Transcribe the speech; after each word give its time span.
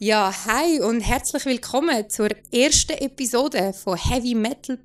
Ja, 0.00 0.32
hi 0.46 0.80
und 0.80 1.00
herzlich 1.00 1.44
willkommen 1.44 2.08
zur 2.08 2.28
ersten 2.52 2.92
Episode 2.98 3.72
von 3.72 3.96
Heavy 3.96 4.36
Metal 4.36 4.78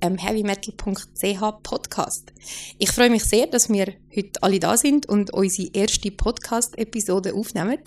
einem 0.00 0.16
heavymetal.ch 0.16 1.62
Podcast. 1.64 2.32
Ich 2.78 2.92
freue 2.92 3.10
mich 3.10 3.24
sehr, 3.24 3.48
dass 3.48 3.68
wir 3.68 3.94
heute 4.16 4.40
alle 4.40 4.60
da 4.60 4.76
sind 4.76 5.06
und 5.06 5.34
unsere 5.34 5.70
erste 5.72 6.12
Podcast-Episode 6.12 7.34
aufnehmen. 7.34 7.80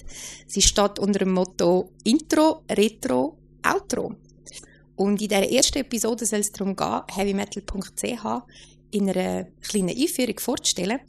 Sie 0.45 0.61
steht 0.61 1.00
unter 1.00 1.20
dem 1.20 1.32
Motto 1.32 1.89
Intro, 2.04 2.63
Retro, 2.70 3.38
Outro. 3.65 4.15
Und 4.97 5.21
in 5.21 5.29
dieser 5.29 5.49
ersten 5.49 5.77
Episode 5.77 6.25
soll 6.25 6.41
es 6.41 6.52
darum 6.52 6.75
gehen, 6.75 7.02
heavymetal.ch 7.15 8.25
in 8.91 9.09
einer 9.09 9.45
kleinen 9.61 9.97
Einführung 9.97 10.38
vorzustellen. 10.38 10.99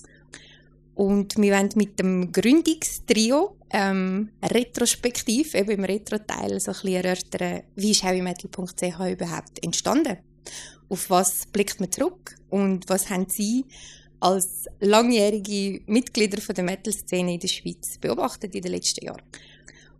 Und 1.02 1.36
wir 1.36 1.52
wollen 1.56 1.70
mit 1.74 1.98
dem 1.98 2.30
Gründungstrio 2.30 3.56
ähm, 3.70 4.30
retrospektiv, 4.40 5.52
eben 5.56 5.70
im 5.72 5.82
Retro-Teil, 5.82 6.60
so 6.60 6.70
ein 6.70 6.74
bisschen 6.74 6.94
erörtern, 6.94 7.62
wie 7.74 7.90
ist 7.90 8.04
heavymetal.ch 8.04 9.10
überhaupt 9.10 9.64
entstanden? 9.64 10.18
Auf 10.88 11.10
was 11.10 11.46
blickt 11.46 11.80
man 11.80 11.90
zurück? 11.90 12.36
Und 12.50 12.88
was 12.88 13.10
haben 13.10 13.26
Sie 13.28 13.64
als 14.20 14.66
langjährige 14.78 15.82
Mitglieder 15.86 16.40
von 16.40 16.54
der 16.54 16.62
Metal-Szene 16.62 17.34
in 17.34 17.40
der 17.40 17.48
Schweiz 17.48 17.98
beobachtet 17.98 18.54
in 18.54 18.62
den 18.62 18.70
letzten 18.70 19.04
Jahren? 19.04 19.22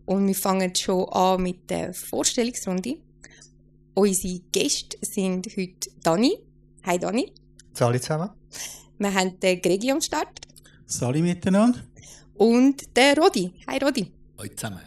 Und 0.06 0.28
wir 0.28 0.36
fangen 0.36 0.72
schon 0.76 1.08
an 1.08 1.42
mit 1.42 1.68
der 1.68 1.92
Vorstellungsrunde. 1.94 2.98
Unsere 3.94 4.38
Gäste 4.52 4.98
sind 5.00 5.48
heute 5.56 5.90
Dani. 6.00 6.38
Hi 6.86 6.96
Dani. 6.96 7.32
Hallo 7.80 7.98
zusammen. 7.98 8.30
Wir 8.98 9.12
haben 9.12 9.40
den 9.40 9.60
Gregi 9.60 9.90
am 9.90 10.00
Start. 10.00 10.51
Sali 10.92 11.22
miteinander. 11.22 11.80
Und 12.34 12.96
der 12.96 13.16
Rodi. 13.16 13.50
Hi 13.66 13.78
Rodi. 13.82 14.12
Hallo 14.38 14.50
zusammen. 14.54 14.80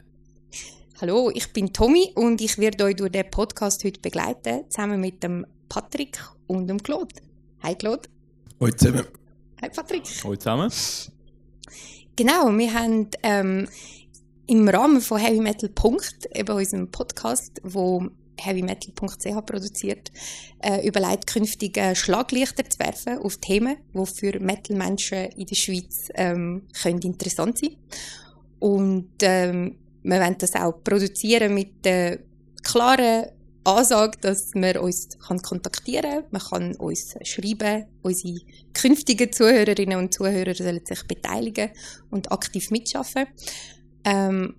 Hallo, 1.02 1.31
ich 1.34 1.52
bin 1.52 1.73
Tommy 1.73 2.12
und 2.14 2.42
ich 2.42 2.59
werde 2.59 2.84
euch 2.84 2.95
durch 2.95 3.12
den 3.12 3.30
Podcast 3.31 3.84
heute 3.84 4.00
begleiten, 4.00 4.70
zusammen 4.70 5.02
mit 5.02 5.23
dem 5.23 5.47
Patrick 5.67 6.23
und 6.45 6.67
dem 6.67 6.81
Claude. 6.81 7.16
Hi 7.64 7.73
Claude. 7.73 8.08
Hallo 8.59 8.72
zusammen. 8.73 9.06
Hi 9.62 9.70
Patrick. 9.70 10.03
Hallo 10.23 10.36
zusammen. 10.36 10.72
Genau, 12.16 12.56
wir 12.56 12.73
haben 12.73 13.09
ähm, 13.23 13.67
im 14.45 14.69
Rahmen 14.69 15.02
von 15.02 15.17
Heavy 15.19 15.40
Metal 15.40 15.69
Punkt, 15.69 16.30
eben 16.36 16.56
unserem 16.56 16.92
Podcast, 16.92 17.59
wo 17.64 18.08
heavymetal.ch 18.38 19.45
produziert, 19.45 20.11
äh, 20.59 20.88
überlegt, 20.88 21.28
künftig 21.28 21.78
äh, 21.78 21.95
Schlaglichter 21.95 22.69
zu 22.69 22.80
werfen 22.80 23.19
auf 23.19 23.38
Themen, 23.38 23.78
die 23.94 24.05
für 24.05 24.39
Metal-Menschen 24.39 25.31
in 25.31 25.45
der 25.45 25.55
Schweiz 25.55 26.09
ähm, 26.16 26.67
können 26.81 27.02
interessant 27.02 27.59
sein 27.59 27.78
Und 28.59 29.13
ähm, 29.22 29.78
wir 30.03 30.19
wollen 30.19 30.38
das 30.38 30.56
auch 30.56 30.83
produzieren 30.83 31.53
mit 31.53 31.83
der 31.86 32.19
klaren 32.63 33.25
Ansage, 33.66 34.17
dass 34.22 34.53
man 34.53 34.78
uns 34.78 35.17
kann 35.28 35.41
kontaktieren 35.41 36.03
kann, 36.03 36.23
man 36.30 36.41
kann 36.41 36.75
uns 36.75 37.16
schreiben, 37.23 37.86
unsere 38.03 38.39
künftigen 38.73 39.31
Zuhörerinnen 39.31 39.97
und 39.97 40.13
Zuhörer 40.13 40.53
sollen 40.53 40.86
sich 40.86 41.03
beteiligen 41.08 41.72
und 42.11 42.31
aktiv 42.31 42.69
mitschaffen. 42.69 43.25
Ähm, 44.03 44.56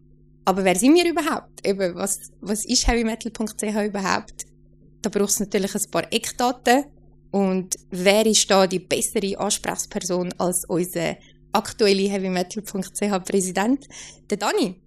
aber 0.47 0.64
wer 0.64 0.77
sind 0.77 0.94
wir 0.94 1.11
überhaupt? 1.11 1.66
Eben, 1.66 1.97
was, 1.97 2.30
was 2.41 2.64
ist 2.64 2.86
heavymetal.ch 2.86 3.62
überhaupt? 3.62 4.47
Da 5.03 5.11
braucht 5.11 5.30
es 5.30 5.41
natürlich 5.41 5.75
ein 5.75 5.91
paar 5.91 6.11
Eckdaten. 6.12 6.84
Und 7.33 7.75
wer 7.91 8.25
ist 8.25 8.48
da 8.48 8.69
die 8.69 8.78
bessere 8.78 9.36
Ansprechperson 9.38 10.33
als 10.38 10.64
unser 10.64 11.16
aktueller 11.50 12.08
heavymetal.ch 12.11 13.25
Präsident, 13.25 13.88
der 14.30 14.38
Dani? 14.38 14.80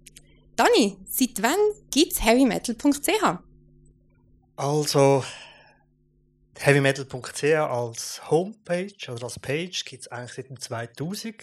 Dani, 0.56 0.96
seit 1.06 1.42
wann 1.42 1.60
gibt 1.90 2.12
es 2.12 2.24
heavymetal.ch? 2.24 3.38
Also, 4.56 5.22
heavymetal.ch 6.58 7.44
als 7.44 8.30
Homepage 8.30 9.12
oder 9.12 9.24
als 9.24 9.38
Page 9.38 9.84
gibt 9.84 10.02
es 10.04 10.08
eigentlich 10.08 10.32
seit 10.32 10.48
dem 10.48 10.58
2000 10.58 11.34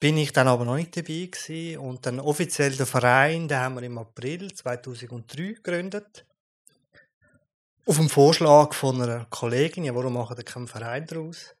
bin 0.00 0.16
ich 0.16 0.32
dann 0.32 0.48
aber 0.48 0.64
noch 0.64 0.76
nicht 0.76 0.96
dabei 0.96 1.28
gewesen. 1.30 1.78
Und 1.78 2.06
dann 2.06 2.18
offiziell 2.18 2.74
der 2.74 2.86
Verein, 2.86 3.46
den 3.46 3.58
haben 3.58 3.74
wir 3.76 3.82
im 3.82 3.98
April 3.98 4.52
2003 4.52 5.52
gegründet. 5.52 6.24
Auf 7.86 7.96
dem 7.96 8.08
Vorschlag 8.08 8.74
von 8.74 9.02
einer 9.02 9.26
Kollegin, 9.26 9.84
ja, 9.84 9.94
warum 9.94 10.14
machen 10.14 10.36
wir 10.36 10.44
keinen 10.44 10.68
Verein 10.68 11.06
daraus? 11.06 11.54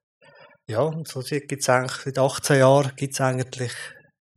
Ja, 0.68 0.80
und 0.80 1.08
so 1.08 1.20
gibt 1.20 1.62
es 1.62 1.68
eigentlich, 1.68 1.96
seit 1.96 2.18
18 2.18 2.58
Jahren 2.58 2.92
gibt 2.96 3.14
es 3.14 3.20
eigentlich 3.20 3.72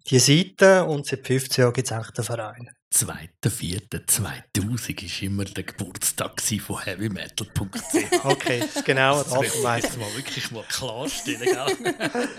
die 0.10 0.20
Seite 0.20 0.86
und 0.86 1.06
seit 1.06 1.26
15 1.26 1.62
Jahren 1.62 1.74
gibt 1.74 1.88
es 1.88 1.92
eigentlich 1.92 2.12
den 2.12 2.26
Verein. 2.26 2.70
2.4.2000 2.94 5.04
ist 5.04 5.22
immer 5.22 5.46
der 5.46 5.64
Geburtstag 5.64 6.42
von 6.42 6.84
heavymetal.ch. 6.84 7.54
Okay, 8.24 8.64
genau. 8.86 9.24
Das 9.24 9.34
ich 9.34 9.64
jetzt 9.64 9.98
mal 9.98 10.14
wirklich 10.16 10.52
mal 10.52 10.64
klarstellen? 10.64 11.48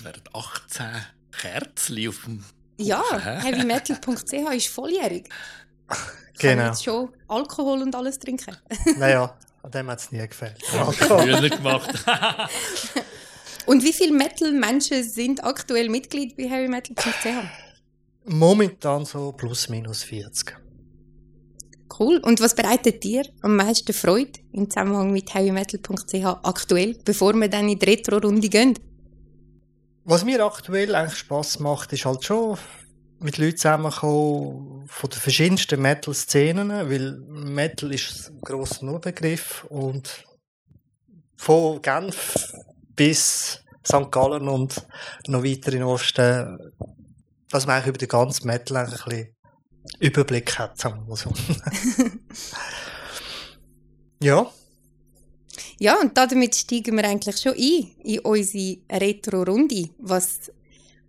es 0.00 0.04
werden 0.04 0.22
18 0.32 0.86
Kerzen 1.30 2.08
auf 2.08 2.24
dem 2.24 2.44
Ja, 2.78 3.02
heavymetal.ch 3.18 4.32
ist 4.56 4.68
volljährig. 4.68 5.28
Genau. 6.38 6.62
Kann 6.62 6.66
jetzt 6.68 6.84
schon 6.84 7.10
Alkohol 7.28 7.82
und 7.82 7.94
alles 7.94 8.18
trinken. 8.18 8.56
naja, 8.96 9.36
an 9.62 9.70
dem 9.72 9.90
hat 9.90 9.98
es 9.98 10.10
nie 10.10 10.26
gefällt. 10.26 10.56
Früher 10.64 11.50
gemacht. 11.50 12.02
und 13.66 13.84
wie 13.84 13.92
viele 13.92 14.14
Metal-Menschen 14.14 15.04
sind 15.04 15.44
aktuell 15.44 15.90
Mitglied 15.90 16.38
bei 16.38 16.44
heavymetal.ch? 16.48 17.26
Momentan 18.24 19.04
so 19.04 19.32
plus 19.32 19.68
minus 19.68 20.02
40. 20.04 20.56
Cool. 21.98 22.16
Und 22.24 22.40
was 22.40 22.54
bereitet 22.54 23.04
dir 23.04 23.26
am 23.42 23.56
meisten 23.56 23.92
Freude 23.92 24.40
im 24.52 24.70
Zusammenhang 24.70 25.12
mit 25.12 25.34
heavymetal.ch 25.34 26.24
aktuell, 26.42 26.96
bevor 27.04 27.34
wir 27.34 27.48
dann 27.48 27.68
in 27.68 27.78
die 27.78 27.84
Retro-Runde 27.84 28.48
gehen? 28.48 28.78
Was 30.04 30.24
mir 30.24 30.44
aktuell 30.44 30.94
eigentlich 30.94 31.18
Spaß 31.18 31.60
macht, 31.60 31.92
ist 31.92 32.04
halt 32.04 32.24
schon 32.24 32.58
mit 33.18 33.36
Leuten 33.36 33.56
zusammenkommen 33.56 34.86
von 34.88 35.10
den 35.10 35.20
verschiedensten 35.20 35.80
Metal-Szenen, 35.80 36.70
weil 36.70 37.18
Metal 37.28 37.92
ist 37.92 38.30
ein 38.30 38.40
grosser 38.40 38.86
Nurbegriff 38.86 39.64
und 39.68 40.24
von 41.36 41.82
Genf 41.82 42.54
bis 42.96 43.62
St. 43.86 44.10
Gallen 44.10 44.48
und 44.48 44.86
noch 45.26 45.44
weiter 45.44 45.72
in 45.72 45.82
Osten, 45.82 46.58
dass 47.50 47.66
man 47.66 47.76
eigentlich 47.76 47.88
über 47.88 47.98
den 47.98 48.08
ganzen 48.08 48.46
Metal 48.46 48.76
ein 48.78 48.90
bisschen 48.90 49.34
Überblick 49.98 50.58
hat, 50.58 50.78
sagen 50.78 51.02
wir 51.02 51.08
mal 51.08 51.16
so. 51.16 51.32
ja. 54.22 54.50
Ja, 55.82 55.98
und 55.98 56.14
damit 56.14 56.54
steigen 56.54 56.94
wir 56.94 57.04
eigentlich 57.04 57.38
schon 57.38 57.54
ein 57.54 57.90
in 58.04 58.18
unsere 58.18 58.76
Retro-Runde. 58.92 59.88
Was, 59.98 60.52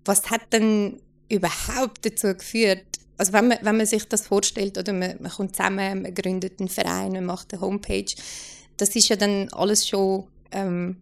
was 0.05 0.31
hat 0.31 0.53
denn 0.53 1.01
überhaupt 1.27 2.05
dazu 2.05 2.33
geführt, 2.33 2.85
also 3.17 3.33
wenn 3.33 3.49
man, 3.49 3.57
wenn 3.63 3.75
man 3.75 3.85
sich 3.85 4.05
das 4.07 4.25
vorstellt, 4.27 4.77
oder 4.77 4.93
man, 4.93 5.17
man 5.19 5.29
kommt 5.29 5.57
zusammen, 5.57 6.03
man 6.03 6.13
gründet 6.13 6.61
einen 6.61 6.69
Verein, 6.69 7.11
man 7.11 7.25
macht 7.25 7.53
eine 7.53 7.61
Homepage, 7.61 8.13
das 8.77 8.95
ist 8.95 9.09
ja 9.09 9.17
dann 9.17 9.49
alles 9.49 9.89
schon 9.89 10.27
ähm, 10.51 11.01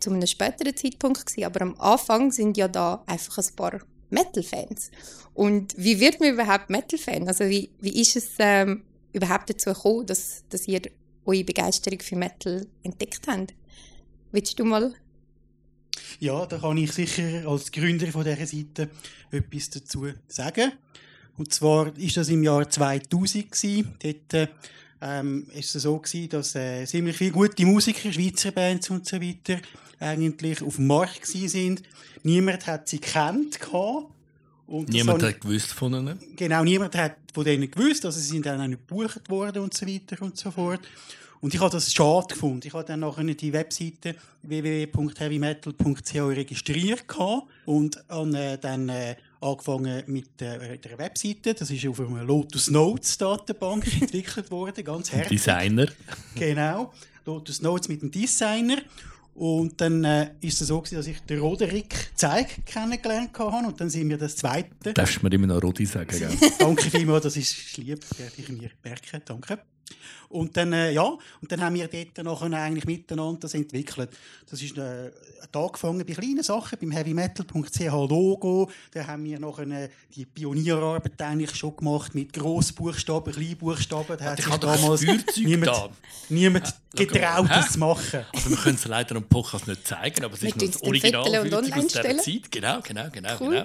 zu 0.00 0.10
einem 0.10 0.26
späteren 0.26 0.74
Zeitpunkt 0.74 1.26
gewesen, 1.26 1.44
aber 1.44 1.60
am 1.60 1.78
Anfang 1.78 2.32
sind 2.32 2.56
ja 2.56 2.68
da 2.68 3.02
einfach 3.06 3.36
ein 3.36 3.54
paar 3.54 3.80
Metal-Fans. 4.08 4.90
Und 5.34 5.74
wie 5.76 6.00
wird 6.00 6.20
man 6.20 6.30
überhaupt 6.32 6.70
Metal-Fan? 6.70 7.28
Also 7.28 7.44
wie, 7.44 7.68
wie 7.80 8.00
ist 8.00 8.16
es 8.16 8.30
ähm, 8.38 8.82
überhaupt 9.12 9.50
dazu 9.50 9.74
gekommen, 9.74 10.06
dass, 10.06 10.42
dass 10.48 10.66
ihr 10.66 10.80
eure 11.24 11.44
Begeisterung 11.44 12.00
für 12.00 12.16
Metal 12.16 12.66
entdeckt 12.82 13.26
habt? 13.26 13.54
Willst 14.32 14.58
du 14.58 14.64
mal? 14.64 14.94
Ja, 16.18 16.46
da 16.46 16.58
kann 16.58 16.76
ich 16.76 16.92
sicher 16.92 17.48
als 17.48 17.72
Gründer 17.72 18.06
von 18.08 18.24
dieser 18.24 18.46
Seite 18.46 18.90
etwas 19.30 19.70
dazu 19.70 20.08
sagen. 20.28 20.72
Und 21.36 21.52
zwar 21.52 21.96
ist 21.96 22.16
das 22.16 22.28
im 22.28 22.42
Jahr 22.42 22.68
2000 22.68 23.50
gewesen. 23.50 23.94
Dort 24.02 24.50
ähm, 25.00 25.46
ist 25.54 25.74
es 25.74 25.82
so 25.82 25.98
gewesen, 25.98 26.28
dass 26.28 26.54
äh, 26.54 26.84
ziemlich 26.84 27.16
viele 27.16 27.32
gute 27.32 27.64
Musiker, 27.64 28.12
Schweizer 28.12 28.52
Bands 28.52 28.90
und 28.90 29.06
so 29.06 29.20
weiter, 29.20 29.60
eigentlich 29.98 30.62
auf 30.62 30.76
dem 30.76 30.86
Markt 30.86 31.26
sind. 31.26 31.82
Niemand 32.22 32.66
hat 32.66 32.88
sie 32.88 32.98
kennt 32.98 33.58
niemand 34.70 35.22
hat 35.22 35.40
gewusst 35.40 35.72
von 35.72 35.92
ihnen. 35.94 36.18
Genau, 36.36 36.62
niemand 36.62 36.94
hat 36.94 37.16
von 37.32 37.44
denen 37.44 37.70
gewusst, 37.70 38.04
also 38.04 38.18
sie 38.18 38.28
sind 38.28 38.46
dann 38.46 38.60
auch 38.60 38.66
nicht 38.66 38.86
gebucht 38.86 39.28
worden 39.28 39.62
und 39.62 39.74
so 39.74 39.86
weiter 39.86 40.22
und 40.22 40.36
so 40.36 40.50
fort. 40.50 40.80
Und 41.40 41.54
ich 41.54 41.60
habe 41.60 41.70
das 41.70 41.92
schade 41.92 42.26
gefunden. 42.28 42.66
Ich 42.66 42.74
habe 42.74 42.84
dann 42.84 43.00
nachher 43.00 43.24
die 43.24 43.52
Webseite 43.52 44.14
www.heavymetal.ch 44.42 46.14
registriert 46.14 47.04
und 47.64 48.04
habe 48.08 48.38
äh, 48.38 48.58
dann 48.58 48.88
äh, 48.90 49.16
angefangen 49.40 50.02
mit 50.06 50.42
äh, 50.42 50.76
der 50.76 50.98
Webseite. 50.98 51.54
Das 51.54 51.70
ist 51.70 51.86
auf 51.86 52.00
einer 52.00 52.24
Lotus 52.24 52.70
Notes 52.70 53.16
Datenbank 53.16 53.86
entwickelt 54.00 54.50
worden, 54.50 54.84
ganz 54.84 55.12
herzlich. 55.12 55.40
Designer. 55.40 55.86
Genau, 56.34 56.92
Lotus 57.24 57.62
Notes 57.62 57.88
mit 57.88 58.02
dem 58.02 58.10
Designer. 58.10 58.76
Und 59.40 59.80
dann 59.80 60.04
äh, 60.04 60.32
ist 60.42 60.60
es 60.60 60.68
so, 60.68 60.82
gewesen, 60.82 60.96
dass 60.96 61.06
ich 61.06 61.18
den 61.20 61.40
Roderick 61.40 62.10
Zeig 62.14 62.66
kennengelernt 62.66 63.30
habe 63.38 63.66
und 63.66 63.80
dann 63.80 63.88
sind 63.88 64.10
wir 64.10 64.18
das 64.18 64.36
Zweite. 64.36 64.92
Darfst 64.92 65.16
du 65.16 65.20
mir 65.22 65.32
immer 65.32 65.46
noch 65.46 65.62
Rodi 65.62 65.86
sagen, 65.86 66.10
gell? 66.10 66.28
danke 66.58 66.90
vielmals, 66.90 67.22
das 67.22 67.38
ist 67.38 67.78
lieb, 67.78 68.04
werde 68.18 68.34
ich 68.36 68.50
mir 68.50 68.70
merken, 68.84 69.22
danke. 69.24 69.60
Und 70.30 70.56
dann, 70.56 70.72
äh, 70.72 70.92
ja, 70.92 71.02
und 71.02 71.50
dann 71.50 71.60
haben 71.60 71.74
wir 71.74 71.88
dort 71.88 72.24
nachher 72.24 72.52
eigentlich 72.62 72.84
miteinander 72.86 73.40
das 73.40 73.54
entwickelt. 73.54 74.10
Das 74.48 74.62
ist 74.62 74.78
äh, 74.78 75.10
hat 75.42 75.56
angefangen 75.56 76.06
bei 76.06 76.12
kleinen 76.14 76.42
Sachen, 76.44 76.78
beim 76.78 76.92
heavymetal.ch 76.92 77.80
Logo. 77.80 78.70
Da 78.92 79.06
haben 79.08 79.24
wir 79.24 79.40
nachher 79.40 79.66
äh, 79.68 79.88
die 80.14 80.26
Pionierarbeit 80.26 81.20
eigentlich 81.20 81.54
schon 81.56 81.74
gemacht 81.76 82.14
mit 82.14 82.32
Grossbuchstaben, 82.32 83.32
Kleinbuchstaben. 83.32 84.16
Da 84.18 84.24
hat 84.24 84.38
Ich 84.38 84.44
sich 84.44 84.56
damals 84.56 85.02
niemand, 85.36 85.66
da. 85.66 85.88
niemand 86.28 86.66
schau 86.66 87.02
mal, 87.02 87.06
getraut, 87.06 87.48
hä? 87.48 87.54
das 87.54 87.72
zu 87.72 87.78
machen. 87.80 88.20
Also 88.32 88.50
wir 88.50 88.56
können 88.56 88.76
es 88.76 88.84
leider 88.84 89.16
am 89.16 89.24
Podcast 89.24 89.66
nicht 89.66 89.84
zeigen, 89.86 90.24
aber 90.24 90.34
es 90.34 90.42
ist 90.44 90.56
noch 90.56 90.66
das 90.66 90.82
Original 90.82 91.72
aus 91.74 91.86
dieser. 91.88 92.18
Zeit. 92.18 92.52
Genau, 92.52 92.80
genau, 92.82 93.08
genau, 93.10 93.36
Cool. 93.40 93.50
genau. 93.50 93.64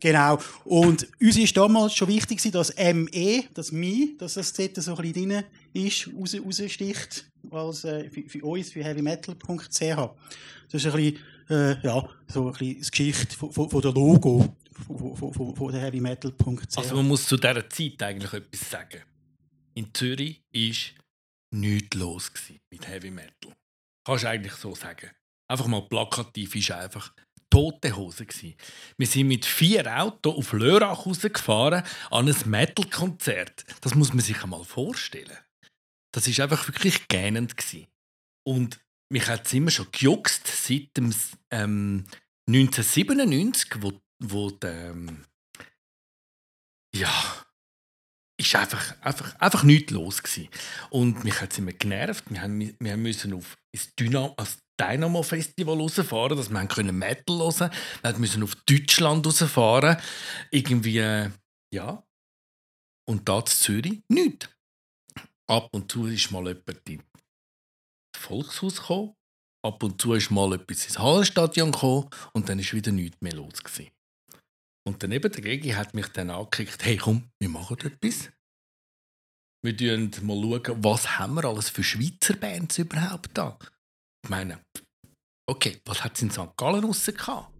Genau. 0.00 0.38
Und 0.64 1.08
uns 1.20 1.36
ist 1.36 1.56
damals 1.56 1.94
schon 1.94 2.08
wichtig, 2.08 2.40
dass 2.52 2.72
ME, 2.76 3.44
das 3.54 3.72
Mi, 3.72 4.14
dass 4.18 4.34
das 4.34 4.52
dort 4.52 4.76
so 4.76 4.94
ein 4.94 5.02
bisschen 5.12 5.28
drin 5.30 5.44
ist, 5.72 6.08
raus, 6.08 6.34
raussticht, 6.34 7.30
als, 7.50 7.84
äh, 7.84 8.08
für, 8.10 8.28
für 8.28 8.44
uns, 8.44 8.72
für 8.72 8.84
heavymetal.ch. 8.84 9.38
Das 10.70 10.84
ist 10.84 10.86
ein 10.86 10.92
bisschen, 10.92 11.18
äh, 11.50 11.80
ja, 11.82 12.08
so 12.26 12.46
ein 12.46 12.52
bisschen 12.52 12.80
die 12.80 12.90
Geschichte 12.90 13.36
von, 13.36 13.52
von, 13.52 13.70
von 13.70 13.80
der 13.80 13.92
Logo 13.92 14.56
von, 14.86 15.16
von, 15.16 15.56
von, 15.56 15.72
der 15.72 15.80
heavymetal.ch. 15.82 16.76
Also 16.76 16.96
man 16.96 17.08
muss 17.08 17.26
zu 17.26 17.36
dieser 17.36 17.68
Zeit 17.68 18.02
eigentlich 18.02 18.32
etwas 18.32 18.70
sagen. 18.70 19.02
In 19.74 19.92
Zürich 19.94 20.42
war 20.52 21.58
nichts 21.58 21.96
los 21.96 22.32
mit 22.70 22.86
Heavy 22.86 23.10
Metal. 23.10 23.54
Kannst 24.04 24.24
du 24.24 24.28
eigentlich 24.28 24.54
so 24.54 24.74
sagen. 24.74 25.10
Einfach 25.48 25.66
mal 25.66 25.82
plakativ 25.82 26.54
ist 26.54 26.70
einfach 26.70 27.12
tote 27.50 27.96
Hose 27.96 28.26
gewesen. 28.26 28.54
Wir 28.96 29.06
sind 29.06 29.28
mit 29.28 29.46
vier 29.46 29.86
Autos 30.00 30.36
auf 30.36 30.52
Lörrach 30.52 31.06
rausgefahren 31.06 31.82
an 32.10 32.28
ein 32.28 32.36
Metal-Konzert. 32.44 33.64
Das 33.80 33.94
muss 33.94 34.12
man 34.12 34.20
sich 34.20 34.42
einmal 34.42 34.64
vorstellen. 34.64 35.36
Das 36.12 36.26
ist 36.26 36.40
einfach 36.40 36.66
wirklich 36.68 37.08
gähnend 37.08 37.56
gewesen. 37.56 37.86
Und 38.46 38.80
mich 39.10 39.26
hat 39.28 39.46
es 39.46 39.52
immer 39.52 39.70
schon 39.70 39.90
gejuckt 39.92 40.46
seit 40.46 40.96
dem 40.96 41.14
ähm, 41.50 42.06
1997, 42.48 43.82
wo, 43.82 43.92
wo 44.22 44.50
der, 44.50 44.90
ähm, 44.90 45.24
ja, 46.94 47.12
ist 48.40 48.54
einfach, 48.54 48.94
einfach, 49.02 49.34
einfach 49.40 49.62
nichts 49.64 49.92
los 49.92 50.22
gewesen. 50.22 50.48
Und 50.90 51.24
mich 51.24 51.40
hat 51.40 51.52
es 51.52 51.58
immer 51.58 51.72
genervt. 51.72 52.24
Wir, 52.30 52.42
haben, 52.42 52.76
wir 52.78 52.96
müssen 52.96 53.34
auf 53.34 53.56
das 53.72 53.94
Dynamo, 53.96 54.34
das 54.36 54.58
Dynamo 54.80 55.22
Festival 55.22 55.76
rausfahren, 55.76 56.36
dass 56.36 56.50
wir 56.50 56.66
können 56.66 56.96
Metal 56.96 57.38
hören 57.38 57.70
Wir 58.02 58.18
mussten 58.18 58.42
auf 58.42 58.54
Deutschland 58.66 59.26
rausfahren. 59.26 59.96
Irgendwie, 60.50 60.98
äh, 60.98 61.30
ja. 61.72 62.02
Und 63.08 63.28
da 63.28 63.40
in 63.40 63.46
Zürich 63.46 64.02
nichts. 64.08 64.48
Ab 65.50 65.68
und 65.72 65.90
zu 65.90 66.06
ist 66.06 66.30
mal 66.30 66.46
jemand 66.46 66.88
in 66.88 67.02
das 68.12 68.22
Volkshaus 68.22 68.76
gekommen. 68.80 69.14
Ab 69.64 69.82
und 69.82 70.00
zu 70.00 70.14
ist 70.14 70.30
mal 70.30 70.52
etwas 70.52 70.84
ins 70.84 70.98
Hallenstadion 70.98 71.72
gekommen. 71.72 72.10
Und 72.32 72.48
dann 72.48 72.58
ist 72.58 72.74
wieder 72.74 72.92
nichts 72.92 73.20
mehr 73.20 73.32
los 73.32 73.62
gewesen. 73.62 73.90
Und 74.86 75.02
daneben 75.02 75.32
der 75.32 75.42
Gegi 75.42 75.70
hat 75.70 75.94
mich 75.94 76.08
dann 76.08 76.30
angekickt, 76.30 76.84
hey 76.84 76.96
komm, 76.96 77.30
wir 77.40 77.48
machen 77.48 77.78
etwas. 77.80 78.30
Wir 79.62 79.76
schauen 79.76 80.12
mal, 80.22 80.60
was 80.82 81.18
haben 81.18 81.34
wir 81.34 81.44
alles 81.44 81.68
für 81.68 81.82
Schweizer 81.82 82.36
Bands 82.36 82.78
überhaupt 82.78 83.36
da. 83.36 83.58
Ich 84.24 84.30
meine, 84.30 84.60
okay, 85.48 85.80
was 85.84 86.04
hat 86.04 86.14
es 86.16 86.22
in 86.22 86.30
St. 86.30 86.56
Gallen 86.56 86.84
raus 86.84 87.06
gehabt? 87.06 87.57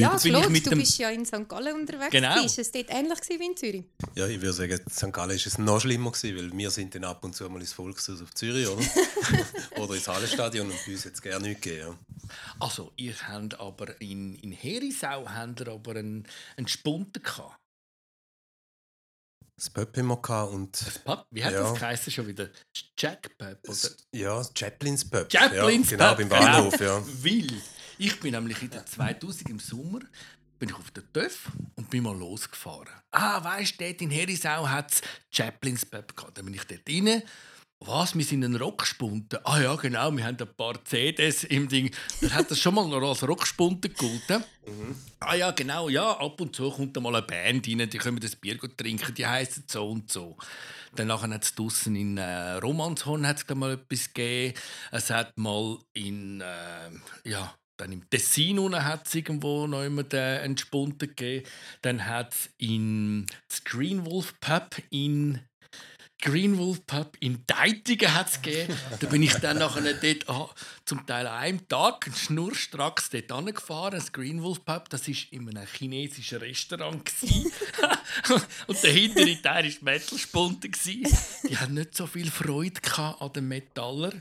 Ja, 0.00 0.16
ich 0.16 0.22
Claude, 0.22 0.50
mit 0.50 0.66
du 0.66 0.70
dem- 0.70 0.78
bist 0.80 0.98
ja 0.98 1.10
in 1.10 1.24
St. 1.24 1.48
Gallen 1.48 1.74
unterwegs. 1.74 2.10
Genau. 2.10 2.44
Ist 2.44 2.58
es 2.58 2.70
dort 2.72 2.90
ähnlich 2.90 3.20
gewesen 3.20 3.40
wie 3.40 3.46
in 3.46 3.56
Zürich? 3.56 3.84
Ja, 4.14 4.26
ich 4.26 4.40
würde 4.40 4.52
sagen, 4.52 4.72
in 4.72 4.90
St. 4.92 5.12
Gallen 5.12 5.30
ist 5.36 5.46
es 5.46 5.58
noch 5.58 5.80
schlimmer 5.80 6.12
gewesen, 6.12 6.36
weil 6.36 6.56
wir 6.58 6.70
sind 6.70 6.94
dann 6.94 7.04
ab 7.04 7.22
und 7.24 7.34
zu 7.34 7.48
mal 7.48 7.60
ins 7.60 7.72
Volkshaus 7.72 8.20
auf 8.22 8.34
Zürich, 8.34 8.66
oder? 8.68 8.82
oder 9.82 9.94
ins 9.94 10.08
Hallenstadion 10.08 10.70
und 10.70 10.76
bei 10.86 10.92
uns 10.92 11.04
jetzt 11.04 11.22
gerne 11.22 11.48
nichts 11.48 11.62
gegeben. 11.62 11.98
Also, 12.60 12.92
ihr 12.96 13.14
habt 13.28 13.58
aber 13.60 14.00
in, 14.00 14.34
in 14.36 14.52
Herisau 14.52 15.26
habt 15.28 15.60
ihr 15.60 15.68
aber 15.68 15.96
einen, 15.96 16.26
einen 16.56 16.68
Spunten 16.68 17.22
gehabt. 17.22 17.56
Das 19.58 19.70
Pöpp 19.70 19.94
gehabt 19.94 20.52
und 20.52 21.02
Pub, 21.04 21.26
Wie 21.30 21.42
hat 21.42 21.52
Ja. 21.54 21.62
das 21.62 21.78
geheißen 21.78 22.12
schon 22.12 22.26
wieder? 22.26 22.50
Jack? 22.98 23.30
Oder? 23.40 23.54
das, 23.62 23.96
ja, 24.14 24.36
das 24.36 24.52
Chaplins 24.54 25.08
Pub. 25.08 25.32
Chaplins 25.32 25.90
ja, 25.92 25.96
genau, 25.96 26.14
beim 26.14 26.28
Bahnhof, 26.28 26.78
ja. 26.78 27.02
Weil 27.24 27.46
ich 27.98 28.20
bin 28.20 28.32
nämlich 28.32 28.62
in 28.62 28.70
der 28.70 28.86
2000 28.86 29.50
im 29.50 29.58
Sommer 29.58 30.00
bin 30.58 30.70
ich 30.70 30.74
auf 30.74 30.90
der 30.90 31.02
TÜV 31.12 31.50
und 31.74 31.90
bin 31.90 32.02
mal 32.02 32.16
losgefahren. 32.16 32.88
Ah, 33.10 33.42
weißt 33.42 33.78
du, 33.80 33.84
dort 33.84 34.00
in 34.00 34.10
Herisau 34.10 34.66
hat 34.66 34.92
es 34.92 35.02
Chaplins 35.30 35.84
Pub 35.84 36.16
gehabt. 36.16 36.38
Dann 36.38 36.46
bin 36.46 36.54
ich 36.54 36.64
dort 36.64 36.88
rein. 36.88 37.22
Was, 37.80 38.16
wir 38.16 38.24
sind 38.24 38.42
ein 38.42 38.56
Rockspunten? 38.56 39.38
Ah 39.44 39.60
ja, 39.60 39.74
genau, 39.76 40.10
wir 40.10 40.24
haben 40.24 40.38
ein 40.40 40.54
paar 40.56 40.82
CDs 40.82 41.44
im 41.44 41.68
Ding. 41.68 41.94
Dann 42.22 42.32
hat 42.32 42.50
das 42.50 42.58
schon 42.58 42.74
mal 42.74 42.88
noch 42.88 43.06
als 43.06 43.22
Rockspunten 43.28 43.92
gegolten. 43.92 44.42
Ah 45.20 45.34
ja, 45.34 45.50
genau, 45.50 45.90
ja, 45.90 46.12
ab 46.12 46.40
und 46.40 46.56
zu 46.56 46.70
kommt 46.70 46.96
da 46.96 47.00
mal 47.00 47.14
eine 47.14 47.26
Band 47.26 47.68
rein, 47.68 47.90
die 47.90 47.98
können 47.98 48.18
das 48.18 48.34
Bier 48.34 48.56
gut 48.56 48.78
trinken, 48.78 49.14
die 49.14 49.26
heißen 49.26 49.64
so 49.66 49.90
und 49.90 50.10
so. 50.10 50.38
Dann 50.94 51.12
hat 51.12 51.44
es 51.44 51.54
draussen 51.54 51.94
in 51.96 52.16
äh, 52.16 52.52
Romanshorn 52.54 53.26
hat's 53.26 53.44
mal 53.54 53.72
etwas 53.72 54.12
gegeben. 54.14 54.58
Es 54.90 55.10
hat 55.10 55.36
mal 55.36 55.78
in, 55.92 56.40
äh, 56.40 56.90
ja, 57.28 57.54
dann 57.76 57.92
im 57.92 58.08
Tessin 58.08 58.74
hat 58.74 59.06
es 59.06 59.14
irgendwo 59.14 59.66
noch 59.66 59.82
immer 59.82 60.02
den 60.02 60.40
Entspunten 60.40 61.08
gegeben. 61.08 61.46
Dann 61.82 62.06
hat 62.06 62.32
es 62.32 62.50
in 62.58 63.26
das 63.48 63.64
Green 63.64 64.06
Wolf 64.06 64.38
Pub 64.40 64.76
in 64.90 65.40
Green 66.22 66.56
Wolf 66.56 66.86
Pub 66.86 67.16
in 67.20 67.44
Deitigen 67.46 68.12
hat 68.14 68.42
gegeben. 68.42 68.74
Da 69.00 69.06
bin 69.06 69.22
ich 69.22 69.34
dann 69.34 69.58
nachher 69.58 69.92
dort 69.92 70.28
ah, 70.28 70.48
zum 70.86 71.06
Teil 71.06 71.26
an 71.26 71.38
einem 71.38 71.68
Tag 71.68 72.10
schnurstracks 72.16 73.10
dort 73.10 73.30
angefahren. 73.30 73.92
Das 73.92 74.12
Green 74.12 74.42
Wolf 74.42 74.64
Pub, 74.64 74.88
das 74.88 75.06
war 75.06 75.14
in 75.30 75.48
einem 75.48 75.66
chinesischen 75.66 76.38
Restaurant. 76.38 77.12
Und 78.66 78.82
der 78.82 78.92
hintere 78.92 79.40
Teil 79.42 79.66
war 79.66 79.92
Metal-Spunte. 79.92 80.70
Die 81.48 81.56
hatten 81.58 81.74
nicht 81.74 81.94
so 81.94 82.06
viel 82.06 82.30
Freude 82.30 82.80
an 82.96 83.32
den 83.34 83.48
Metaller. 83.48 84.12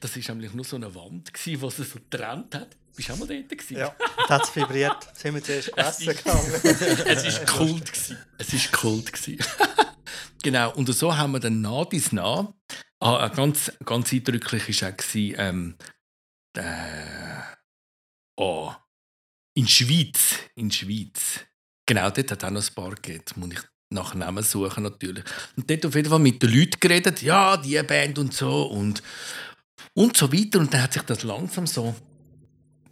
Das 0.00 0.16
war 0.16 0.34
nämlich 0.34 0.54
nur 0.54 0.64
so 0.64 0.76
eine 0.76 0.92
Wand, 0.94 1.30
die 1.46 1.56
sie 1.56 1.70
so 1.70 1.70
getrennt 1.70 2.56
hat. 2.56 2.76
Bist 2.96 3.10
auch 3.10 3.16
mal 3.16 3.26
dort? 3.26 3.48
Gewesen? 3.48 3.76
Ja, 3.76 3.94
da 4.28 4.34
hat 4.34 4.56
vibriert. 4.56 5.08
Sind 5.16 5.34
wir 5.34 5.42
zuerst 5.42 5.76
essen 5.76 6.14
gegangen. 6.14 6.52
es 6.62 7.38
war 7.40 7.46
Kult. 7.46 7.92
gewesen. 7.92 8.18
Es 8.38 8.52
war 8.52 8.80
Kult. 8.80 9.12
gewesen. 9.12 9.44
genau, 10.42 10.72
und 10.74 10.86
so 10.94 11.16
haben 11.16 11.32
wir 11.32 11.40
dann 11.40 11.60
nah 11.60 11.84
dies 11.84 12.12
nah. 12.12 12.54
Ah, 13.00 13.26
äh, 13.26 13.34
ganz, 13.34 13.72
ganz 13.84 14.12
eindrücklich 14.12 14.82
war 14.82 14.90
auch, 14.90 15.14
ähm, 15.14 15.76
der, 16.54 17.56
oh, 18.36 18.72
in 19.54 19.66
Schweiz. 19.68 20.36
In 20.54 20.70
Schweiz. 20.70 21.40
Genau, 21.86 22.10
dort 22.10 22.30
hat 22.30 22.44
auch 22.44 22.50
noch 22.50 22.66
ein 22.66 22.74
paar 22.74 22.94
gegeben. 22.94 23.24
Muss 23.36 23.52
ich 23.52 23.60
nach 23.90 24.14
Namen 24.14 24.42
suchen 24.42 24.84
natürlich. 24.84 25.24
Und 25.56 25.68
dort 25.68 25.86
auf 25.86 25.94
jeden 25.94 26.10
Fall 26.10 26.18
mit 26.18 26.42
den 26.42 26.50
Leuten 26.50 26.80
geredet. 26.80 27.22
Ja, 27.22 27.56
die 27.56 27.80
Band 27.82 28.18
und 28.18 28.32
so. 28.32 28.64
Und, 28.64 29.02
und 29.94 30.16
so 30.16 30.32
weiter. 30.32 30.60
Und 30.60 30.72
dann 30.72 30.82
hat 30.82 30.92
sich 30.92 31.02
das 31.02 31.22
langsam 31.22 31.66
so 31.66 31.94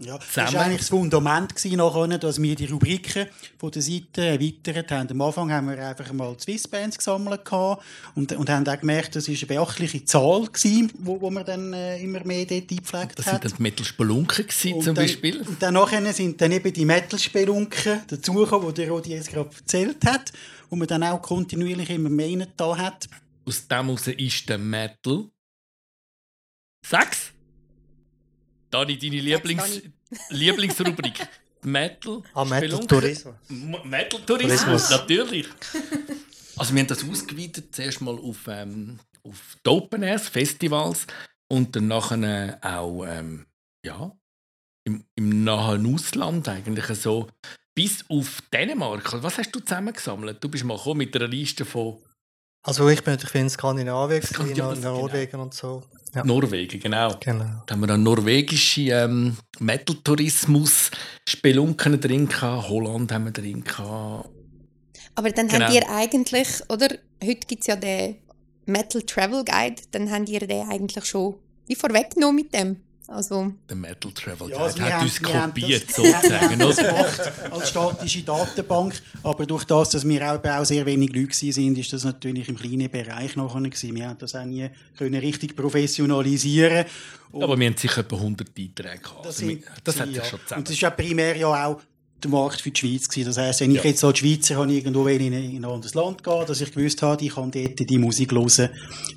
Ja, 0.04 0.18
das 0.18 0.54
war 0.54 0.60
eigentlich 0.62 0.80
das 0.80 0.88
Fundament, 0.88 1.54
gewesen, 1.54 1.76
nachher, 1.76 2.18
dass 2.18 2.42
wir 2.42 2.56
die 2.56 2.66
Rubriken 2.66 3.26
von 3.58 3.70
der 3.70 3.82
Seite 3.82 4.26
erweitert 4.26 4.90
haben. 4.90 5.10
Am 5.10 5.20
Anfang 5.20 5.52
haben 5.52 5.68
wir 5.68 5.86
einfach 5.86 6.12
mal 6.12 6.36
Swissbands 6.38 6.98
gesammelt 6.98 7.44
gehabt 7.44 7.84
und, 8.14 8.32
und 8.32 8.50
haben 8.50 8.66
auch 8.66 8.80
gemerkt, 8.80 9.14
das 9.14 9.28
war 9.28 9.36
eine 9.36 9.46
beachtliche 9.46 10.04
Zahl, 10.04 10.46
gewesen, 10.46 10.92
wo, 10.98 11.20
wo 11.20 11.30
man 11.30 11.44
dann 11.44 11.72
äh, 11.72 12.02
immer 12.02 12.24
mehr 12.24 12.44
dort 12.46 12.70
eingepflegt 12.70 13.18
Das 13.18 13.26
hat. 13.26 13.42
sind 13.42 13.44
dann 13.44 13.56
die 13.56 13.62
Metal 13.62 13.86
Spelunken 13.86 14.48
zum 14.48 14.82
dann, 14.84 14.94
Beispiel. 14.94 15.40
Und 15.42 15.62
dann 15.62 15.74
nachher 15.74 16.12
sind 16.12 16.40
dann 16.40 16.52
eben 16.52 16.72
die 16.72 16.84
Metal-Spelunken 16.84 18.02
dazugekommen, 18.06 18.68
die 18.68 18.74
der 18.74 18.90
Rodi 18.90 19.10
jetzt 19.10 19.30
gerade 19.30 19.50
erzählt 19.54 20.04
hat, 20.04 20.32
wo 20.68 20.76
man 20.76 20.88
dann 20.88 21.04
auch 21.04 21.22
kontinuierlich 21.22 21.90
immer 21.90 22.10
mehr 22.10 22.26
reingetan 22.26 22.78
hat. 22.78 23.08
Aus 23.44 23.66
dem 23.68 23.86
heraus 23.86 24.06
ist 24.08 24.48
der 24.48 24.58
Metal. 24.58 25.28
Sag's! 26.84 27.31
Dani, 28.72 28.98
deine 28.98 29.20
Lieblings. 29.20 29.82
Lieblingsrubrik. 30.30 31.28
Metal. 31.62 32.22
Ah, 32.34 32.44
Metal. 32.44 32.86
Tourismus. 32.86 33.34
Metal 33.84 34.20
Tourismus, 34.26 34.64
Tourismus. 34.64 34.90
natürlich. 34.90 35.48
Also 36.54 36.74
wir 36.74 36.80
haben 36.82 36.88
das 36.88 37.02
ausgeweitet, 37.02 37.74
zuerst 37.74 38.02
mal 38.02 38.14
auf, 38.14 38.46
ähm, 38.46 38.98
auf 39.24 39.56
die 39.64 39.70
Open 39.70 40.02
Airs, 40.02 40.28
Festivals 40.28 41.06
und 41.50 41.74
dann 41.74 41.88
nachher 41.88 42.60
äh, 42.62 42.66
auch 42.66 43.06
ähm, 43.06 43.46
ja, 43.84 44.12
im, 44.84 45.02
im 45.16 45.44
nahen 45.44 45.92
Ausland 45.94 46.46
eigentlich 46.50 46.84
so 46.98 47.26
bis 47.74 48.04
auf 48.10 48.42
Dänemark. 48.52 49.22
Was 49.22 49.38
hast 49.38 49.52
du 49.52 49.60
zusammengesammelt? 49.60 50.44
Du 50.44 50.50
bist 50.50 50.64
mal 50.64 50.76
gekommen 50.76 50.98
mit 50.98 51.16
einer 51.16 51.26
Liste 51.26 51.64
von 51.64 51.96
Also 52.64 52.88
ich 52.88 53.02
bin 53.02 53.14
natürlich 53.14 53.34
in 53.34 53.50
Skandinavien, 53.50 54.22
in 54.48 54.80
Norwegen 54.80 55.40
und 55.40 55.52
so. 55.52 55.82
Ja, 56.14 56.24
Norwegen, 56.24 56.78
genau. 56.78 57.16
genau. 57.18 57.62
Da 57.66 57.74
haben 57.74 57.80
wir 57.80 57.90
einen 57.92 58.02
norwegischen 58.02 58.88
ähm, 58.90 59.36
Metal-Tourismus, 59.58 60.90
Spelunken 61.28 62.00
drin 62.00 62.28
gehabt, 62.28 62.68
Holland 62.68 63.10
haben 63.10 63.24
wir 63.24 63.32
drin 63.32 63.64
gehabt. 63.64 64.28
Aber 65.14 65.30
dann 65.30 65.48
Genau. 65.48 65.64
habt 65.64 65.74
ihr 65.74 65.88
eigentlich, 65.90 66.48
oder? 66.68 66.88
Heute 67.22 67.46
gibt 67.46 67.62
es 67.62 67.66
ja 67.66 67.76
den 67.76 68.16
Metal 68.66 69.02
Travel 69.02 69.44
Guide, 69.44 69.82
dann 69.90 70.10
habt 70.10 70.28
ihr 70.28 70.40
den 70.46 70.68
eigentlich 70.68 71.04
schon 71.04 71.36
wie 71.66 71.74
vorweggenommen 71.74 72.36
mit 72.36 72.54
dem. 72.54 72.76
Also, 73.08 73.52
Der 73.68 73.76
Metal 73.76 74.10
Travel 74.12 74.48
Ja, 74.48 74.56
Guide 74.56 74.60
also 74.64 74.78
wir 74.78 74.84
hat 74.86 74.92
haben- 74.94 75.02
uns 75.02 75.22
kopiert, 75.22 75.84
das- 75.88 75.96
sozusagen. 75.96 76.58
das 76.58 76.76
gemacht 76.76 77.32
als 77.50 77.68
statische 77.68 78.22
Datenbank, 78.22 79.02
aber 79.22 79.44
durch 79.44 79.64
das, 79.64 79.90
dass 79.90 80.06
wir 80.08 80.30
auch, 80.32 80.36
eben 80.36 80.48
auch 80.50 80.64
sehr 80.64 80.86
wenig 80.86 81.08
Leute 81.10 81.26
gewesen 81.28 81.52
sind, 81.52 81.78
ist 81.78 81.92
das 81.92 82.04
natürlich 82.04 82.48
im 82.48 82.56
kleinen 82.56 82.90
Bereich 82.90 83.36
nachher 83.36 83.60
gewesen. 83.60 83.94
Wir 83.94 84.08
haben 84.08 84.18
das 84.18 84.34
auch 84.34 84.44
nie 84.44 84.70
können 84.96 85.20
richtig 85.20 85.56
professionalisieren. 85.56 86.86
Und 87.32 87.42
Aber 87.42 87.58
wir 87.58 87.66
haben 87.66 87.76
sicher 87.76 88.00
etwa 88.02 88.16
100 88.16 88.54
Beiträge 88.54 88.98
gehabt. 88.98 89.26
das, 89.26 89.40
Also, 89.42 89.56
das 89.84 90.00
hat 90.00 90.06
sich 90.08 90.16
ja. 90.16 90.24
schon 90.24 90.38
Und 90.38 90.48
zusammen. 90.48 90.64
das 90.64 90.72
ist 90.74 90.80
ja 90.80 90.90
primär 90.90 91.36
ja 91.36 91.66
auch 91.66 91.80
der 92.24 92.30
Markt 92.30 92.60
für 92.60 92.70
die 92.70 92.78
Schweiz 92.80 93.08
gewesen. 93.08 93.26
Das 93.26 93.38
heisst, 93.38 93.60
wenn 93.60 93.70
ich 93.72 93.78
Ja. 93.82 93.90
jetzt 93.90 94.02
als 94.04 94.18
Schweizer 94.18 94.56
habe 94.56 94.72
irgendwo 94.72 95.04
will 95.04 95.20
in, 95.20 95.32
ein- 95.34 95.50
in 95.50 95.64
ein 95.64 95.70
anderes 95.70 95.94
Land 95.94 96.22
gehen, 96.24 96.44
dass 96.46 96.60
ich 96.60 96.72
gewusst 96.72 97.02
habe, 97.02 97.24
ich 97.24 97.34
kann 97.34 97.50
dort 97.50 97.78
die 97.78 97.98
Musik 97.98 98.32
hören 98.32 98.68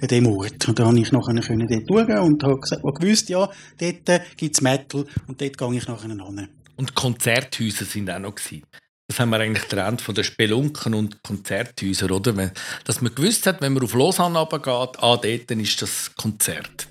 an 0.02 0.08
dem 0.08 0.28
Ort. 0.28 0.68
Und 0.68 0.80
dann 0.80 0.88
habe 0.88 1.00
ich 1.00 1.12
nachher 1.12 1.34
können 1.42 1.68
dort 1.68 1.88
schauen 2.08 2.20
und 2.20 2.44
habe 2.44 2.60
gesagt, 2.60 2.84
habe 2.84 2.94
gewusst, 3.00 3.30
ja, 3.30 3.50
dort 3.80 4.22
gibt 4.38 4.56
es 4.56 4.62
Metal 4.62 5.06
und 5.28 5.42
dort 5.42 5.58
gehe 5.58 5.76
ich 5.76 5.88
nachher 5.88 6.08
hin. 6.10 6.48
Und 6.78 6.96
Konzerthäuser 6.96 7.86
sind 7.86 8.10
auch 8.10 8.20
noch 8.20 8.36
gewesen. 8.36 8.64
Das 9.08 9.20
haben 9.20 9.30
wir 9.30 9.40
eigentlich 9.40 9.68
getrennt 9.70 10.02
von 10.02 10.16
den 10.16 10.24
Spelunken 10.24 10.96
und 10.96 11.22
Konzerthäusern, 11.22 12.10
oder? 12.12 12.52
Dass 12.86 13.02
man 13.02 13.14
gewusst 13.14 13.46
hat, 13.46 13.62
wenn 13.62 13.74
man 13.74 13.84
auf 13.84 13.94
Lausanne 13.94 14.40
runtergeht, 14.40 14.98
ah, 15.00 15.18
dort 15.18 15.42
dann 15.52 15.60
ist 15.60 15.80
das 15.82 16.12
Konzert. 16.16 16.88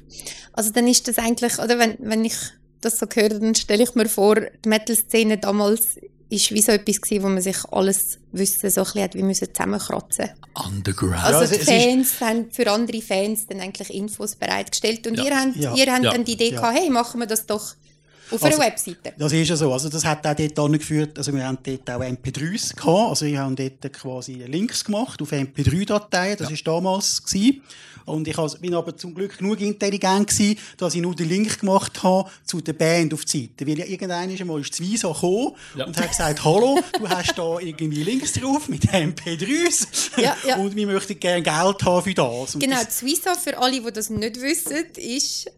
also 0.52 0.70
dann 0.70 0.86
ist 0.86 1.08
das 1.08 1.18
eigentlich, 1.18 1.58
oder 1.58 1.76
wenn, 1.80 1.96
wenn 1.98 2.24
ich 2.24 2.34
das 2.84 2.98
so 2.98 3.06
höre, 3.12 3.28
dann 3.40 3.54
stelle 3.54 3.82
ich 3.84 3.94
mir 3.94 4.08
vor, 4.08 4.36
die 4.36 4.68
Metal-Szene 4.68 5.38
damals 5.38 5.98
ist 6.30 6.50
wie 6.52 6.62
so 6.62 6.72
etwas 6.72 7.00
gewesen, 7.00 7.22
wo 7.22 7.28
man 7.28 7.40
sich 7.42 7.56
alles 7.70 8.18
Wissen 8.32 8.70
so 8.70 8.80
ein 8.80 8.84
bisschen 8.84 9.02
hat, 9.02 9.14
wie 9.14 9.22
müssen 9.22 9.48
zusammenkratzen. 9.54 10.30
Underground. 10.66 11.22
Also 11.22 11.42
es- 11.54 11.60
die 11.60 11.64
Fans 11.64 12.20
haben 12.20 12.50
für 12.50 12.70
andere 12.70 13.00
Fans 13.02 13.46
dann 13.46 13.60
eigentlich 13.60 13.92
Infos 13.94 14.34
bereitgestellt 14.34 15.06
und 15.06 15.16
Ja. 15.18 15.24
ihr 15.24 15.36
habt, 15.40 15.56
Ja. 15.56 15.74
ihr 15.74 15.92
habt 15.92 16.04
Ja. 16.04 16.12
dann 16.12 16.24
die 16.24 16.32
Idee 16.32 16.50
Ja. 16.50 16.60
gehabt, 16.60 16.78
hey, 16.78 16.90
machen 16.90 17.20
wir 17.20 17.26
das 17.26 17.46
doch 17.46 17.74
auf 18.34 18.42
Also- 18.44 18.58
einer 18.58 18.66
Webseite. 18.70 19.12
Das 19.18 19.32
ist 19.32 19.48
ja 19.48 19.56
so. 19.56 19.72
Also 19.72 19.88
das 19.88 20.04
hat 20.04 20.26
auch 20.26 20.34
dort 20.34 20.58
angeführt, 20.58 21.16
also 21.18 21.32
wir 21.32 21.46
haben 21.46 21.58
dort 21.62 21.90
auch 21.90 22.00
MP3s 22.02 22.74
gehabt. 22.76 23.10
Also 23.10 23.26
wir 23.26 23.38
haben 23.40 23.56
dort 23.56 23.92
quasi 23.92 24.32
Links 24.46 24.84
gemacht 24.84 25.20
auf 25.22 25.32
MP3-Dateien. 25.32 26.36
Das 26.38 26.50
ist 26.50 26.66
damals 26.66 27.22
gewesen. 27.24 27.62
Und 28.06 28.28
ich 28.28 28.36
bin 28.60 28.74
aber 28.74 28.94
zum 28.94 29.14
Glück 29.14 29.38
genug 29.38 29.58
intelligent 29.62 30.28
gewesen, 30.28 30.58
dass 30.76 30.94
ich 30.94 31.00
nur 31.00 31.14
den 31.14 31.26
Link 31.26 31.60
gemacht 31.60 32.02
habe 32.02 32.28
zu 32.44 32.60
der 32.60 32.74
Band 32.74 33.14
auf 33.14 33.24
die 33.24 33.42
Seite. 33.48 33.66
Weil 33.66 33.78
ja 33.78 33.86
irgendwann 33.86 34.28
ist 34.30 34.42
einmal 34.42 34.60
ist 34.60 34.78
Visa 34.78 35.08
gekommen 35.10 35.52
Ja. 35.74 35.86
und 35.86 35.96
hat 35.96 36.10
gesagt, 36.10 36.44
hallo, 36.44 36.78
du 36.98 37.08
hast 37.08 37.32
da 37.38 37.58
irgendwie 37.60 38.02
Links 38.02 38.34
drauf 38.34 38.68
mit 38.68 38.84
MP3s 38.92 39.86
Ja, 40.20 40.36
ja. 40.46 40.56
und 40.58 40.76
wir 40.76 40.86
möchten 40.86 41.18
gerne 41.18 41.42
Geld 41.42 41.82
haben 41.82 42.02
für 42.04 42.12
das. 42.14 42.54
Und 42.54 42.60
Genau, 42.60 42.76
das, 42.84 42.98
Suiza, 43.00 43.34
für 43.36 43.56
alle, 43.58 43.80
die 43.80 43.90
das 43.92 44.10
nicht 44.10 44.38
wissen, 44.38 44.84
ist 44.96 45.50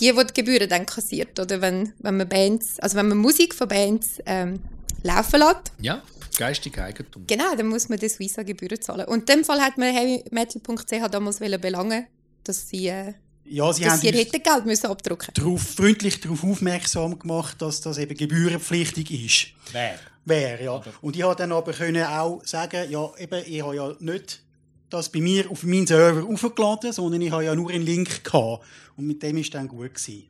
die, 0.00 0.12
die 0.12 0.26
die 0.26 0.34
Gebühren 0.34 0.68
dann 0.68 0.86
kassiert. 0.86 1.38
Oder 1.40 1.60
wenn, 1.60 1.92
wenn 1.98 2.16
man 2.16 2.28
Bands, 2.28 2.78
also 2.80 2.96
wenn 2.96 3.08
man 3.08 3.18
Musik 3.18 3.54
von 3.54 3.68
Bands 3.68 4.18
ähm, 4.26 4.60
laufen 5.02 5.40
lässt, 5.40 5.72
Ja, 5.80 6.02
geistige 6.38 6.82
Eigentum. 6.82 7.24
genau, 7.26 7.54
dann 7.56 7.66
muss 7.68 7.88
man 7.88 7.98
die 7.98 8.08
Suiza 8.08 8.42
Gebühren 8.42 8.80
zahlen. 8.80 9.06
Und 9.06 9.20
in 9.30 9.36
dem 9.36 9.44
Fall 9.44 9.60
hat 9.60 9.78
man 9.78 9.94
heavymetal.ch 9.94 11.08
damals 11.10 11.38
belangen, 11.38 12.06
dass 12.44 12.68
sie, 12.68 12.88
äh, 12.88 13.14
ja, 13.44 13.72
sie 13.72 13.82
dass 13.84 13.92
haben 13.92 14.00
sie 14.00 14.08
uns- 14.08 14.16
hätten 14.18 14.42
Geld 14.42 14.66
müssen 14.66 14.86
abdrucken. 14.86 15.28
darauf, 15.34 15.62
freundlich 15.62 16.20
darauf 16.20 16.42
aufmerksam 16.44 17.18
gemacht, 17.18 17.60
dass 17.62 17.80
das 17.80 17.98
eben 17.98 18.16
gebührenpflichtig 18.16 19.10
ist. 19.24 19.72
Wer? 19.72 19.98
Wäre, 20.24 20.64
ja. 20.64 20.82
Und 21.02 21.14
ich 21.14 21.22
konnte 21.22 21.42
dann 21.44 21.52
aber 21.52 21.72
können 21.72 22.02
auch 22.04 22.42
sagen, 22.44 22.90
ja, 22.90 23.08
eben, 23.18 23.42
ich 23.46 23.62
habe 23.62 23.76
ja 23.76 23.94
nicht 24.00 24.42
das 24.90 25.10
bei 25.10 25.20
mir 25.20 25.50
auf 25.50 25.62
meinen 25.64 25.86
Server 25.86 26.26
aufgeladen, 26.26 26.92
sondern 26.92 27.20
ich 27.20 27.30
habe 27.30 27.44
ja 27.44 27.54
nur 27.54 27.70
einen 27.70 27.84
Link 27.84 28.24
gehabt. 28.24 28.64
Und 28.96 29.06
mit 29.06 29.22
dem 29.22 29.36
ist 29.38 29.54
dann 29.54 29.68
gut 29.68 29.94
gewesen. 29.94 30.24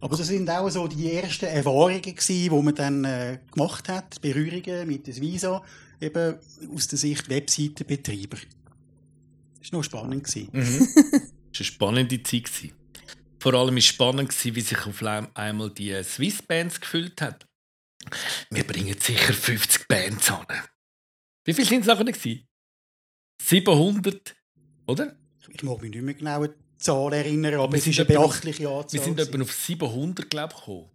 Aber 0.00 0.16
das 0.16 0.26
sind 0.26 0.50
auch 0.50 0.68
so 0.68 0.86
die 0.86 1.12
ersten 1.12 1.46
Erfahrungen 1.46 2.02
gewesen, 2.02 2.26
die 2.26 2.50
man 2.50 2.74
dann 2.74 3.04
äh, 3.04 3.38
gemacht 3.50 3.88
hat, 3.88 4.20
Berührungen 4.20 4.86
mit 4.86 5.06
der 5.06 5.16
Visa, 5.16 5.62
eben 5.98 6.36
aus 6.74 6.88
der 6.88 6.98
Sicht 6.98 7.28
Webseitenbetreiber. 7.30 8.36
Das 9.60 9.72
war 9.72 9.78
noch 9.78 9.84
spannend. 9.84 10.24
Gewesen. 10.24 10.48
Mhm. 10.52 10.88
Das 11.54 11.60
war 11.60 11.66
eine 11.66 11.74
spannende 11.74 12.22
Zeit. 12.24 12.44
gewesen. 12.44 12.72
Vor 13.38 13.54
allem 13.54 13.74
war 13.74 13.78
es 13.78 13.84
spannend, 13.84 14.28
gewesen, 14.28 14.56
wie 14.56 14.60
sich 14.60 14.86
auf 14.86 15.02
einmal 15.34 15.70
die 15.70 16.02
Swiss 16.02 16.42
Bands 16.42 16.80
gefüllt 16.80 17.20
hat. 17.20 17.46
Wir 18.50 18.64
bringen 18.64 18.96
sicher 18.98 19.32
50 19.32 19.86
Bands 19.86 20.30
an. 20.30 20.46
Wie 21.44 21.54
viele 21.54 21.68
sind 21.68 21.82
es 21.82 21.86
nachher? 21.86 22.04
gewesen? 22.04 22.46
700, 23.40 24.34
oder? 24.86 25.14
Ich 25.52 25.62
mag 25.62 25.80
mich 25.82 25.90
nicht 25.90 26.02
mehr 26.02 26.14
genau 26.14 26.42
an 26.42 26.48
die 26.50 26.78
Zahl 26.82 27.12
erinnern, 27.12 27.54
aber 27.54 27.72
Wir 27.72 27.78
es 27.78 27.86
ist 27.86 27.98
eine 28.00 28.08
etwa 28.08 28.20
auf- 28.20 28.30
beachtliche 28.32 28.68
Anzahl. 28.68 28.92
Wir 28.92 29.04
sind 29.04 29.20
etwa 29.20 29.42
auf 29.42 29.52
700, 29.52 30.30
glaube 30.30 30.52
ich, 30.54 30.60
gekommen. 30.60 30.90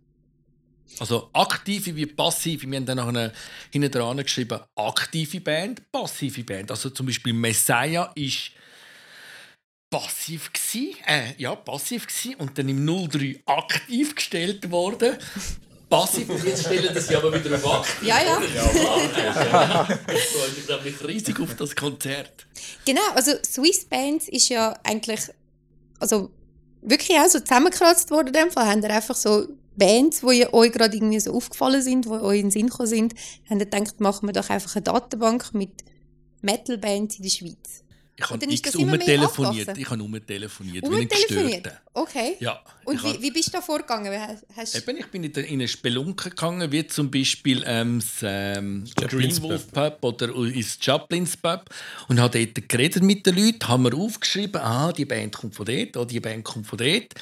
Also 0.99 1.29
aktive 1.33 1.95
wie 1.95 2.07
passive. 2.07 2.67
Wir 2.69 2.77
haben 2.77 2.85
dann 2.85 2.97
nachher 2.97 3.31
hinten 3.71 3.91
dran 3.91 4.17
geschrieben, 4.17 4.59
aktive 4.75 5.39
Band, 5.39 5.91
passive 5.91 6.43
Band. 6.43 6.71
Also 6.71 6.89
zum 6.89 7.05
Beispiel 7.05 7.31
Messiah 7.33 8.11
ist 8.15 8.51
passiv 9.91 10.51
gsi, 10.51 10.95
äh, 11.05 11.33
ja, 11.37 11.55
passiv 11.55 12.07
gsi 12.07 12.35
und 12.35 12.57
dann 12.57 12.69
im 12.69 12.85
03 12.85 13.41
aktiv 13.45 14.15
gestellt 14.15 14.69
worden. 14.71 15.17
Passiv, 15.89 16.29
und 16.29 16.45
jetzt 16.45 16.65
stellen 16.65 16.93
das 16.93 17.09
aber 17.13 17.33
wieder 17.33 17.55
auf 17.55 17.79
aktiv. 17.79 18.07
Ja, 18.07 18.17
ja. 18.21 18.39
Ja, 18.55 19.87
Ich 20.13 20.63
freue 20.65 20.81
mich 20.83 21.07
riesig 21.07 21.39
auf 21.39 21.55
das 21.55 21.75
Konzert. 21.75 22.45
Genau, 22.85 23.01
also 23.15 23.31
Swiss 23.43 23.85
Bands 23.85 24.27
ist 24.27 24.49
ja 24.49 24.77
eigentlich, 24.83 25.21
also 25.99 26.29
wirklich 26.81 27.17
auch 27.17 27.27
so 27.27 27.39
zusammengekratzt 27.39 28.11
worden 28.11 28.27
in 28.27 28.33
dem 28.33 28.51
Fall. 28.51 28.67
Haben 28.67 28.83
einfach 28.85 29.15
so 29.15 29.47
Bands, 29.75 30.21
die 30.21 30.53
euch 30.53 30.71
gerade 30.71 30.95
irgendwie 30.95 31.19
so 31.19 31.33
aufgefallen 31.33 31.81
sind, 31.81 32.05
die 32.05 32.09
euch 32.09 32.37
in 32.39 32.45
den 32.45 32.51
Sinn 32.51 32.67
gekommen 32.67 32.87
sind, 32.87 33.15
haben 33.49 33.59
gedacht, 33.59 33.99
machen 33.99 34.27
wir 34.27 34.33
doch 34.33 34.49
einfach 34.49 34.75
eine 34.75 34.83
Datenbank 34.83 35.53
mit 35.53 35.71
Metal-Bands 36.41 37.17
in 37.17 37.23
der 37.23 37.29
Schweiz. 37.29 37.83
Ich 38.15 38.29
habe 38.29 38.45
x 38.51 38.75
umtelefoniert. 38.75 39.77
Ich 39.77 39.89
habe 39.89 40.03
umtelefoniert, 40.03 40.83
wie 40.83 40.87
ein 40.87 41.03
Umtelefoniert? 41.03 41.63
Gestörter. 41.63 41.81
Okay. 41.93 42.35
Ja. 42.39 42.61
Und 42.89 43.03
wie, 43.03 43.21
wie 43.21 43.31
bist 43.31 43.49
du 43.49 43.51
da 43.51 43.61
vorgegangen? 43.61 44.11
Hast, 44.55 44.75
Eben, 44.75 44.97
ich 44.97 45.05
bin 45.07 45.23
in 45.23 45.35
eine 45.35 45.67
Spelunke 45.67 46.31
gegangen, 46.31 46.71
wie 46.71 46.87
zum 46.87 47.11
Beispiel 47.11 47.63
ähm, 47.67 47.99
das 47.99 48.23
ähm, 48.23 48.85
Greenwolf 48.95 49.71
Pub 49.71 49.97
oder 50.01 50.33
ins 50.35 50.79
Chaplins 50.81 51.37
Pub 51.37 51.65
und 52.07 52.19
habe 52.19 52.45
dort 52.45 52.67
geredet 52.67 53.03
mit 53.03 53.27
den 53.27 53.35
Leuten, 53.35 53.67
haben 53.67 53.83
mir 53.83 53.93
aufgeschrieben, 53.93 54.59
ah, 54.59 54.91
die 54.91 55.05
Band 55.05 55.35
kommt 55.35 55.53
von 55.53 55.67
dort, 55.67 55.97
oh, 55.97 56.05
die 56.05 56.19
Band 56.19 56.43
kommt 56.43 56.65
von 56.65 56.79
dort. 56.79 57.13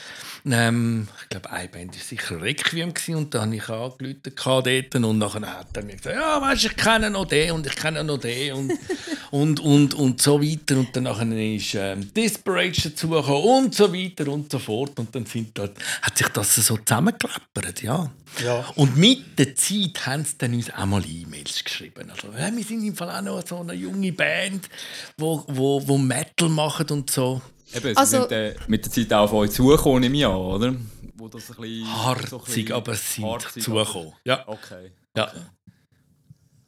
Ähm, 0.45 1.09
ich 1.23 1.29
glaube, 1.29 1.51
eine 1.51 1.67
Band 1.67 1.95
war 1.95 2.01
sicher 2.01 2.41
Requiem 2.41 2.93
gewesen, 2.93 3.15
und 3.15 3.33
da 3.33 3.41
habe 3.41 3.55
ich 3.55 3.67
angerufen 3.67 4.21
dort 4.23 4.95
und 4.95 5.17
nachher 5.17 5.41
hat 5.41 5.75
er 5.75 5.83
mir 5.83 5.97
gesagt, 5.97 6.15
ja, 6.15 6.41
weißt, 6.41 6.63
du, 6.63 6.67
ich 6.67 6.75
kenne 6.77 7.09
noch 7.09 7.25
den 7.25 7.51
und 7.51 7.67
ich 7.67 7.75
kenne 7.75 8.05
noch 8.05 8.19
den 8.19 8.53
und, 8.53 8.73
und, 9.31 9.59
und, 9.59 9.93
und 9.95 10.21
so 10.21 10.41
weiter 10.41 10.77
und 10.77 10.95
dann 10.95 11.03
nachher 11.03 11.55
ist 11.55 11.75
ähm, 11.75 12.13
Desperation 12.13 12.93
dazugekommen 12.93 13.65
und 13.65 13.75
so 13.75 13.93
weiter 13.93 14.31
und 14.31 14.49
so 14.49 14.59
fort 14.59 14.97
und 14.97 15.13
dann 15.13 15.25
sind 15.25 15.56
dort, 15.57 15.77
hat 16.01 16.17
sich 16.17 16.27
das 16.29 16.55
so 16.55 16.77
zusammengeklappert, 16.77 17.81
ja. 17.81 18.11
Ja. 18.43 18.65
Und 18.75 18.97
mit 18.97 19.37
der 19.39 19.55
Zeit 19.55 20.05
haben 20.05 20.23
sie 20.25 20.37
dann 20.37 20.53
uns 20.53 20.69
auch 20.73 20.85
mal 20.85 21.03
E-Mails 21.05 21.63
geschrieben. 21.63 22.09
Also, 22.11 22.27
ja, 22.37 22.55
wir 22.55 22.63
sind 22.63 22.83
im 22.85 22.95
Fall 22.95 23.09
auch 23.09 23.21
noch 23.21 23.45
so 23.47 23.59
eine 23.59 23.73
junge 23.73 24.11
Band, 24.13 24.69
wo, 25.17 25.43
wo, 25.47 25.87
wo 25.87 25.97
Metal 25.97 26.49
machen 26.49 26.87
und 26.91 27.09
so. 27.09 27.41
Eben, 27.73 27.89
sie 27.89 27.97
Also- 27.97 28.21
sind 28.21 28.31
äh, 28.31 28.55
mit 28.67 28.85
der 28.85 28.91
Zeit 28.91 29.11
auch 29.13 29.23
auf 29.25 29.33
euch 29.33 29.51
zugekommen 29.51 30.03
im 30.03 30.13
Jahr, 30.15 30.39
oder? 30.39 30.75
Wo 31.15 31.27
das 31.27 31.49
ein 31.49 31.55
bisschen, 31.57 31.85
so 31.85 31.91
ein 31.91 32.05
Harzig, 32.05 32.45
bisschen- 32.45 32.71
aber 32.73 32.95
sie 32.95 33.13
sind 33.21 33.25
harzig, 33.25 33.63
zugekommen. 33.63 34.13
Ja. 34.25 34.47
Okay. 34.47 34.91
Ja. 35.17 35.31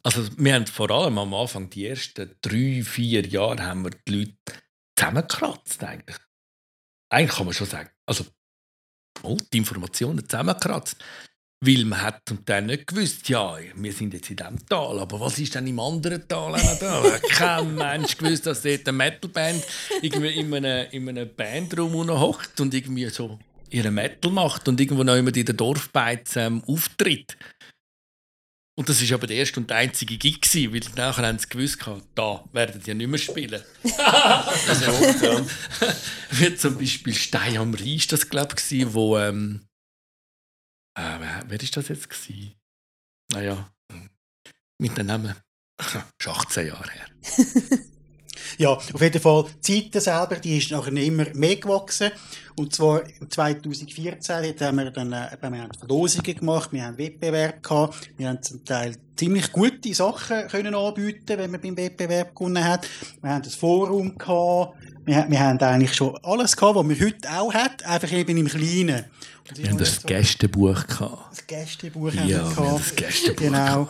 Also 0.02 0.22
wir 0.38 0.54
haben 0.54 0.66
vor 0.66 0.90
allem 0.90 1.18
am 1.18 1.34
Anfang, 1.34 1.68
die 1.70 1.86
ersten 1.86 2.34
drei, 2.40 2.82
vier 2.82 3.26
Jahre, 3.26 3.62
haben 3.62 3.84
wir 3.84 3.90
die 4.08 4.12
Leute 4.18 4.32
zusammengekratzt 4.98 5.82
eigentlich. 5.84 6.16
Eigentlich 7.10 7.36
kann 7.36 7.46
man 7.46 7.54
schon 7.54 7.66
sagen, 7.66 7.90
also 8.06 8.24
oh, 9.22 9.36
die 9.52 9.58
Informationen 9.58 10.28
zusammengekratzt. 10.28 10.96
Weil 11.62 11.84
man 11.84 12.00
hat 12.00 12.22
zum 12.24 12.42
Teil 12.46 12.62
nicht 12.62 12.86
gewusst, 12.86 13.28
ja, 13.28 13.54
wir 13.74 13.92
sind 13.92 14.14
jetzt 14.14 14.30
in 14.30 14.36
diesem 14.36 14.66
Tal, 14.66 14.98
aber 14.98 15.20
was 15.20 15.38
ist 15.38 15.54
denn 15.54 15.66
im 15.66 15.78
anderen 15.78 16.26
Tal 16.26 16.54
auch 16.54 16.78
da? 16.78 17.02
Kein 17.28 17.74
Mensch 17.74 18.16
gewusst, 18.16 18.46
dass 18.46 18.62
dort 18.62 18.88
eine 18.88 18.96
Metalband 18.96 19.62
irgendwie 20.00 20.40
in 20.40 20.54
einem, 20.54 20.90
in 20.90 21.08
einem 21.10 21.28
Bandraum 21.36 22.08
hockt 22.18 22.58
und 22.60 22.72
irgendwie 22.72 23.10
so 23.10 23.38
ihre 23.68 23.90
Metal 23.90 24.32
macht 24.32 24.68
und 24.68 24.80
irgendwo 24.80 25.04
noch 25.04 25.16
jemand 25.16 25.36
in 25.36 25.44
der 25.44 25.54
Dorfbeiz 25.54 26.36
ähm, 26.36 26.62
auftritt. 26.66 27.36
Und 28.80 28.88
das 28.88 29.06
war 29.06 29.14
aber 29.18 29.26
der 29.26 29.36
erste 29.36 29.60
und 29.60 29.68
der 29.68 29.76
einzige 29.76 30.16
Gig, 30.16 30.40
gewesen, 30.40 30.72
weil 30.72 30.80
nachher 30.96 31.26
haben 31.26 31.38
sie 31.38 31.50
gewusst, 31.50 31.84
da 32.14 32.42
werden 32.50 32.80
die 32.80 32.88
ja 32.88 32.94
nicht 32.94 33.10
mehr 33.10 33.18
spielen. 33.18 33.62
also, 33.98 35.46
Wie 36.30 36.56
zum 36.56 36.78
Beispiel 36.78 37.14
Stein 37.14 37.58
am 37.58 37.74
Rhein 37.74 37.96
ist 37.96 38.10
das, 38.10 38.30
glaube 38.30 38.56
ich, 38.58 38.94
wo, 38.94 39.18
ähm, 39.18 39.66
äh, 40.98 41.18
wer, 41.18 41.44
wer 41.46 41.62
ist 41.62 41.76
das 41.76 41.88
jetzt 41.88 42.08
gewesen? 42.08 42.54
Naja, 43.30 43.70
mit 44.78 44.96
dem 44.96 45.08
Namen. 45.08 45.36
Schon 46.18 46.32
18 46.32 46.68
Jahre 46.68 46.90
her. 46.90 47.06
Ja, 48.58 48.70
auf 48.70 49.00
jeden 49.00 49.20
Fall, 49.20 49.44
die 49.66 49.74
Seite 49.82 50.00
selber, 50.00 50.36
die 50.36 50.58
ist 50.58 50.70
nachher 50.70 50.92
immer 50.92 51.26
mehr 51.34 51.56
gewachsen. 51.56 52.10
Und 52.56 52.74
zwar 52.74 53.02
2014 53.28 54.54
haben 54.66 54.76
wir 54.76 54.90
dann 54.90 55.12
äh, 55.12 55.28
wir 55.40 55.60
haben 55.62 55.72
Verlosungen 55.78 56.34
gemacht, 56.36 56.72
wir 56.72 56.84
haben 56.84 56.98
Wettbewerb 56.98 57.62
gehabt, 57.62 58.10
wir 58.16 58.28
haben 58.28 58.42
zum 58.42 58.64
Teil 58.64 58.96
ziemlich 59.16 59.50
gute 59.52 59.94
Sachen 59.94 60.46
können 60.48 60.74
anbieten, 60.74 61.38
wenn 61.38 61.50
man 61.50 61.60
beim 61.60 61.76
Wettbewerb 61.76 62.34
gewonnen 62.34 62.64
hat. 62.64 62.86
Wir 63.22 63.30
haben 63.30 63.42
das 63.42 63.54
Forum 63.54 64.16
gehabt, 64.18 64.74
wir, 65.06 65.26
wir 65.28 65.40
haben 65.40 65.58
eigentlich 65.60 65.94
schon 65.94 66.16
alles 66.22 66.56
gehabt, 66.56 66.76
was 66.76 66.84
man 66.84 67.00
heute 67.00 67.30
auch 67.30 67.52
hat, 67.54 67.84
einfach 67.86 68.12
eben 68.12 68.36
im 68.36 68.48
Kleinen. 68.48 69.04
Und 69.48 69.58
Wir 69.58 69.70
haben 69.70 69.78
das 69.78 70.02
Gästebuch 70.02 70.86
gehabt. 70.86 71.18
das 71.30 71.46
Gästebuch 71.46 72.12
Ja, 72.12 72.20
haben 72.20 72.28
wir 72.28 72.36
wir 72.46 72.54
gehabt. 72.54 72.80
das 72.80 72.96
Gästebuch 72.96 73.36
Genau. 73.42 73.88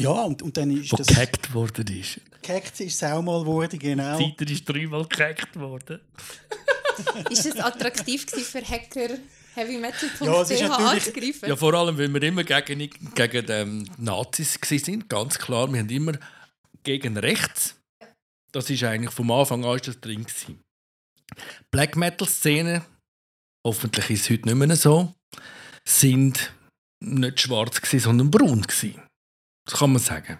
Ja, 0.00 0.10
und, 0.22 0.42
und 0.42 0.56
dann 0.56 0.70
ist 0.70 0.92
Wo 0.92 0.96
das... 0.96 1.06
gehackt 1.08 1.52
worden 1.54 1.86
ist. 1.88 2.20
Gehackt 2.42 2.80
ist 2.80 2.94
es 2.94 3.02
auch 3.02 3.22
mal 3.22 3.40
geworden, 3.40 3.78
genau. 3.78 4.18
Die 4.18 4.24
Seite 4.24 4.52
ist 4.52 4.68
dreimal 4.68 5.04
gehackt 5.06 5.58
worden. 5.58 6.00
Ist 7.30 7.46
es 7.46 7.58
attraktiv 7.58 8.26
gewesen 8.26 8.44
für 8.44 8.62
Hacker, 8.68 9.16
heavymetal.ch 9.54 10.20
Ja, 10.20 10.42
es 10.42 10.50
ist 10.50 10.60
natürlich- 10.60 11.06
anzugreifen? 11.06 11.48
Ja, 11.48 11.56
vor 11.56 11.72
allem, 11.72 11.96
weil 11.96 12.12
wir 12.12 12.22
immer 12.22 12.44
gegen, 12.44 12.90
gegen 13.14 13.46
ähm, 13.48 13.88
Nazis 13.96 14.58
waren, 14.60 15.08
ganz 15.08 15.38
klar. 15.38 15.72
Wir 15.72 15.80
haben 15.80 15.88
immer 15.88 16.12
gegen 16.82 17.16
rechts. 17.16 17.76
Das 18.52 18.68
ist 18.68 18.82
eigentlich 18.84 19.12
vom 19.14 19.30
Anfang 19.30 19.64
an 19.64 19.76
ist 19.76 19.88
das 19.88 19.98
drin. 20.00 20.24
Gewesen. 20.24 20.60
Black 21.70 21.96
Metal-Szene, 21.96 22.84
hoffentlich 23.66 24.10
ist 24.10 24.22
es 24.22 24.30
heute 24.30 24.48
nicht 24.48 24.56
mehr 24.56 24.76
so, 24.76 25.14
sind 25.86 26.52
nicht 27.02 27.40
schwarz, 27.40 27.80
gewesen, 27.80 28.00
sondern 28.00 28.30
braun. 28.30 28.62
Gewesen. 28.62 29.00
Das 29.70 29.78
kann 29.78 29.92
man 29.92 30.02
sagen. 30.02 30.38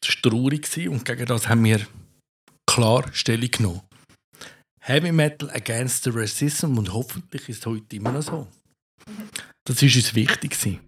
Das 0.00 0.14
war 0.22 0.30
traurig 0.30 0.88
und 0.88 1.04
gegen 1.04 1.26
das 1.26 1.48
haben 1.48 1.64
wir 1.64 1.84
klar 2.64 3.04
Stellung 3.12 3.50
genommen. 3.50 3.80
Heavy 4.80 5.10
Metal 5.10 5.50
against 5.50 6.04
the 6.04 6.10
Racism 6.10 6.78
und 6.78 6.92
hoffentlich 6.92 7.48
ist 7.48 7.60
es 7.60 7.66
heute 7.66 7.96
immer 7.96 8.12
noch 8.12 8.22
so. 8.22 8.46
Das 9.64 9.82
ist 9.82 9.96
uns 9.96 10.14
wichtig. 10.14 10.80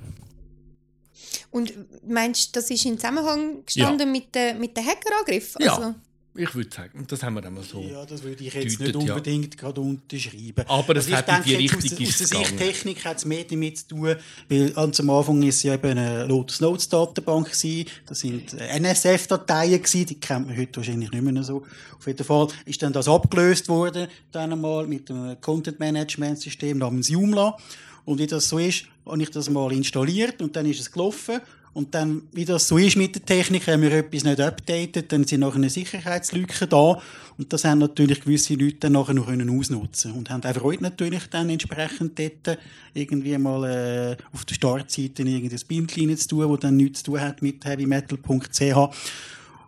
Und 1.51 1.75
meinst 2.07 2.55
du, 2.55 2.61
das 2.61 2.71
ist 2.71 2.85
in 2.85 2.97
Zusammenhang 2.97 3.65
gestanden 3.65 4.13
mit 4.13 4.33
den 4.35 4.61
mit 4.61 4.77
den 4.77 4.87
Hackerangriffen? 4.87 5.63
Ja. 5.63 5.97
Also, 6.37 6.49
Ich 6.49 6.55
würde 6.55 6.75
sagen, 6.75 7.05
das 7.09 7.23
haben 7.23 7.35
wir 7.35 7.45
einmal 7.45 7.65
so. 7.65 7.81
Ja, 7.81 8.05
das 8.05 8.23
würde 8.23 8.45
ich 8.45 8.55
jetzt 8.55 8.81
Deutet, 8.81 8.97
nicht 8.97 9.09
ja. 9.09 9.15
unbedingt 9.15 9.59
gerade 9.59 9.81
unterschreiben. 9.81 10.65
Aber 10.69 10.97
es 10.97 11.09
ich 11.09 11.15
hat 11.15 11.27
die 11.27 11.33
denke, 11.33 11.63
jetzt 11.63 11.75
Richtung 11.75 12.07
aus, 12.07 12.15
aus 12.15 12.21
ist 12.21 12.33
der 12.33 12.41
es 12.41 12.49
Sicht. 12.49 12.59
Technik 12.59 13.05
hat 13.05 13.17
es 13.19 13.25
mehr 13.25 13.45
damit 13.45 13.79
zu 13.79 13.89
tun, 13.89 14.17
weil 14.49 14.71
ganz 14.71 15.01
am 15.01 15.11
Anfang 15.11 15.43
ist 15.43 15.63
ja 15.63 15.75
eben 15.75 15.99
eine 15.99 16.25
Lotus 16.27 16.61
Notes 16.61 16.89
Datenbank 16.89 17.47
gewesen. 17.53 17.89
Das 18.07 18.21
sind 18.21 18.55
äh, 18.55 18.79
NSF-Dateien 18.79 19.83
gewesen, 19.83 20.07
die 20.07 20.21
kennt 20.21 20.47
man 20.49 20.57
heute 20.57 20.77
wahrscheinlich 20.77 21.11
nicht 21.11 21.23
mehr 21.23 21.43
so. 21.43 21.65
Auf 21.99 22.07
jeden 22.07 22.25
Fall 22.25 22.49
ist 22.65 22.83
dann 22.83 22.93
das 22.93 23.09
abgelöst 23.09 23.69
worden, 23.69 24.09
dann 24.33 24.53
einmal 24.53 24.87
mit 24.87 25.11
einem 25.11 25.41
Content 25.41 25.81
Management 25.81 26.39
System 26.41 26.79
namens 26.79 27.09
Joomla. 27.09 27.57
Und 28.05 28.19
wie 28.21 28.27
das 28.27 28.49
so 28.49 28.59
ist, 28.59 28.85
habe 29.05 29.23
ich 29.23 29.31
das 29.31 29.51
mal 29.51 29.73
installiert 29.73 30.41
und 30.41 30.55
dann 30.55 30.67
ist 30.67 30.81
es 30.81 30.91
gelaufen. 30.93 31.41
Und 31.77 31.95
dann, 31.95 32.23
wie 32.33 32.47
das 32.47 32.69
so 32.69 32.79
ist 32.79 32.97
mit 32.97 33.17
der 33.17 33.27
Technik, 33.27 33.67
wenn 33.67 33.83
wir 33.83 33.93
etwas 33.93 34.25
nicht 34.25 34.41
updatet, 34.41 35.13
dann 35.13 35.25
sind 35.25 35.41
nachher 35.41 35.57
eine 35.57 35.69
Sicherheitslücke 35.69 36.67
da. 36.67 37.03
Und 37.37 37.53
das 37.53 37.67
haben 37.67 37.81
natürlich 37.81 38.23
gewisse 38.23 38.55
Leute 38.55 38.79
dann 38.81 38.93
nachher 38.93 39.13
noch 39.13 39.27
können 39.27 39.51
ausnutzen 39.51 40.13
Und 40.13 40.31
haben 40.31 40.43
auch 40.43 40.55
Freude 40.55 40.85
natürlich 40.85 41.27
dann 41.27 41.51
entsprechend 41.51 42.19
dort 42.19 42.59
irgendwie 42.95 43.37
mal 43.37 43.65
äh, 43.65 44.17
auf 44.33 44.47
der 44.47 44.55
Startseite 44.55 45.23
irgendein 45.23 45.61
Bildchen 45.69 46.17
zu 46.17 46.29
tun, 46.29 46.51
das 46.51 46.61
dann 46.61 46.79
nichts 46.79 47.03
zu 47.03 47.11
tun 47.11 47.21
hat 47.21 47.43
mit 47.43 47.63
heavymetal.ch. 47.67 48.97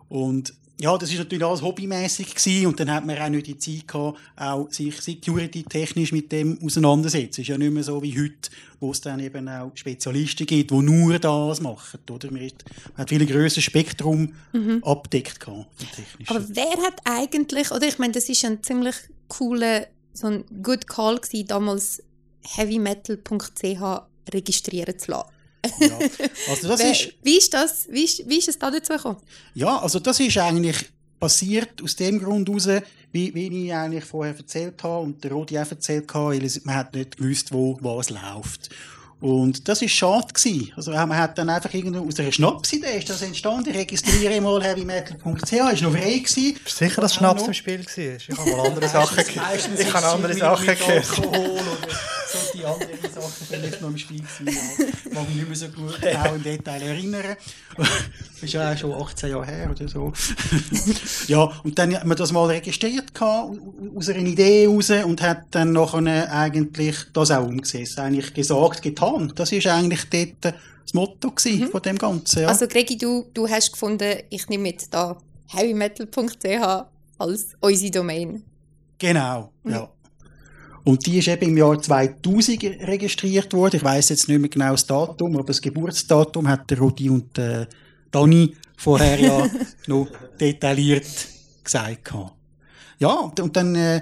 Und 0.09 0.53
ja, 0.81 0.97
das 0.97 1.11
ist 1.11 1.17
natürlich 1.17 1.43
alles 1.43 1.61
hobbymäßig 1.61 2.35
gewesen 2.35 2.67
und 2.67 2.79
dann 2.79 2.89
hat 2.89 3.05
man 3.05 3.17
auch 3.17 3.27
nicht 3.27 3.47
die 3.47 3.57
Zeit 3.57 3.87
gehabt, 3.87 4.17
auch 4.37 4.71
sich 4.71 5.01
security-technisch 5.01 6.13
mit 6.13 6.31
dem 6.31 6.57
auseinandersetzen. 6.63 7.41
Es 7.41 7.45
ist 7.45 7.47
ja 7.49 7.57
nicht 7.57 7.73
mehr 7.73 7.83
so 7.83 8.01
wie 8.01 8.17
heute, 8.17 8.49
wo 8.79 8.91
es 8.91 9.01
dann 9.01 9.19
eben 9.19 9.49
auch 9.49 9.71
Spezialisten 9.75 10.47
gibt, 10.47 10.71
die 10.71 10.75
nur 10.75 11.19
das 11.19 11.59
machen, 11.59 11.99
oder? 12.09 12.31
Man 12.31 12.49
hat 12.95 13.09
viel 13.09 13.25
grösseres 13.25 13.65
Spektrum 13.65 14.33
abdeckt 14.81 15.41
gehabt, 15.41 15.67
aber 16.27 16.47
wer 16.47 16.77
hat 16.85 17.01
eigentlich, 17.03 17.71
oder 17.71 17.85
ich 17.85 17.99
meine, 17.99 18.13
das 18.13 18.29
ist 18.29 18.45
ein 18.45 18.63
ziemlich 18.63 18.95
cooler, 19.27 19.87
so 20.13 20.27
ein 20.27 20.45
good 20.63 20.87
call 20.87 21.17
gewesen, 21.17 21.47
damals 21.47 22.01
heavymetal.ch 22.41 24.33
registrieren 24.33 24.97
zu 24.97 25.11
lassen. 25.11 25.29
Ja. 25.79 25.99
Also 26.49 26.67
das 26.67 26.79
ist, 26.91 27.13
wie 27.23 27.37
ist 27.37 27.53
das, 27.53 27.87
wie 27.89 28.03
ist, 28.03 28.27
wie 28.29 28.37
ist 28.37 28.47
es 28.47 28.57
da 28.59 28.71
dazu 28.71 28.93
gekommen? 28.93 29.17
Ja, 29.53 29.77
also 29.79 29.99
das 29.99 30.19
ist 30.19 30.37
eigentlich 30.37 30.77
passiert 31.19 31.81
aus 31.83 31.95
dem 31.95 32.19
Grund 32.19 32.47
heraus, 32.47 32.67
wie, 33.11 33.33
wie 33.33 33.65
ich 33.65 33.73
eigentlich 33.73 34.05
vorher 34.05 34.35
erzählt 34.37 34.81
habe 34.83 35.03
und 35.03 35.23
der 35.23 35.31
Rodi 35.31 35.57
auch 35.59 35.69
erzählt 35.69 36.07
es- 36.43 36.63
man 36.63 36.75
hat 36.75 36.93
nicht 36.93 37.17
gewusst, 37.17 37.51
wo 37.51 37.77
was 37.81 38.09
läuft. 38.09 38.69
Und 39.21 39.67
das 39.67 39.81
ist 39.81 39.91
schade 39.91 40.27
gewesen. 40.33 40.71
Also 40.77 40.91
man 40.91 41.17
hat 41.17 41.37
dann 41.37 41.49
einfach 41.49 41.73
irgendwie 41.73 41.99
aus 41.99 42.19
einer 42.19 42.31
Schnapsidee 42.31 42.99
ist 42.99 43.09
das 43.09 43.21
entstanden. 43.21 43.71
Registriere 43.71 44.39
mal 44.39 44.63
heavymetal.ch, 44.63 45.51
ist 45.51 45.81
noch 45.81 45.91
frei 45.91 46.19
gewesen. 46.19 46.57
Bist 46.63 46.79
du 46.81 46.85
sicher, 46.85 47.01
dass 47.01 47.15
Schnaps 47.15 47.43
im 47.43 47.53
Spiel 47.53 47.85
war? 47.85 47.97
Ich 47.97 48.37
habe 48.37 48.51
mal 48.51 48.67
andere 48.67 48.87
Sachen 48.87 49.17
gehört. 49.17 49.69
Ich 49.77 49.93
habe 49.93 50.07
andere 50.07 50.33
Sachen 50.33 50.65
gehört. 50.65 51.09
Alkohol 51.09 51.49
oder 51.49 51.93
so 52.31 52.57
die 52.57 52.63
anderen 52.63 53.13
Sachen 53.13 53.47
vielleicht 53.49 53.81
noch 53.81 53.89
im 53.89 53.97
Spiel 53.97 54.21
gewesen. 54.21 54.47
Ich 54.47 55.11
kann 55.13 55.25
mich 55.25 55.35
nicht 55.35 55.47
mehr 55.47 55.57
so 55.57 55.67
gut 55.67 56.01
genau 56.01 56.35
im 56.35 56.43
Detail 56.43 56.81
erinnern. 56.81 57.35
Das 57.75 57.87
ist 58.41 58.53
ja 58.53 58.71
auch 58.71 58.77
schon 58.77 58.93
18 58.93 59.29
Jahre 59.31 59.45
her 59.45 59.69
oder 59.71 59.87
so. 59.87 60.13
ja, 61.27 61.51
und 61.63 61.77
dann 61.77 61.93
hat 61.95 62.05
man 62.05 62.17
das 62.17 62.31
mal 62.31 62.45
registriert 62.45 63.13
gehabt, 63.13 63.57
aus 63.95 64.09
einer 64.09 64.19
Idee 64.19 64.63
heraus 64.63 64.89
und 64.89 65.21
hat 65.21 65.43
dann 65.51 65.73
nachher 65.73 66.31
eigentlich 66.31 66.97
das 67.13 67.31
auch 67.31 67.45
umgesetzt. 67.45 67.99
Eigentlich 67.99 68.33
gesagt, 68.33 68.81
getan. 68.81 69.08
Das 69.35 69.51
ist 69.51 69.67
eigentlich 69.67 70.09
dort 70.09 70.55
das 70.83 70.93
Motto 70.93 71.31
gewesen 71.31 71.67
von 71.69 71.81
dem 71.81 71.97
Ganzen. 71.97 72.43
Ja. 72.43 72.47
Also 72.47 72.67
Gregi, 72.67 72.97
du, 72.97 73.25
du 73.33 73.47
hast 73.47 73.71
gefunden, 73.71 74.19
ich 74.29 74.47
nehme 74.49 74.69
jetzt 74.69 74.93
da 74.93 75.17
heavymetal.ch 75.47 76.85
als 77.17 77.47
unsere 77.59 77.91
Domain. 77.91 78.43
Genau, 78.97 79.51
ja. 79.63 79.89
Und 80.83 81.05
die 81.05 81.19
ist 81.19 81.27
eben 81.27 81.49
im 81.49 81.57
Jahr 81.57 81.79
2000 81.79 82.63
registriert 82.87 83.53
worden. 83.53 83.77
Ich 83.77 83.83
weiß 83.83 84.09
jetzt 84.09 84.27
nicht 84.27 84.39
mehr 84.39 84.49
genau 84.49 84.71
das 84.71 84.87
Datum, 84.87 85.35
aber 85.35 85.45
das 85.45 85.61
Geburtsdatum 85.61 86.47
hat 86.47 86.69
der 86.69 86.79
Rudi 86.79 87.09
und 87.09 87.37
äh, 87.37 87.67
Dani 88.09 88.55
vorher 88.77 89.19
ja 89.19 89.47
noch 89.87 90.07
detailliert 90.39 91.05
gesagt. 91.63 92.11
Ja, 92.97 93.13
und, 93.13 93.39
und 93.39 93.55
dann 93.55 93.75
äh, 93.75 94.01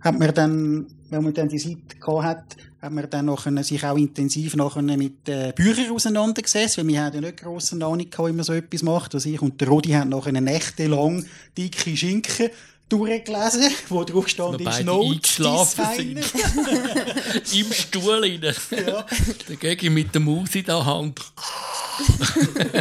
hat 0.00 0.18
man 0.18 0.34
dann, 0.34 0.86
wenn 1.08 1.24
man 1.24 1.34
dann 1.34 1.48
die 1.48 1.58
Seite 1.58 1.96
gehabt 1.98 2.24
hat, 2.24 2.56
hat 2.80 2.92
man 2.92 3.10
dann 3.10 3.26
nachher 3.26 3.62
sich 3.62 3.84
auch 3.84 3.96
intensiv 3.96 4.56
nachher 4.56 4.82
mit 4.82 5.28
äh, 5.28 5.52
Büchern 5.54 5.92
auseinandergesetzt, 5.92 6.78
weil 6.78 6.88
wir 6.88 7.02
haben 7.02 7.14
ja 7.14 7.20
nicht 7.20 7.42
grosse 7.42 7.76
Ahnung 7.76 8.08
gehabt, 8.10 8.28
wie 8.28 8.32
man 8.32 8.44
so 8.44 8.54
etwas 8.54 8.82
macht. 8.82 9.14
Also 9.14 9.28
ich 9.28 9.42
und 9.42 9.60
der 9.60 9.68
Rudi 9.68 9.90
haben 9.90 10.08
nachher 10.08 10.28
eine 10.28 10.40
Nächte 10.40 10.86
lang 10.86 11.26
dicke 11.56 11.96
Schinken 11.96 12.50
durchgelesen, 12.88 13.70
wo 13.88 14.02
drauf 14.04 14.28
stand, 14.28 14.60
ist 14.60 14.84
Notes 14.84 15.36
Designer. 15.36 16.22
Im 17.52 17.72
Stuhl 17.72 18.20
rein. 18.20 18.54
Ja. 18.70 19.06
Dagegen 19.48 19.94
mit 19.94 20.12
der 20.14 20.20
Maus 20.20 20.54
in 20.54 20.64
der 20.64 20.84
Hand. 20.84 21.20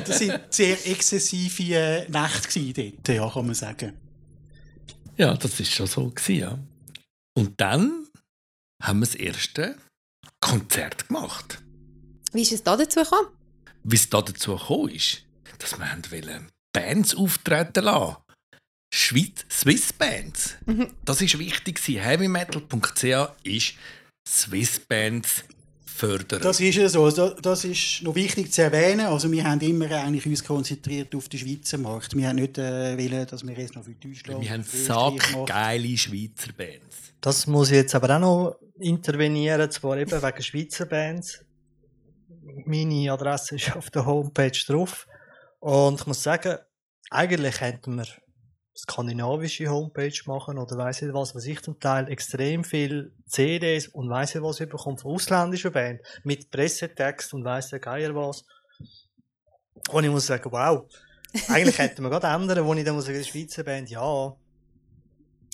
Das 0.05 0.19
sind 0.19 0.39
sehr 0.49 0.77
exzessive 0.87 1.75
äh, 1.75 2.09
Nächte 2.09 2.73
dort, 2.73 3.07
ja, 3.09 3.29
kann 3.29 3.45
man 3.45 3.53
sagen. 3.53 3.91
Ja, 5.17 5.33
das 5.35 5.59
ist 5.59 5.73
schon 5.73 5.87
so 5.87 6.07
gewesen, 6.07 6.39
ja. 6.39 6.57
Und 7.35 7.59
dann 7.59 8.07
haben 8.81 8.99
wir 8.99 9.05
das 9.05 9.15
erste 9.15 9.75
Konzert 10.49 11.07
gemacht. 11.07 11.61
Wie 12.33 12.41
ist 12.41 12.51
es 12.51 12.63
da 12.63 12.75
dazu 12.75 12.99
gekommen? 13.01 13.27
Wie 13.83 13.95
es 13.95 14.09
da 14.09 14.21
dazu 14.21 14.55
gekommen 14.55 14.89
ist, 14.89 15.23
dass 15.59 15.77
wir 15.77 15.91
haben 15.91 16.03
wollen 16.11 16.47
Bands 16.73 17.15
auftreten 17.15 17.83
lassen. 17.83 18.17
Schweiz, 18.93 19.45
Swiss 19.51 19.93
Bands. 19.93 20.55
Das 21.05 21.21
ist 21.21 21.37
wichtig. 21.37 21.75
gewesen. 21.75 22.01
Heavymetal.ch 22.01 23.03
ist 23.43 23.73
Swiss 24.27 24.79
Bands 24.79 25.43
fördern. 25.85 26.41
Das 26.41 26.59
ist 26.59 26.75
ja 26.75 26.89
so. 26.89 27.03
Also, 27.05 27.29
Das 27.41 27.63
ist 27.65 28.01
noch 28.01 28.15
wichtig 28.15 28.51
zu 28.51 28.63
erwähnen. 28.63 29.07
Also 29.07 29.31
wir 29.31 29.43
haben 29.43 29.61
immer 29.61 29.91
eigentlich 29.91 30.25
uns 30.25 30.43
konzentriert 30.43 31.13
auf 31.13 31.29
den 31.29 31.39
Schweizer 31.39 31.77
Markt. 31.77 32.15
Wir 32.15 32.27
haben 32.27 32.37
nicht 32.37 32.57
äh, 32.57 32.97
wollen, 32.97 33.27
dass 33.27 33.45
wir 33.45 33.53
jetzt 33.57 33.75
noch 33.75 33.83
für 33.83 33.93
Deutschland 33.93 34.41
wir 34.41 34.49
haben 34.49 34.63
sackgeile 34.63 35.97
Schweizer 35.97 36.53
Bands. 36.53 37.08
Das 37.21 37.47
muss 37.47 37.69
ich 37.69 37.75
jetzt 37.75 37.95
aber 37.95 38.15
auch 38.15 38.19
noch 38.19 38.59
intervenieren, 38.79 39.69
zwar 39.71 39.97
eben 39.97 40.21
wegen 40.21 40.43
Schweizer 40.43 40.85
Bands. 40.85 41.43
meine 42.65 43.11
Adresse 43.11 43.55
ist 43.55 43.75
auf 43.75 43.89
der 43.89 44.05
Homepage 44.05 44.57
drauf. 44.67 45.05
Und 45.59 45.99
ich 45.99 46.07
muss 46.07 46.23
sagen, 46.23 46.57
eigentlich 47.09 47.59
hätten 47.59 47.95
wir 47.95 48.05
skandinavische 48.77 49.67
Homepage 49.67 50.17
machen 50.25 50.57
oder 50.57 50.77
weiss 50.77 51.01
nicht 51.01 51.13
was, 51.13 51.35
was 51.35 51.45
ich 51.45 51.61
zum 51.61 51.79
Teil 51.79 52.09
extrem 52.09 52.63
viel 52.63 53.13
CDs 53.27 53.89
und 53.89 54.09
weiss 54.09 54.33
nicht 54.33 54.43
was 54.43 54.61
überkomme 54.61 54.97
von 54.97 55.11
ausländischen 55.11 55.73
Band 55.73 55.99
mit 56.23 56.49
Pressetext 56.49 57.33
und 57.33 57.43
weiss 57.43 57.69
der 57.69 57.79
Geier 57.79 58.15
was. 58.15 58.45
Und 59.89 60.05
ich 60.05 60.09
muss 60.09 60.27
sagen, 60.27 60.49
wow, 60.51 60.85
eigentlich 61.49 61.77
hätten 61.79 62.03
wir 62.03 62.09
gerade 62.09 62.27
ändern, 62.27 62.65
wo 62.65 62.73
ich 62.73 62.85
dann 62.85 62.95
muss 62.95 63.05
sagen, 63.05 63.23
Schweizer 63.23 63.63
Band, 63.63 63.89
ja, 63.89 64.33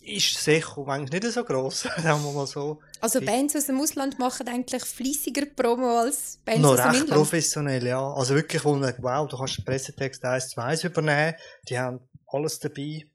ist 0.08 0.44
sicher 0.44 0.84
manchmal 0.86 1.20
nicht 1.20 1.34
so 1.34 1.44
gross, 1.44 1.82
sagen 1.98 2.24
wir 2.24 2.32
mal 2.32 2.48
so. 2.48 2.80
Also 3.02 3.22
Bands 3.22 3.56
aus 3.56 3.66
dem 3.66 3.80
Ausland 3.80 4.18
machen 4.20 4.48
eigentlich 4.48 4.84
fleissiger 4.84 5.46
Promo 5.46 6.00
als 6.00 6.40
Bands 6.46 6.62
Noch 6.62 6.72
aus 6.72 6.78
dem 6.78 6.90
recht 6.92 7.02
Inland. 7.04 7.18
professionell, 7.20 7.86
ja. 7.88 8.14
Also 8.14 8.36
wirklich, 8.36 8.64
wo 8.64 8.74
man 8.74 8.84
denkt, 8.84 9.02
wow, 9.04 9.28
du 9.28 9.38
kannst 9.38 9.58
den 9.58 9.66
Pressetext 9.66 10.24
1 10.24 10.50
zu 10.50 10.62
1 10.62 10.84
übernehmen, 10.84 11.36
die 11.70 11.78
haben 11.80 12.00
alles 12.28 12.60
dabei. 12.60 13.08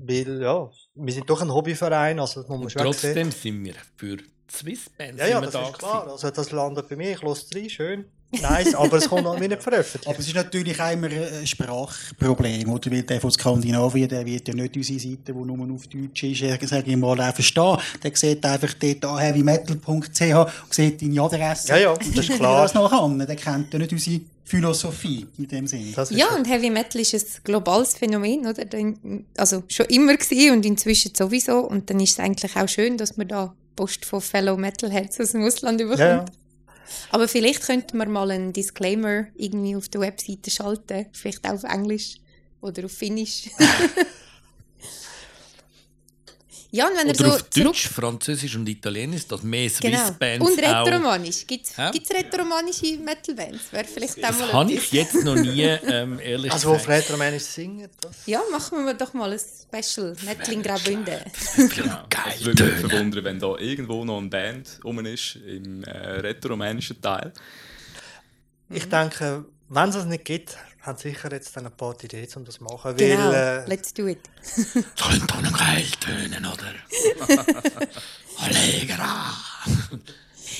Weil, 0.00 0.40
ja, 0.42 0.70
wir 0.94 1.12
sind 1.12 1.28
doch 1.28 1.40
ein 1.42 1.52
Hobbyverein, 1.52 2.20
also 2.20 2.40
das 2.42 2.48
muss 2.48 2.60
man 2.60 2.70
schon 2.70 2.92
sehen. 2.92 2.92
trotzdem 2.92 3.32
sind 3.32 3.64
wir 3.64 3.74
für 3.96 4.18
Swiss 4.50 4.88
Bands 4.90 5.20
Ja, 5.20 5.26
ja, 5.26 5.40
das 5.40 5.52
da 5.52 5.68
ist 5.68 5.78
klar. 5.78 6.00
gewesen. 6.04 6.12
Also 6.12 6.30
das 6.30 6.50
landet 6.52 6.88
bei 6.88 6.94
mir, 6.96 7.12
ich 7.12 7.22
lasse 7.22 7.46
rein, 7.54 7.68
schön. 7.68 8.04
Nice, 8.30 8.74
aber 8.74 8.98
es 8.98 9.08
kommt 9.08 9.26
halt 9.26 9.40
nicht 9.40 9.62
veröffentlicht. 9.62 10.06
Aber 10.06 10.18
es 10.18 10.26
ist 10.26 10.34
natürlich 10.34 10.78
auch 10.80 10.92
immer 10.92 11.08
ein 11.08 11.46
Sprachproblem, 11.46 12.68
oder? 12.70 12.90
Weil 12.90 13.02
der 13.02 13.20
von 13.20 13.30
Skandinavien, 13.30 14.08
der 14.08 14.24
wird 14.26 14.48
ja 14.48 14.54
nicht 14.54 14.76
unsere 14.76 14.98
Seite, 14.98 15.18
die 15.26 15.32
nur 15.32 15.74
auf 15.74 15.86
Deutsch 15.86 16.22
ist, 16.24 16.68
sage 16.68 16.90
ich 16.90 16.96
mal, 16.96 17.18
auch 17.20 17.34
verstehen. 17.34 17.78
Der 18.02 18.10
sieht 18.14 18.44
einfach 18.44 18.74
dort 18.74 19.04
an 19.04 19.18
heavymetal.ch 19.18 19.86
und 19.86 20.74
sieht 20.74 21.00
deine 21.00 21.22
Adresse. 21.22 21.68
Ja, 21.68 21.76
ja, 21.78 21.94
das 21.94 22.06
ist 22.08 22.30
Und 22.30 22.36
klar. 22.36 22.62
das 22.62 22.74
noch 22.74 22.92
an. 22.92 23.18
Der 23.18 23.36
kennt 23.36 23.72
ja 23.72 23.78
nicht 23.78 23.92
unsere 23.92 24.20
Philosophie 24.44 25.26
in 25.38 25.48
dem 25.48 25.66
Sinne. 25.66 25.92
Ja, 26.10 26.28
und 26.34 26.46
Heavy 26.48 26.70
Metal 26.70 27.00
ist 27.00 27.14
ein 27.14 27.24
globales 27.44 27.94
Phänomen, 27.94 28.46
oder? 28.46 28.64
Also 29.36 29.62
schon 29.68 29.86
immer 29.86 30.16
gewesen 30.16 30.52
und 30.52 30.66
inzwischen 30.66 31.14
sowieso. 31.14 31.60
Und 31.60 31.88
dann 31.90 32.00
ist 32.00 32.12
es 32.12 32.18
eigentlich 32.18 32.56
auch 32.56 32.68
schön, 32.68 32.96
dass 32.98 33.16
man 33.16 33.28
da 33.28 33.54
Post 33.76 34.04
von 34.04 34.20
Fellow 34.20 34.56
Metalheads 34.56 35.20
aus 35.20 35.32
dem 35.32 35.44
Ausland 35.44 35.80
überkommt. 35.80 36.00
ja, 36.00 36.16
ja. 36.16 36.24
Aber 37.10 37.28
vielleicht 37.28 37.62
könnten 37.62 37.98
wir 37.98 38.06
mal 38.06 38.30
einen 38.30 38.52
Disclaimer 38.52 39.26
irgendwie 39.36 39.76
auf 39.76 39.88
der 39.88 40.00
Webseite 40.00 40.50
schalten. 40.50 41.06
Vielleicht 41.12 41.44
auch 41.46 41.54
auf 41.54 41.64
Englisch 41.64 42.16
oder 42.60 42.84
auf 42.84 42.92
Finnisch. 42.92 43.50
ja, 46.70 46.86
und 46.86 46.96
wenn 46.96 47.06
er 47.06 47.14
Oder 47.14 47.24
so 47.24 47.24
auf 47.30 47.50
zurück... 47.50 47.66
Deutsch, 47.68 47.88
Französisch 47.88 48.56
und 48.56 48.68
Italienisch, 48.68 49.26
dass 49.26 49.42
mehr 49.42 49.70
Swiss 49.70 49.80
Genau. 49.80 50.10
Bands 50.18 50.46
Und 50.46 50.64
auch... 50.64 50.86
Retromanisch. 50.86 51.46
Gibt 51.46 51.66
es 51.66 51.76
Hä? 51.76 51.90
Retromanische 52.14 52.98
Metal-Bands? 52.98 53.72
Wäre 53.72 53.84
vielleicht 53.84 54.22
Das 54.22 54.38
mal 54.38 54.52
habe 54.52 54.72
ich 54.72 54.92
jetzt 54.92 55.24
noch 55.24 55.34
nie, 55.34 55.62
ähm, 55.62 56.20
ehrlich 56.20 56.52
Also, 56.52 56.68
wo 56.68 56.72
gesagt. 56.74 56.90
Retromanisch 56.90 57.44
singen, 57.44 57.88
das... 58.00 58.26
Ja, 58.26 58.42
machen 58.52 58.84
wir 58.84 58.94
doch 58.94 59.14
mal 59.14 59.32
ein 59.32 59.38
Special. 59.38 60.14
Metal 60.24 60.52
in 60.52 60.62
Graubünden. 60.62 61.20
Genau. 61.74 62.04
Es 62.34 62.44
würde 62.44 62.64
mich 62.64 62.74
verwundern, 62.74 63.24
wenn 63.24 63.38
da 63.38 63.56
irgendwo 63.56 64.04
noch 64.04 64.18
eine 64.18 64.28
Band 64.28 64.80
rum 64.84 65.04
ist, 65.06 65.36
im 65.36 65.84
äh, 65.84 65.90
retromänischen 66.20 67.00
Teil. 67.00 67.32
Ich 68.70 68.86
denke, 68.88 69.46
wenn 69.70 69.88
es 69.88 69.94
das 69.94 70.04
nicht 70.04 70.24
gibt, 70.24 70.56
haben 70.80 70.98
sicher 70.98 71.30
jetzt 71.32 71.56
dann 71.56 71.66
ein 71.66 71.76
paar 71.76 71.94
Ideen, 72.02 72.28
um 72.36 72.44
das 72.44 72.56
zu 72.56 72.64
machen. 72.64 72.96
Genau, 72.96 73.30
Weil, 73.30 73.34
äh, 73.34 73.68
let's 73.68 73.92
do 73.92 74.06
it. 74.06 74.20
Sollen 74.96 75.26
da 75.26 75.40
noch 75.40 75.58
geil 75.58 75.86
tönen, 76.00 76.46
oder? 76.46 76.74
Allegra! 78.38 79.34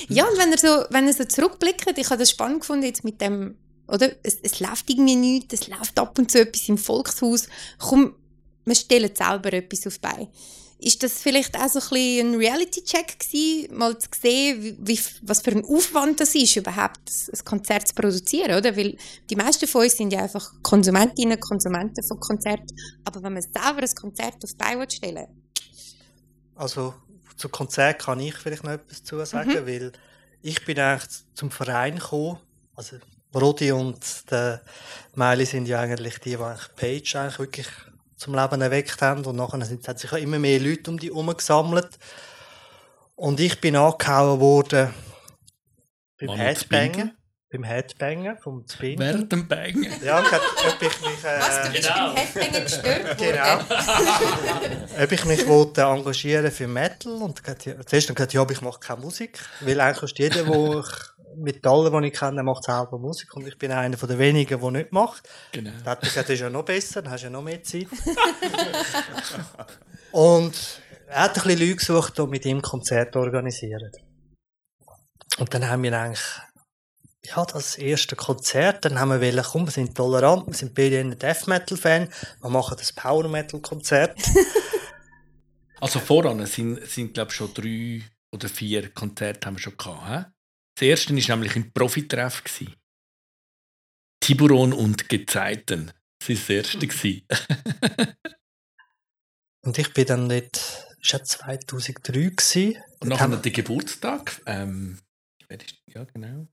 Ja, 0.07 0.25
und 0.25 0.37
wenn 0.37 0.51
er 0.51 0.57
so, 0.57 0.85
wenn 0.89 1.07
er 1.07 1.13
so 1.13 1.25
zurückblickt, 1.25 1.97
ich 1.97 2.09
habe 2.09 2.19
das 2.19 2.31
spannend 2.31 2.61
gefunden 2.61 2.85
jetzt 2.85 3.03
mit 3.03 3.21
dem, 3.21 3.55
oder? 3.87 4.11
Es, 4.23 4.39
es 4.41 4.59
läuft 4.59 4.89
irgendwie 4.89 5.15
nichts, 5.15 5.53
es 5.53 5.67
läuft 5.67 5.97
ab 5.99 6.17
und 6.17 6.31
zu 6.31 6.41
etwas 6.41 6.67
im 6.69 6.77
Volkshaus. 6.77 7.47
Komm, 7.77 8.15
wir 8.65 8.75
stellen 8.75 9.15
selber 9.15 9.53
etwas 9.53 9.87
auf 9.87 9.95
die 9.95 10.01
Beine. 10.01 10.27
Ist 10.81 11.03
das 11.03 11.21
vielleicht 11.21 11.55
auch 11.57 11.67
so 11.67 11.79
ein, 11.79 11.89
bisschen 11.89 12.33
ein 12.33 12.35
Reality-Check 12.35 13.19
gewesen, 13.19 13.77
mal 13.77 13.97
zu 13.97 14.07
sehen, 14.21 14.63
wie, 14.63 14.77
wie, 14.79 14.99
was 15.23 15.41
für 15.41 15.51
ein 15.51 15.65
Aufwand 15.65 16.21
das 16.21 16.33
ist, 16.35 16.55
überhaupt 16.55 17.01
ein 17.33 17.45
Konzert 17.45 17.87
zu 17.89 17.95
produzieren, 17.95 18.57
oder? 18.57 18.75
Weil 18.77 18.95
die 19.29 19.35
meisten 19.35 19.67
von 19.67 19.83
uns 19.83 19.97
sind 19.97 20.13
ja 20.13 20.21
einfach 20.23 20.53
Konsumentinnen, 20.61 21.39
Konsumenten 21.39 22.01
von 22.03 22.19
Konzerten. 22.19 22.73
Aber 23.03 23.21
wenn 23.21 23.33
man 23.33 23.41
selber 23.41 23.81
ein 23.81 23.95
Konzert 23.95 24.35
auf 24.43 24.51
die 24.51 24.55
Beine 24.55 24.89
stellen 24.89 25.27
Also 26.55 26.93
zu 27.35 27.49
Konzert 27.49 27.99
kann 28.01 28.19
ich 28.21 28.35
vielleicht 28.35 28.63
noch 28.63 28.71
etwas 28.71 29.03
zu 29.03 29.23
sagen, 29.25 29.49
Mhm. 29.51 29.67
weil 29.67 29.91
ich 30.41 30.63
bin 30.65 30.79
eigentlich 30.79 31.09
zum 31.33 31.51
Verein 31.51 31.95
gekommen. 31.95 32.37
Also 32.75 32.97
Rodi 33.35 33.71
und 33.71 33.99
der 34.31 34.61
Meili 35.15 35.45
sind 35.45 35.67
ja 35.67 35.81
eigentlich 35.81 36.19
die, 36.19 36.31
die 36.31 36.37
eigentlich 36.37 36.75
Page 36.75 37.15
eigentlich 37.15 37.39
wirklich 37.39 37.67
zum 38.19 38.35
Leben 38.35 38.61
erweckt 38.61 39.01
haben. 39.01 39.25
Und 39.25 39.37
nachher 39.37 39.63
sind, 39.65 39.87
hat 39.87 39.99
sich 39.99 40.11
ja 40.11 40.17
immer 40.17 40.39
mehr 40.39 40.59
Leute 40.59 40.91
um 40.91 40.99
die 40.99 41.07
herum 41.07 41.35
gesammelt. 41.35 41.97
Und 43.15 43.39
ich 43.39 43.59
bin 43.59 43.75
angehauen 43.75 44.39
worden 44.39 44.93
beim 46.19 46.37
Headbangen. 46.37 47.15
Beim 47.51 47.63
Headbangen 47.63 48.37
vom 48.37 48.63
Spin. 48.71 48.99
Während 48.99 49.31
dem 49.31 49.47
Bangen. 49.47 49.91
Ja, 50.03 50.21
hat, 50.21 50.41
ob 50.67 50.81
ich 50.81 51.01
mich... 51.01 51.23
Äh, 51.23 51.39
was, 51.39 51.63
du 51.63 51.71
bist 51.71 51.89
beim 51.89 52.15
Headbangen 52.15 52.63
gestört 52.63 53.17
Genau. 53.17 55.03
ob 55.03 55.11
ich 55.11 55.25
mich 55.25 55.47
wollte 55.47 55.81
engagieren 55.81 56.51
für 56.51 56.67
Metal 56.67 57.13
und 57.13 57.41
zuerst 57.87 58.09
dann 58.09 58.15
gesagt, 58.15 58.33
ja, 58.33 58.41
aber 58.41 58.51
ich 58.51 58.61
mache 58.61 58.79
keine 58.79 59.01
Musik, 59.01 59.39
weil 59.61 59.79
eigentlich 59.81 60.03
ist 60.03 60.19
jeder, 60.19 60.45
wo 60.47 60.81
ich 60.81 60.85
mit 61.39 61.65
allen, 61.65 62.01
die 62.01 62.07
ich 62.07 62.13
kenne, 62.13 62.43
macht 62.43 62.63
selber 62.63 62.97
Musik 62.97 63.35
und 63.35 63.47
ich 63.47 63.57
bin 63.57 63.71
einer 63.71 63.97
von 63.97 64.09
den 64.09 64.19
wenigen, 64.19 64.59
der 64.59 64.71
nicht 64.71 64.91
macht. 64.91 65.27
Genau. 65.51 65.71
Dann 65.83 65.85
hat 65.85 66.01
gesagt, 66.01 66.29
das 66.29 66.35
ist 66.35 66.41
ja 66.41 66.49
noch 66.49 66.65
besser, 66.65 67.01
dann 67.01 67.11
hast 67.11 67.21
du 67.21 67.27
ja 67.27 67.31
noch 67.31 67.41
mehr 67.41 67.63
Zeit. 67.63 67.87
und 70.11 70.81
er 71.07 71.23
hat 71.23 71.37
ein 71.37 71.43
bisschen 71.43 71.59
Leute 71.59 71.75
gesucht, 71.75 72.17
die 72.17 72.27
mit 72.27 72.45
ihm 72.45 72.61
Konzerte 72.61 73.19
organisieren. 73.19 73.91
Und 75.37 75.53
dann 75.53 75.67
haben 75.67 75.83
wir 75.83 75.97
eigentlich 75.97 76.25
ja, 77.23 77.45
das 77.45 77.77
erste 77.77 78.15
Konzert, 78.15 78.85
dann 78.85 78.99
haben 78.99 79.09
wir 79.09 79.21
wollen, 79.21 79.43
komm, 79.43 79.67
wir 79.67 79.71
sind 79.71 79.95
tolerant, 79.95 80.47
wir 80.47 80.53
sind 80.53 80.73
beide 80.73 80.99
ein 80.99 81.17
Death 81.17 81.47
Metal 81.47 81.77
Fan, 81.77 82.09
wir 82.41 82.49
machen 82.49 82.75
das 82.77 82.93
Power 82.93 83.27
Metal 83.27 83.59
Konzert. 83.59 84.17
Also 85.81 85.99
voran 85.99 86.45
sind, 86.45 86.85
sind 86.87 87.13
glaube 87.13 87.31
ich, 87.31 87.37
schon 87.37 87.53
drei 87.53 88.01
oder 88.31 88.49
vier 88.49 88.89
Konzerte 88.89 89.47
haben 89.47 89.55
wir 89.55 89.61
schon 89.61 89.77
gehabt. 89.77 90.09
He? 90.09 90.38
Das 90.79 90.87
erste 90.87 91.13
war 91.13 91.35
nämlich 91.35 91.57
im 91.57 91.73
Profitreff. 91.73 92.41
Tiburon 94.21 94.71
und 94.71 95.09
Gezeiten. 95.09 95.91
Das 96.19 96.29
war 96.29 96.35
das 96.37 96.49
erste. 96.49 96.87
gewesen. 96.87 97.27
Und 99.61 99.77
ich 99.77 99.93
bin 99.93 100.05
dann 100.05 100.29
dort, 100.29 100.87
das 101.01 101.41
war 101.41 101.51
ja 101.51 101.59
2003 101.59 102.11
gewesen. 102.13 102.81
Und 103.01 103.09
nachher 103.09 103.23
haben 103.23 103.41
der 103.41 103.51
Geburtstag. 103.51 104.41
Ähm, 104.45 104.99
ja, 105.87 106.05
genau. 106.05 106.47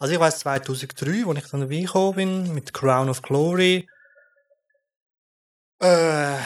Also 0.00 0.14
ich 0.14 0.20
weiß 0.20 0.40
2003, 0.40 1.24
als 1.24 1.38
ich 1.38 1.50
dann 1.52 1.60
dabei 1.60 1.80
gekommen 1.82 2.16
bin, 2.16 2.52
mit 2.54 2.74
Crown 2.74 3.08
of 3.08 3.22
Glory. 3.22 3.86
Äh, 5.78 6.38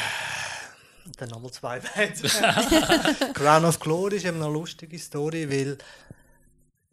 dann 1.17 1.31
nochmal 1.31 1.51
zwei 1.51 1.81
Bands. 1.95 2.21
Crown 3.33 3.65
of 3.65 3.81
Glory 3.81 4.17
ist 4.17 4.27
eben 4.27 4.43
eine 4.43 4.53
lustige 4.53 4.99
Story, 4.99 5.51
weil 5.51 5.79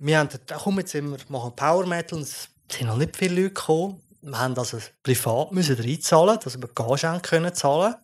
wir 0.05 0.19
haben 0.19 0.27
gedacht, 0.27 0.61
komm, 0.63 0.79
jetzt 0.79 0.93
wir, 0.93 1.17
machen 1.29 1.55
Power 1.55 1.85
Metal 1.85 2.19
und 2.19 2.23
es 2.23 2.49
sind 2.69 2.87
noch 2.87 2.97
nicht 2.97 3.15
viele 3.15 3.35
Leute 3.35 3.53
gekommen. 3.53 4.01
Wir 4.21 4.37
haben 4.37 4.57
also 4.57 4.77
privat 5.01 5.53
müssen 5.53 5.77
reinzahlen, 5.77 6.39
dass 6.43 6.59
wir 6.59 6.67
Gage 6.67 7.21
können 7.21 7.53
zahlen. 7.53 7.95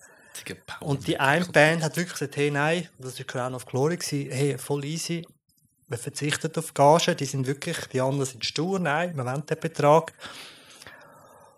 Und 0.79 1.07
die 1.07 1.19
eine 1.19 1.45
Band 1.45 1.83
hat 1.83 1.97
wirklich 1.97 2.13
gesagt, 2.13 2.37
hey, 2.37 2.51
nein, 2.51 2.87
das 2.99 3.19
war 3.19 3.25
Crown 3.25 3.53
of 3.53 3.65
Glory, 3.65 3.97
gewesen, 3.97 4.31
hey, 4.31 4.57
voll 4.57 4.85
easy, 4.85 5.27
wir 5.89 5.97
verzichten 5.97 6.51
auf 6.55 6.73
Gage, 6.73 7.15
die 7.15 7.25
sind 7.25 7.47
wirklich, 7.47 7.77
die 7.87 7.99
anderen 7.99 8.25
sind 8.25 8.45
stur, 8.45 8.79
nein, 8.79 9.17
wir 9.17 9.25
wollen 9.25 9.45
den 9.45 9.59
Betrag. 9.59 10.13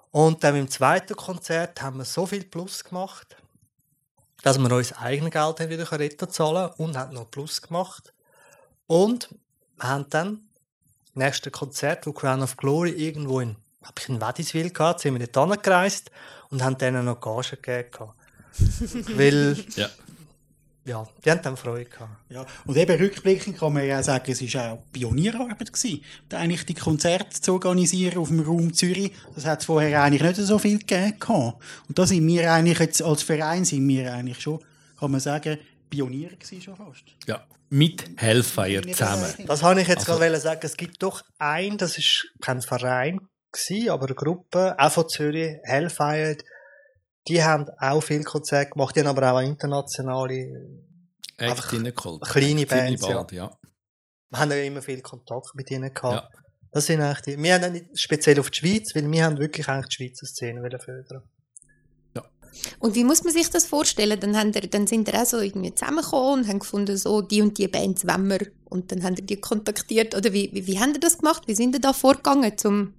Und 0.09 0.43
dann 0.43 0.55
im 0.55 0.69
zweiten 0.69 1.15
Konzert 1.15 1.79
haben 1.83 1.97
wir 1.97 2.05
so 2.05 2.25
viel 2.25 2.45
Plus 2.45 2.83
gemacht, 2.83 3.37
dass 4.41 4.57
wir 4.57 4.71
uns 4.71 4.93
eigenes 4.93 5.31
Geld 5.31 5.69
wieder 5.69 5.91
retten 5.91 6.29
zahlen 6.31 6.71
und 6.77 6.97
haben 6.97 7.13
noch 7.13 7.29
Plus 7.29 7.61
gemacht. 7.61 8.11
Und 8.87 9.29
wir 9.81 9.89
haben 9.89 10.05
dann 10.09 10.39
das 11.13 11.15
nächste 11.15 11.51
Konzert, 11.51 12.05
wo 12.05 12.13
Crown 12.13 12.41
of 12.41 12.55
Glory 12.57 12.91
irgendwo 12.91 13.39
in, 13.39 13.55
hab 13.83 13.99
ich 13.99 14.09
in 14.09 14.21
Wädiswil 14.21 14.69
gehabt, 14.69 15.01
sind 15.01 15.13
wir 15.13 15.19
nicht 15.19 15.35
angereist 15.37 16.11
und 16.49 16.63
haben 16.63 16.77
denen 16.77 17.05
noch 17.05 17.19
Gage 17.19 17.57
gegeben. 17.57 18.09
Weil, 19.17 19.57
Ja. 19.75 19.89
ja, 20.85 21.07
die 21.25 21.31
haben 21.31 21.41
dann 21.41 21.57
Freude 21.57 21.85
gehabt. 21.85 22.11
Ja, 22.29 22.45
und 22.65 22.77
eben 22.77 22.97
rückblickend 22.97 23.57
kann 23.57 23.73
man 23.73 23.85
ja 23.85 24.03
sagen, 24.03 24.31
es 24.31 24.53
war 24.53 24.73
auch 24.73 24.83
Pionierarbeit 24.91 25.73
gewesen, 25.73 26.03
eigentlich 26.31 26.65
die 26.65 26.73
Konzerte 26.75 27.41
zu 27.41 27.53
organisieren 27.53 28.19
auf 28.19 28.27
dem 28.27 28.41
Raum 28.41 28.73
Zürich. 28.73 29.11
Das 29.35 29.45
hat 29.45 29.61
es 29.61 29.65
vorher 29.65 30.03
eigentlich 30.03 30.21
nicht 30.21 30.35
so 30.35 30.59
viel 30.59 30.79
gegeben. 30.79 31.19
gehabt. 31.19 31.63
Und 31.87 31.97
da 31.97 32.05
sind 32.05 32.27
wir 32.27 32.51
eigentlich 32.53 32.79
jetzt 32.79 33.01
als 33.01 33.23
Verein 33.23 33.65
sind 33.65 33.87
wir 33.87 34.13
eigentlich 34.13 34.41
schon, 34.41 34.59
kann 34.99 35.11
man 35.11 35.19
sagen, 35.19 35.57
Pionier 35.89 36.29
gewesen, 36.29 36.61
schon 36.61 36.75
fast. 36.75 37.03
Ja, 37.25 37.43
mit 37.71 38.03
Hellfire 38.17 38.81
zusammen. 38.81 39.33
Das 39.47 39.63
habe 39.63 39.81
ich 39.81 39.87
jetzt 39.87 40.09
Also- 40.09 40.19
gerade 40.19 40.39
sagen. 40.39 40.59
Es 40.63 40.75
gibt 40.75 41.01
doch 41.01 41.23
einen, 41.39 41.77
das 41.77 41.97
ist 41.97 42.27
kein 42.41 42.61
Verein 42.61 43.19
gewesen, 43.51 43.89
aber 43.89 44.07
eine 44.07 44.15
Gruppe, 44.15 44.75
auch 44.77 44.91
von 44.91 45.07
Zürich, 45.07 45.57
Hellfire. 45.63 46.37
Die 47.27 47.41
haben 47.43 47.67
auch 47.79 48.01
viel 48.01 48.23
Konzerte 48.23 48.71
gemacht, 48.71 48.95
die 48.95 48.99
haben 48.99 49.07
aber 49.07 49.31
auch 49.31 49.39
internationale, 49.39 50.51
reingeholt. 51.39 52.21
kleine 52.23 52.65
Bands, 52.65 53.07
ja. 53.07 53.13
bald, 53.13 53.31
ja. 53.31 53.57
wir 54.29 54.39
haben 54.39 54.51
ja 54.51 54.57
immer 54.57 54.81
viel 54.81 55.01
Kontakt 55.01 55.55
mit 55.55 55.71
ihnen 55.71 55.93
gehabt. 55.93 56.29
Ja. 56.33 56.41
Das 56.71 56.85
sind 56.85 57.01
eigentlich 57.01 57.21
die, 57.21 57.37
wir 57.37 57.53
haben 57.53 57.63
auch 57.63 57.69
nicht 57.69 57.99
speziell 57.99 58.39
auf 58.39 58.49
die 58.49 58.59
Schweiz, 58.59 58.95
weil 58.95 59.09
wir 59.09 59.23
haben 59.23 59.37
wirklich 59.37 59.67
eigentlich 59.69 59.87
die 59.87 59.95
Schweizer 59.95 60.25
Szene 60.25 60.61
fördern. 60.79 61.23
Und 62.79 62.95
wie 62.95 63.03
muss 63.03 63.23
man 63.23 63.33
sich 63.33 63.49
das 63.49 63.65
vorstellen? 63.65 64.19
Dann, 64.19 64.37
haben 64.37 64.51
ihr, 64.53 64.61
dann 64.61 64.87
sind 64.87 65.07
ihr 65.07 65.21
auch 65.21 65.25
so 65.25 65.39
irgendwie 65.39 65.73
zusammengekommen 65.73 66.41
und 66.41 66.47
haben 66.47 66.59
gefunden, 66.59 66.97
so 66.97 67.21
die 67.21 67.41
und 67.41 67.57
die 67.57 67.67
Bands 67.67 68.05
wollen 68.05 68.27
wir. 68.29 68.47
Und 68.65 68.91
dann 68.91 69.03
haben 69.03 69.15
ihr 69.15 69.23
die 69.23 69.37
kontaktiert. 69.37 70.15
Oder 70.15 70.33
wie, 70.33 70.49
wie, 70.53 70.67
wie 70.67 70.79
haben 70.79 70.93
ihr 70.93 70.99
das 70.99 71.17
gemacht? 71.17 71.43
Wie 71.47 71.55
sind 71.55 71.75
ihr 71.75 71.81
da 71.81 71.93
vorgegangen, 71.93 72.57
zum 72.57 72.93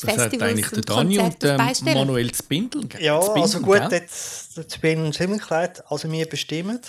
die 0.00 0.06
Das 0.06 0.16
hat 0.16 0.20
Festivals 0.22 0.50
eigentlich 0.50 0.68
der 0.68 0.78
und 0.78 0.90
Dani 0.90 1.18
und 1.18 1.34
stellen? 1.34 1.94
Manuel 1.98 2.34
Spindel. 2.34 2.88
Ja, 2.98 3.20
Spindel, 3.20 3.42
also 3.42 3.60
gut, 3.60 3.80
gell? 3.90 4.00
jetzt, 4.00 4.56
jetzt 4.56 4.80
bin 4.80 5.06
ich 5.06 5.16
ziemlich 5.16 5.42
klar, 5.42 5.70
also 5.88 6.10
wir 6.10 6.28
bestimmen, 6.28 6.80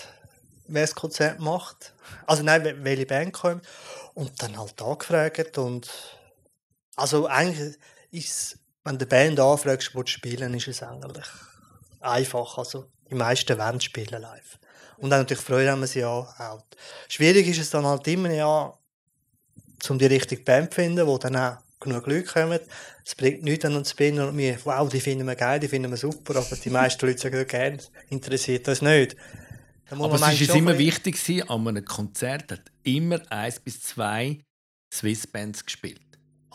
wer 0.68 0.82
das 0.82 0.96
Konzert 0.96 1.40
macht. 1.40 1.94
Also 2.26 2.44
nein, 2.44 2.64
wel- 2.64 2.84
welche 2.84 3.06
Band 3.06 3.34
kommt. 3.34 3.64
Und 4.16 4.32
dann 4.42 4.58
halt 4.58 4.82
angefragt 4.82 5.58
und 5.58 5.90
also 6.96 7.28
eigentlich 7.28 7.76
ist 8.12 8.58
wenn 8.86 9.00
du 9.00 9.06
die 9.06 9.10
Band 9.10 9.40
anfragst, 9.40 9.96
wo 9.96 10.04
du 10.04 10.08
spielen, 10.08 10.54
ist 10.54 10.68
es 10.68 10.84
eigentlich 10.84 11.26
einfach. 12.06 12.58
Also 12.58 12.86
die 13.10 13.16
meisten 13.16 13.58
wollen 13.58 13.82
spielen 13.82 14.22
live. 14.22 14.60
Und 14.98 15.10
dann 15.10 15.22
natürlich 15.22 15.44
Freude 15.44 15.72
haben 15.72 15.82
wir 15.82 15.88
sie 15.88 16.06
auch. 16.06 16.34
Schwierig 17.10 17.48
ist 17.48 17.60
es 17.60 17.70
dann 17.70 17.86
halt 17.86 18.08
immer, 18.08 18.32
ja, 18.32 18.74
um 19.90 20.00
die 20.00 20.06
richtige 20.06 20.42
Band 20.42 20.74
zu 20.74 20.82
finden, 20.82 21.06
wo 21.06 21.18
dann 21.18 21.36
auch 21.36 21.58
genug 21.80 22.08
Leute 22.08 22.24
kommen. 22.24 22.60
Es 23.06 23.14
bringt 23.16 23.44
nichts 23.44 23.66
an 23.66 23.76
uns 23.76 23.92
Spinner 23.92 24.30
und 24.30 24.36
mir, 24.36 24.58
wow, 24.64 24.90
die 24.90 25.02
finden 25.02 25.28
wir 25.28 25.36
geil, 25.36 25.60
die 25.60 25.68
finden 25.68 25.92
wir 25.92 25.98
super, 25.98 26.38
aber 26.38 26.56
die 26.56 26.70
meisten 26.70 27.06
Leute 27.06 27.20
sagen, 27.20 27.46
gerne, 27.46 27.78
interessiert 28.10 28.68
uns 28.68 28.82
nicht. 28.82 29.16
Aber 29.92 30.12
es 30.14 30.38
schon 30.38 30.56
immer 30.56 30.78
wichtig, 30.78 31.20
an 31.48 31.68
einem 31.68 31.86
Konzert 31.86 32.52
hat 32.52 32.72
immer 32.84 33.22
eins 33.30 33.60
bis 33.60 33.82
zwei 33.82 34.40
Swiss-Bands 34.92 35.66
gespielt. 35.66 36.02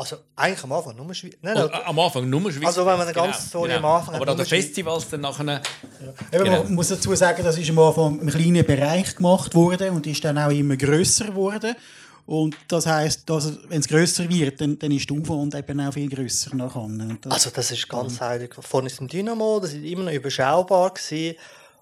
Also 0.00 0.16
eigentlich 0.34 0.64
am 0.64 0.72
Anfang 0.72 0.96
nur 0.96 1.12
Schweiz. 1.14 1.34
Nein, 1.42 1.56
Oh, 1.58 1.68
nein, 1.70 1.80
am 1.84 1.98
Anfang 1.98 2.30
nur 2.30 2.50
Swiss 2.50 2.64
Also, 2.66 2.86
wenn 2.86 2.96
man 2.96 3.02
eine 3.02 3.12
ganze 3.12 3.42
Story 3.46 3.72
am 3.74 3.84
Anfang 3.84 4.14
hat, 4.14 4.22
Aber 4.22 4.30
an 4.30 4.36
den 4.38 4.46
Festivals 4.46 5.08
dann 5.10 5.20
nachher... 5.20 5.60
Eben, 6.32 6.44
Genau. 6.44 6.62
Man 6.64 6.74
muss 6.74 6.88
dazu 6.88 7.14
sagen, 7.14 7.42
das 7.44 7.58
ist 7.58 7.68
am 7.68 7.78
Anfang 7.78 8.18
im 8.18 8.28
kleinen 8.28 8.64
Bereich 8.64 9.14
gemacht 9.14 9.54
worden 9.54 9.90
und 9.90 10.06
ist 10.06 10.24
dann 10.24 10.38
auch 10.38 10.50
immer 10.50 10.76
grösser 10.76 11.26
geworden. 11.26 11.76
Und 12.24 12.56
das 12.68 12.86
heisst, 12.86 13.28
dass, 13.28 13.52
wenn 13.68 13.80
es 13.80 13.88
grösser 13.88 14.26
wird, 14.28 14.60
dann, 14.60 14.78
dann 14.78 14.90
ist 14.92 15.10
der 15.10 15.18
Aufwand 15.18 15.54
eben 15.54 15.80
auch 15.80 15.92
viel 15.92 16.08
grösser 16.08 16.54
nachher. 16.54 16.88
Das, 17.20 17.32
Also 17.32 17.50
das 17.50 17.70
ist 17.70 17.86
ganz 17.88 18.20
heilig. 18.20 18.54
Vorne 18.58 18.86
ist 18.86 19.00
ein 19.02 19.08
Dynamo, 19.08 19.60
das 19.60 19.74
ist 19.74 19.84
immer 19.84 20.04
noch 20.04 20.12
überschaubar 20.12 20.94
gewesen. 20.94 21.36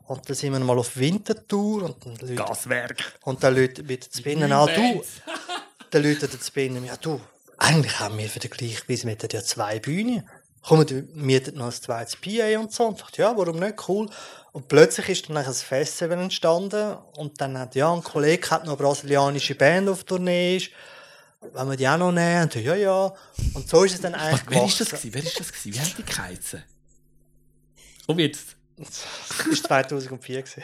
Und 0.07 0.29
dann 0.29 0.35
sind 0.35 0.53
wir 0.55 0.59
mal 0.61 0.79
auf 0.79 0.97
Wintertour 0.97 1.83
und 1.85 1.97
dann 2.05 2.17
Leute, 2.17 2.35
Gaswerk. 2.35 3.19
und 3.25 3.43
dann 3.45 3.55
Leute 3.55 3.83
mit 3.83 4.07
den 4.13 4.19
Spinnen 4.19 4.51
an, 4.51 4.69
du, 4.75 5.03
dann 5.91 6.03
Leute 6.03 6.27
den 6.27 6.41
Spinnen, 6.41 6.83
ja 6.85 6.97
du, 6.97 7.21
eigentlich 7.59 8.01
haben 8.01 8.19
wir 8.19 8.29
für 8.29 8.39
den 8.39 8.51
gleichen 8.51 8.87
Preis, 8.87 9.05
wir 9.05 9.13
hätten 9.13 9.29
ja 9.33 9.43
zwei 9.43 9.79
Bühnen. 9.79 10.29
Kommen 10.63 10.89
wir 10.89 11.05
mietet 11.15 11.57
noch 11.57 11.67
ein 11.67 11.73
zweites 11.73 12.17
PA 12.17 12.59
und 12.59 12.73
so. 12.73 12.87
Und 12.87 12.97
ich 12.97 13.03
dachte, 13.03 13.23
ja, 13.23 13.37
warum 13.37 13.59
nicht, 13.59 13.89
cool. 13.89 14.09
Und 14.53 14.69
plötzlich 14.69 15.09
ist 15.09 15.29
dann 15.29 15.37
ein 15.37 15.55
Festival 15.55 16.19
entstanden 16.19 16.97
und 17.17 17.41
dann 17.41 17.59
hat, 17.59 17.75
ja, 17.75 17.93
ein 17.93 18.03
Kollege 18.03 18.51
hat 18.51 18.65
noch 18.65 18.73
eine 18.73 18.83
brasilianische 18.83 19.55
Band 19.55 19.89
auf 19.89 20.05
Tournee 20.05 20.57
ist. 20.57 20.71
Wenn 21.53 21.71
wir 21.71 21.77
die 21.77 21.87
auch 21.87 21.97
noch 21.97 22.11
nehmen, 22.11 22.43
und 22.43 22.55
ja, 22.57 22.75
ja. 22.75 23.15
Und 23.55 23.69
so 23.69 23.85
ist 23.85 23.95
es 23.95 24.01
dann 24.01 24.15
eigentlich 24.15 24.43
Wer 24.49 24.65
ist 24.65 24.81
das 24.81 24.89
gewesen? 24.89 25.15
Wer 25.15 25.23
ist 25.23 25.39
das 25.39 25.53
gewesen? 25.53 25.75
Wie 25.75 25.81
haben 25.81 25.95
die 25.97 26.05
geheißen? 26.05 26.65
Komm 28.07 28.19
jetzt. 28.19 28.57
Das 28.77 29.05
war 29.47 29.55
2004. 29.55 30.43
gewesen. 30.43 30.63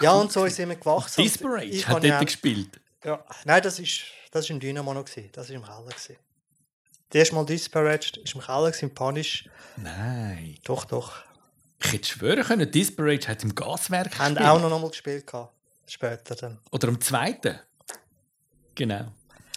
Ja, 0.00 0.12
und 0.12 0.30
so 0.30 0.44
ist 0.44 0.52
es 0.54 0.58
immer 0.60 0.76
gewachsen. 0.76 1.20
Und 1.20 1.24
Disparate 1.24 1.64
ich 1.66 1.88
hat 1.88 2.04
dort 2.04 2.26
gespielt. 2.26 2.80
ja, 3.04 3.24
Nein, 3.44 3.62
das 3.62 3.78
ist, 3.78 4.02
das 4.34 4.44
ist 4.46 4.50
im 4.50 4.60
Dynamo 4.60 4.92
noch. 4.92 5.04
Das 5.32 5.48
war 5.48 5.54
im 5.56 5.62
Keller. 5.62 5.84
Das 5.86 6.08
erste 7.12 7.34
Mal 7.36 7.46
Disparate 7.46 8.20
ist 8.20 8.34
im 8.34 8.40
Keller, 8.40 8.72
im 8.82 8.94
Panisch. 8.94 9.48
Nein. 9.76 10.58
Doch, 10.64 10.84
doch. 10.84 11.12
Ich 11.82 11.92
hätte 11.92 12.08
schwören 12.08 12.42
können, 12.44 12.68
Disparate 12.70 13.28
hat 13.28 13.42
im 13.44 13.54
Gaswerk 13.54 14.18
Haben 14.18 14.34
gespielt. 14.34 14.50
auch 14.50 14.60
noch 14.60 14.72
einmal 14.74 14.90
gespielt. 14.90 15.26
Gehabt. 15.26 15.54
Später 15.86 16.34
dann. 16.34 16.58
Oder 16.72 16.88
am 16.88 17.00
zweiten. 17.00 17.60
Genau. 18.74 19.06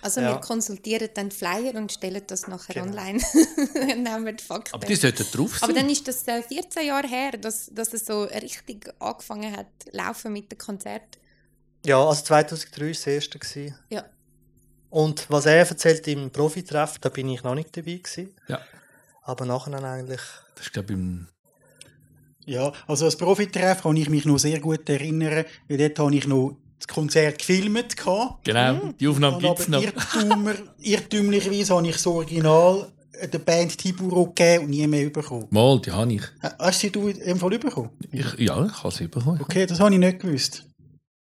Also 0.04 0.22
Ja. 0.22 0.34
wir 0.36 0.42
konsultieren 0.42 1.10
dann 1.16 1.32
Flyer 1.32 1.74
und 1.74 1.92
stellen 1.92 2.22
das 2.28 2.48
nachher 2.48 2.74
Genau. 2.76 2.88
online. 2.88 3.20
dann 3.74 4.04
nehmen 4.04 4.26
wir 4.26 4.34
die 4.34 4.44
Fakten. 4.44 4.76
Aber 4.76 4.86
die 4.86 4.96
sollten 4.96 5.26
drauf 5.32 5.58
sein. 5.58 5.70
Aber 5.70 5.74
dann 5.80 5.90
ist 5.90 6.08
das 6.08 6.28
äh, 6.28 6.44
14 6.44 6.86
Jahre 6.86 7.08
her, 7.08 7.32
dass, 7.32 7.72
dass 7.74 7.94
es 7.94 8.06
so 8.06 8.24
richtig 8.26 8.88
angefangen 9.00 9.56
hat, 9.58 9.68
laufen 9.92 10.34
mit 10.34 10.52
dem 10.52 10.60
Konzert. 10.60 11.18
Ja, 11.84 12.06
also 12.06 12.24
2003 12.24 12.82
war 12.82 12.88
das 12.90 13.08
erste. 13.08 13.76
Ja. 13.90 14.06
Und 14.90 15.26
was 15.30 15.46
er 15.46 15.58
erzählt 15.58 16.08
im 16.08 16.30
Profitreff, 16.32 17.00
da 17.00 17.10
bin 17.10 17.30
ich 17.30 17.44
noch 17.44 17.56
nicht 17.56 17.76
dabei. 17.76 17.96
Gewesen. 17.96 18.34
Ja. 18.48 18.60
Aber 19.24 19.46
nachher 19.46 19.72
dann 19.72 19.86
eigentlich. 19.86 20.22
Das 20.56 20.68
ist, 20.68 20.74
glaube 20.74 20.94
ich, 20.94 21.00
im 21.00 21.28
Ja, 22.46 22.72
also 22.88 23.06
als 23.06 23.18
Profitreff 23.18 23.84
kann 23.84 23.98
ich 23.98 24.10
mich 24.10 24.26
noch 24.26 24.38
sehr 24.38 24.60
gut 24.60 24.90
erinnern, 24.90 25.46
weil 25.68 25.78
dort 25.78 26.00
habe 26.00 26.16
ich 26.16 26.28
noch 26.28 26.58
das 26.80 26.88
Konzert 26.88 27.40
gefilmt. 27.40 27.96
Genau, 28.44 28.94
die 29.00 29.08
Aufnahme 29.08 29.40
gibt 29.40 29.60
es 29.60 29.68
aber 29.68 29.78
noch. 29.78 29.84
Irrtümer, 29.84 30.54
irrtümlicherweise 30.80 31.76
habe 31.76 31.88
ich 31.88 31.94
das 31.96 32.08
Original 32.08 32.92
der 33.22 33.40
Band 33.40 33.78
Tiburo 33.78 34.28
gegeben 34.28 34.66
und 34.66 34.70
nie 34.70 34.86
mehr 34.88 35.10
bekommen. 35.10 35.48
Mal, 35.50 35.82
die 35.82 35.92
habe 35.92 36.14
ich. 36.14 36.22
Äh, 36.42 36.50
Hast 36.60 36.80
sie 36.80 36.92
du 36.92 37.08
in 37.08 37.20
dem 37.20 37.38
Fall 37.40 37.58
bekommen? 37.58 37.90
ich 38.12 38.34
ja, 38.40 38.66
ich 38.66 38.84
habe 38.84 38.92
sie 38.94 39.08
bekommen. 39.08 39.42
Okay, 39.42 39.66
das 39.66 39.80
habe 39.80 39.92
ich 39.94 40.00
nicht 40.00 40.20
gewusst. 40.20 40.66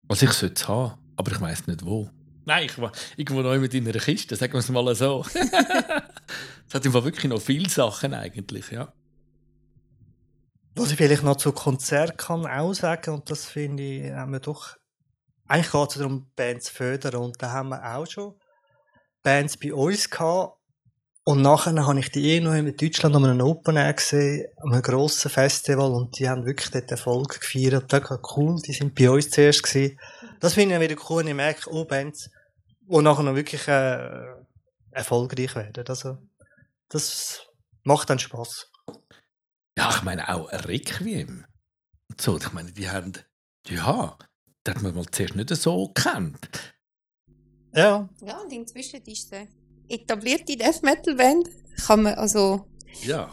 Also 0.08 0.26
ich 0.26 0.32
sollte 0.32 0.54
es 0.54 0.68
haben, 0.68 0.94
aber 1.16 1.32
ich 1.32 1.40
weiß 1.40 1.66
nicht 1.66 1.84
wo. 1.84 2.08
Nein, 2.46 2.66
ich 2.66 2.78
war 2.78 2.92
irgendwo 3.16 3.42
neu 3.42 3.58
mit 3.58 3.72
in 3.74 3.88
einer 3.88 3.98
Kiste, 3.98 4.36
sagen 4.36 4.52
wir 4.52 4.58
es 4.58 4.68
mal 4.68 4.94
so. 4.94 5.24
es 5.34 6.74
hat 6.74 6.84
Fall 6.84 7.04
wirklich 7.04 7.24
noch 7.24 7.40
viele 7.40 7.68
Sachen 7.68 8.12
eigentlich, 8.12 8.70
ja. 8.70 8.92
Was 10.74 10.90
ich 10.90 10.96
vielleicht 10.96 11.22
noch 11.22 11.36
zu 11.36 11.52
Konzert 11.52 12.18
kann 12.18 12.46
auch 12.46 12.74
sagen, 12.74 13.14
und 13.14 13.30
das 13.30 13.46
finde 13.46 13.82
ich, 13.82 14.10
haben 14.10 14.32
wir 14.32 14.40
doch, 14.40 14.76
eigentlich 15.46 15.70
geht 15.70 15.90
es 15.90 15.98
darum, 15.98 16.30
Bands 16.36 16.66
zu 16.66 16.74
fördern, 16.74 17.22
und 17.22 17.40
da 17.40 17.52
haben 17.52 17.68
wir 17.68 17.96
auch 17.96 18.06
schon 18.06 18.34
Bands 19.22 19.56
bei 19.56 19.72
uns 19.72 20.10
gehabt, 20.10 20.58
und 21.26 21.40
nachher 21.40 21.74
habe 21.86 22.00
ich 22.00 22.10
die 22.10 22.32
eh 22.32 22.40
noch 22.40 22.52
in 22.52 22.76
Deutschland 22.76 23.16
an 23.16 23.24
einem 23.24 23.40
Open 23.40 23.76
Air 23.76 23.94
gesehen, 23.94 24.46
an 24.58 24.72
einem 24.72 24.82
grossen 24.82 25.30
Festival, 25.30 25.92
und 25.92 26.18
die 26.18 26.28
haben 26.28 26.44
wirklich 26.44 26.70
dort 26.70 26.90
Erfolg 26.90 27.40
gefeiert, 27.40 27.90
da 27.90 28.02
war 28.10 28.20
cool, 28.36 28.60
die 28.60 28.74
sind 28.74 28.94
bei 28.94 29.08
uns 29.08 29.30
zuerst 29.30 29.62
gewesen. 29.62 29.98
Das 30.44 30.52
finde 30.52 30.74
ich 30.74 30.80
wieder 30.82 31.02
cool, 31.08 31.20
wenn 31.20 31.28
ich 31.28 31.34
merke, 31.34 31.70
oh, 31.72 31.86
Bands, 31.86 32.28
die 32.82 33.00
nachher 33.00 33.22
noch 33.22 33.34
wirklich 33.34 33.66
äh, 33.66 34.26
erfolgreich 34.90 35.56
werden, 35.56 35.86
also, 35.88 36.18
das 36.90 37.46
macht 37.82 38.10
dann 38.10 38.18
Spass. 38.18 38.70
Ja, 39.78 39.88
ich 39.88 40.02
meine 40.02 40.28
auch 40.28 40.52
Requiem. 40.52 41.46
So, 42.20 42.36
ich 42.36 42.52
meine, 42.52 42.72
die 42.72 42.90
haben, 42.90 43.14
ja, 43.68 44.18
das 44.64 44.74
hat 44.74 44.82
man 44.82 44.94
mal 44.94 45.06
zuerst 45.06 45.34
nicht 45.34 45.48
so 45.48 45.88
gekannt. 45.88 46.74
Ja, 47.74 48.06
Ja, 48.20 48.36
und 48.42 48.52
inzwischen 48.52 49.00
ist 49.06 49.32
es 49.32 49.48
etablierte 49.88 50.58
Death 50.58 50.82
Metal 50.82 51.14
Band. 51.14 51.48
Kann 51.86 52.02
man 52.02 52.16
also, 52.16 52.66
Ja. 53.00 53.32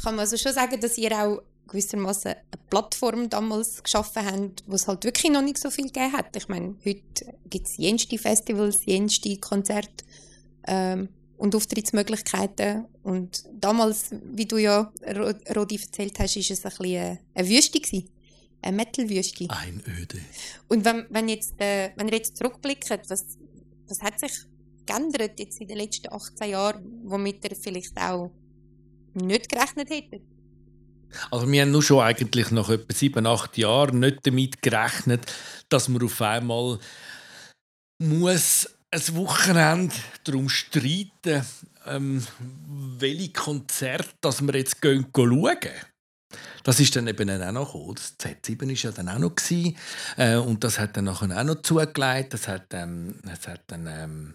kann 0.00 0.14
man 0.14 0.20
also 0.20 0.36
schon 0.36 0.52
sagen, 0.52 0.80
dass 0.80 0.96
ihr 0.96 1.10
auch 1.10 1.42
gewissermaßen 1.68 2.32
eine 2.32 2.62
Plattform 2.70 3.28
damals 3.28 3.82
geschaffen 3.82 4.24
habt, 4.24 4.62
wo 4.66 4.74
es 4.74 4.86
halt 4.88 5.04
wirklich 5.04 5.30
noch 5.32 5.42
nicht 5.42 5.58
so 5.58 5.70
viel 5.70 5.86
gegeben 5.86 6.12
hat. 6.12 6.34
Ich 6.36 6.48
meine, 6.48 6.76
heute 6.84 7.34
gibt 7.50 7.66
es 7.66 7.76
jenste 7.76 8.18
Festivals, 8.18 8.84
jenste 8.84 9.36
Konzerte 9.38 10.04
ähm, 10.66 11.08
und 11.36 11.54
Auftrittsmöglichkeiten. 11.54 12.86
Und 13.02 13.44
damals, 13.52 14.10
wie 14.32 14.46
du 14.46 14.58
ja, 14.58 14.92
Ro- 15.14 15.32
Rodi, 15.54 15.76
erzählt 15.76 16.18
hast, 16.18 16.36
ist 16.36 16.50
es 16.50 16.64
ein 16.64 16.70
bisschen 16.70 16.84
eine, 16.96 17.18
eine 17.34 17.48
Wüste 17.48 17.80
gewesen. 17.80 18.08
Eine 18.62 18.76
Metal-Wüste. 18.76 19.46
Einöde. 19.50 20.18
Und 20.68 20.84
wenn, 20.84 21.06
wenn, 21.10 21.28
jetzt, 21.28 21.54
äh, 21.60 21.90
wenn 21.96 22.08
ihr 22.08 22.14
jetzt 22.16 22.36
zurückblickt, 22.36 22.88
was, 22.90 23.38
was 23.88 24.02
hat 24.02 24.18
sich 24.18 24.32
geändert 24.86 25.38
jetzt 25.38 25.60
in 25.60 25.68
den 25.68 25.78
letzten 25.78 26.12
18 26.12 26.50
Jahren, 26.50 27.00
womit 27.04 27.44
ihr 27.44 27.54
vielleicht 27.56 27.96
auch 28.00 28.30
nicht 29.14 29.48
gerechnet 29.50 29.90
hättet? 29.90 30.22
Also 31.30 31.50
wir 31.50 31.62
haben 31.62 31.70
nur 31.70 31.82
schon 31.82 32.02
eigentlich 32.02 32.50
nach 32.50 32.68
etwa 32.68 32.94
sieben, 32.94 33.26
acht 33.26 33.56
Jahren 33.58 34.00
nicht 34.00 34.26
damit 34.26 34.62
gerechnet, 34.62 35.32
dass 35.68 35.88
man 35.88 36.02
auf 36.02 36.20
einmal 36.22 36.78
muss 37.98 38.68
ein 38.90 39.16
Wochenende 39.16 39.94
darum 40.24 40.48
streiten, 40.48 41.44
ähm, 41.86 42.26
welche 42.98 43.32
Konzerte 43.32 44.10
dass 44.20 44.42
wir 44.42 44.54
jetzt 44.54 44.80
gehen, 44.80 45.06
schauen. 45.14 45.58
Das 46.64 46.80
ist 46.80 46.96
dann 46.96 47.06
eben 47.06 47.30
auch 47.30 47.52
noch 47.52 47.72
gekommen. 47.72 47.94
Das 47.94 48.18
Z7 48.18 48.72
ist 48.72 48.82
ja 48.82 48.90
dann 48.90 49.08
auch 49.08 49.18
noch 49.18 49.34
gewesen, 49.34 49.76
äh, 50.16 50.36
und 50.36 50.64
das 50.64 50.78
hat 50.78 50.96
dann 50.96 51.08
auch 51.08 51.22
noch 51.22 51.62
zugelegt. 51.62 52.34
Das 52.34 52.48
hat, 52.48 52.66
ähm, 52.72 53.18
das 53.22 53.46
hat 53.46 53.62
dann 53.68 53.86
ähm, 53.86 54.34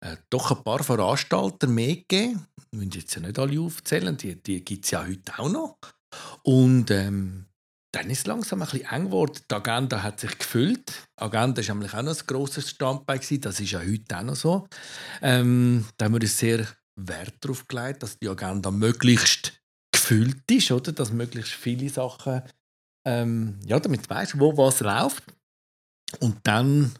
äh, 0.00 0.16
doch 0.30 0.52
ein 0.52 0.62
paar 0.62 0.82
Veranstalter 0.82 1.66
mehr 1.66 1.96
gegeben. 1.96 2.46
Ich 2.70 2.78
will 2.78 2.94
jetzt 2.94 3.14
ja 3.14 3.20
nicht 3.20 3.38
alle 3.38 3.60
aufzählen, 3.60 4.16
die, 4.16 4.40
die 4.40 4.64
gibt 4.64 4.84
es 4.84 4.92
ja 4.92 5.04
heute 5.04 5.38
auch 5.38 5.48
noch. 5.48 5.78
Und 6.42 6.90
ähm, 6.90 7.46
dann 7.92 8.10
ist 8.10 8.20
es 8.20 8.26
langsam 8.26 8.62
ein 8.62 8.68
bisschen 8.68 8.88
eng 8.90 9.06
geworden. 9.06 9.40
Die 9.50 9.54
Agenda 9.54 10.02
hat 10.02 10.20
sich 10.20 10.36
gefüllt. 10.38 11.08
Die 11.18 11.22
Agenda 11.22 11.66
war 11.66 11.74
nämlich 11.74 11.94
auch 11.94 12.02
noch 12.02 12.18
ein 12.18 12.26
grosses 12.26 12.70
Standbein. 12.70 13.20
Das 13.40 13.60
ist 13.60 13.70
ja 13.70 13.80
heute 13.80 14.18
auch 14.18 14.22
noch 14.22 14.36
so. 14.36 14.68
Ähm, 15.22 15.86
da 15.96 16.04
haben 16.06 16.20
wir 16.20 16.28
sehr 16.28 16.66
Wert 16.96 17.34
darauf 17.40 17.66
gelegt, 17.66 18.02
dass 18.02 18.18
die 18.18 18.28
Agenda 18.28 18.70
möglichst 18.70 19.62
gefüllt 19.92 20.50
ist, 20.50 20.70
oder? 20.70 20.92
dass 20.92 21.12
möglichst 21.12 21.52
viele 21.52 21.88
Sachen, 21.88 22.42
ähm, 23.06 23.60
ja, 23.64 23.78
damit 23.80 24.04
du 24.04 24.10
weißt, 24.10 24.38
wo 24.38 24.56
was 24.56 24.80
läuft. 24.80 25.24
Und 26.20 26.38
dann 26.44 26.92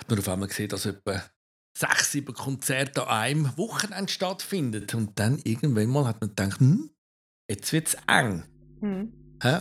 hat 0.00 0.08
man 0.08 0.18
auf 0.18 0.28
einmal 0.28 0.48
gesehen, 0.48 0.68
dass 0.68 0.86
etwa 0.86 1.22
sechs, 1.76 2.12
sieben 2.12 2.34
Konzerte 2.34 3.06
an 3.06 3.20
einem 3.20 3.56
Wochenende 3.56 4.10
stattfinden. 4.10 4.86
Und 4.94 5.18
dann 5.18 5.38
irgendwann 5.44 5.88
mal 5.88 6.06
hat 6.06 6.20
man 6.20 6.30
gedacht, 6.30 6.60
hm, 6.60 6.90
jetzt 7.48 7.72
wird 7.72 7.88
es 7.88 7.96
eng. 8.06 8.44
Mhm. 8.82 9.12
Hä? 9.42 9.60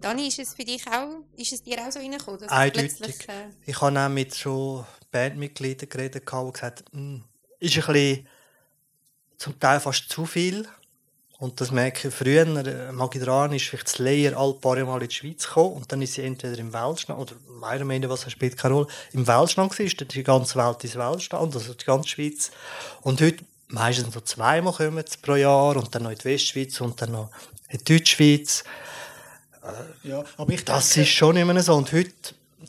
Dani, 0.00 0.28
ist 0.28 0.38
es 0.38 0.54
für 0.54 0.64
dich 0.64 0.86
auch, 0.88 1.24
ist 1.36 1.52
es 1.52 1.62
dir 1.62 1.78
auch 1.84 1.90
so 1.90 1.98
reingekommen? 1.98 2.48
Eindeutig. 2.48 3.28
äh, 3.28 3.48
Ich 3.64 3.80
habe 3.80 3.98
auch 3.98 4.08
mit 4.08 4.34
schon 4.34 4.84
Bandmitgliedern 5.10 5.88
geredet, 5.88 6.22
die 6.22 6.52
gesagt 6.52 6.84
haben, 6.92 7.16
«Mm, 7.18 7.24
ist 7.60 7.76
ein 7.76 7.92
bisschen 7.92 8.28
zum 9.38 9.58
Teil 9.58 9.80
fast 9.80 10.08
zu 10.10 10.26
viel. 10.26 10.68
Und 11.38 11.60
das 11.60 11.70
merke 11.70 12.08
ich 12.08 12.14
früher, 12.14 12.46
mag 12.92 13.14
ich 13.14 13.22
daran, 13.22 13.52
ist 13.52 13.66
vielleicht 13.66 13.88
das 13.88 13.98
Layer 13.98 14.38
alle 14.38 14.54
paar 14.54 14.82
Mal 14.84 15.02
in 15.02 15.08
die 15.08 15.14
Schweiz 15.14 15.46
gekommen 15.46 15.74
und 15.74 15.92
dann 15.92 16.00
ist 16.00 16.14
sie 16.14 16.22
entweder 16.22 16.56
im 16.58 16.72
Weltstand, 16.72 17.20
oder 17.20 17.34
meiner 17.60 17.84
Meinung 17.84 18.10
nach, 18.10 18.24
was 18.24 18.30
spielt 18.32 18.56
keine 18.56 18.72
Rolle, 18.74 18.86
im 19.12 19.26
Weltstand 19.26 19.70
gewesen, 19.70 19.86
ist 19.86 20.00
dann 20.00 20.08
die 20.08 20.22
ganze 20.22 20.56
Welt 20.56 20.82
ins 20.82 20.96
Weltstand, 20.96 21.54
also 21.54 21.74
die 21.74 21.84
ganze 21.84 22.08
Schweiz. 22.08 22.50
Und 23.02 23.20
heute 23.20 23.44
meistens 23.68 24.14
so 24.14 24.20
zweimal 24.22 24.72
kommen 24.72 25.04
sie 25.06 25.18
pro 25.20 25.34
Jahr 25.34 25.76
und 25.76 25.94
dann 25.94 26.04
noch 26.04 26.10
in 26.10 26.18
die 26.18 26.24
Westschweiz 26.24 26.80
und 26.80 27.02
dann 27.02 27.12
noch 27.12 27.30
in 27.68 27.78
die 27.78 27.84
Deutschschweiz. 27.98 28.64
Ja, 30.04 30.24
aber 30.36 30.52
ich 30.52 30.64
Das 30.64 30.90
denke, 30.90 31.08
ist 31.08 31.14
schon 31.16 31.34
nicht 31.34 31.44
mehr 31.46 31.62
so. 31.62 31.74
Und 31.74 31.90
heute, 31.92 32.12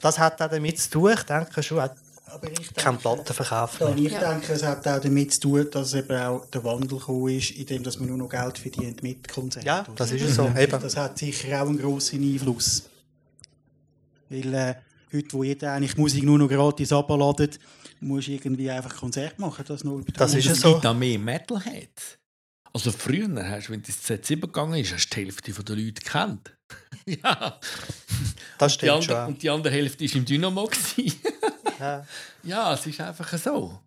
das 0.02 0.18
hat 0.18 0.42
auch 0.42 0.50
damit 0.50 0.80
zu 0.80 0.90
tun, 0.90 1.14
ich 1.14 1.24
denke 1.24 1.62
schon, 1.62 1.82
hat 1.82 1.96
aber 2.30 2.52
ich 2.52 2.72
denke, 2.74 3.00
Plattenverkauf 3.00 3.80
Ja, 3.80 3.90
mehr. 3.90 3.98
ich 3.98 4.12
Ja. 4.12 4.32
denke, 4.34 4.52
es 4.54 4.64
hat 4.64 4.86
auch 4.88 5.00
damit 5.00 5.34
zu 5.34 5.40
tun, 5.42 5.68
dass 5.72 5.94
eben 5.94 6.18
auch 6.18 6.46
der 6.48 6.64
Wandel 6.64 6.98
gekommen 7.00 7.30
ist, 7.30 7.52
indem 7.52 7.84
dass 7.84 8.00
man 8.00 8.10
nur 8.10 8.18
noch 8.18 8.30
Geld 8.30 8.58
verdient 8.58 9.02
mit 9.04 9.28
Konzerten. 9.28 9.66
Ja, 9.68 9.86
das 9.96 10.12
ist 10.12 10.24
es 10.24 10.36
so. 10.36 10.48
Eben. 10.58 10.82
Das 10.82 10.98
hat 10.98 11.18
sicher 11.18 11.62
auch 11.64 11.68
einen 11.68 11.78
grossen 11.80 12.22
Einfluss. 12.22 12.90
Weil 14.30 14.54
äh, 14.54 14.76
heute, 15.14 15.34
wo 15.34 15.44
jeder 15.44 15.72
eigentlich 15.74 15.96
Musik 15.98 16.24
nur 16.24 16.38
noch 16.38 16.50
gratis 16.50 16.92
abladet, 16.92 17.60
muss 18.02 18.28
irgendwie 18.28 18.70
einfach 18.70 18.96
Konzert 18.96 19.40
machen. 19.40 19.64
Das, 19.68 19.82
die 19.84 20.12
Das 20.14 20.32
ist 20.34 20.36
Musik. 20.46 20.52
es 20.52 20.60
so. 20.62 20.72
gibt 20.74 20.86
da 20.86 20.94
mehr 20.94 21.18
Metalheads. 21.20 22.18
Also 22.78 22.92
früher, 22.92 23.28
hast, 23.50 23.70
du, 23.70 23.72
wenn 23.74 23.82
du 23.82 23.88
ins 23.88 24.08
Z7 24.08 24.40
gegangen 24.40 24.74
bist, 24.74 24.94
hast 24.94 25.10
du 25.10 25.16
die 25.16 25.26
Hälfte 25.26 25.52
der 25.52 25.76
Leute 25.76 25.94
gekannt. 25.94 26.56
ja. 27.08 27.60
Das 28.60 28.74
Die 28.74 28.76
stimmt 28.76 28.92
andere, 28.92 29.04
schon. 29.16 29.28
und 29.34 29.42
die 29.42 29.50
andere 29.50 29.74
Hälfte 29.74 30.06
war 30.06 30.16
im 30.16 30.26
Dynamo. 30.26 30.70
Ja. 31.80 32.08
ja, 32.42 32.74
es 32.74 32.88
ist 32.88 33.00
einfach 33.02 33.38
so. 33.38 33.80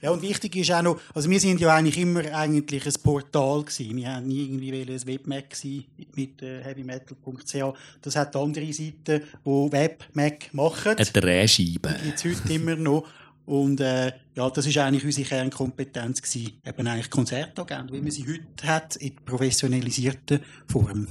Ja, 0.00 0.10
und 0.12 0.22
wichtig 0.22 0.56
ist 0.56 0.70
auch 0.70 0.80
noch, 0.80 0.98
also 1.14 1.28
wir 1.28 1.38
sind 1.38 1.60
ja 1.60 1.74
eigentlich 1.74 1.98
immer 1.98 2.24
eigentlich 2.34 2.86
ein 2.86 2.92
Portal 3.02 3.64
gewesen. 3.64 3.96
Wir 3.96 4.14
haben 4.14 4.26
nie 4.26 4.44
irgendwie 4.44 4.72
ein 4.72 5.06
Webmac 5.06 5.54
sein 5.54 5.84
mit 6.14 6.40
äh, 6.40 6.62
heavymetal.ch. 6.62 7.76
Das 8.00 8.16
hat 8.16 8.34
andere 8.34 8.72
Seiten, 8.72 9.22
die 9.44 9.72
Webmac 9.72 10.54
machen. 10.54 10.96
Eine 10.96 11.04
Drehscheibe. 11.04 11.96
Jetzt 12.06 12.24
heute 12.24 12.50
immer 12.50 12.76
noch. 12.76 13.06
Und 13.48 13.80
äh, 13.80 14.12
ja, 14.34 14.50
das 14.50 14.66
ist 14.66 14.76
eigentlich 14.76 15.06
unsere 15.06 15.26
Kernkompetenz 15.26 16.20
gewesen. 16.20 16.60
Eben 16.66 16.86
eigentlich 16.86 17.08
Konzertagent, 17.08 17.90
wie 17.90 18.00
man 18.02 18.10
sie 18.10 18.26
heute 18.26 18.68
hat, 18.68 18.96
in 18.96 19.16
professionalisierter 19.24 20.40
Form. 20.70 21.08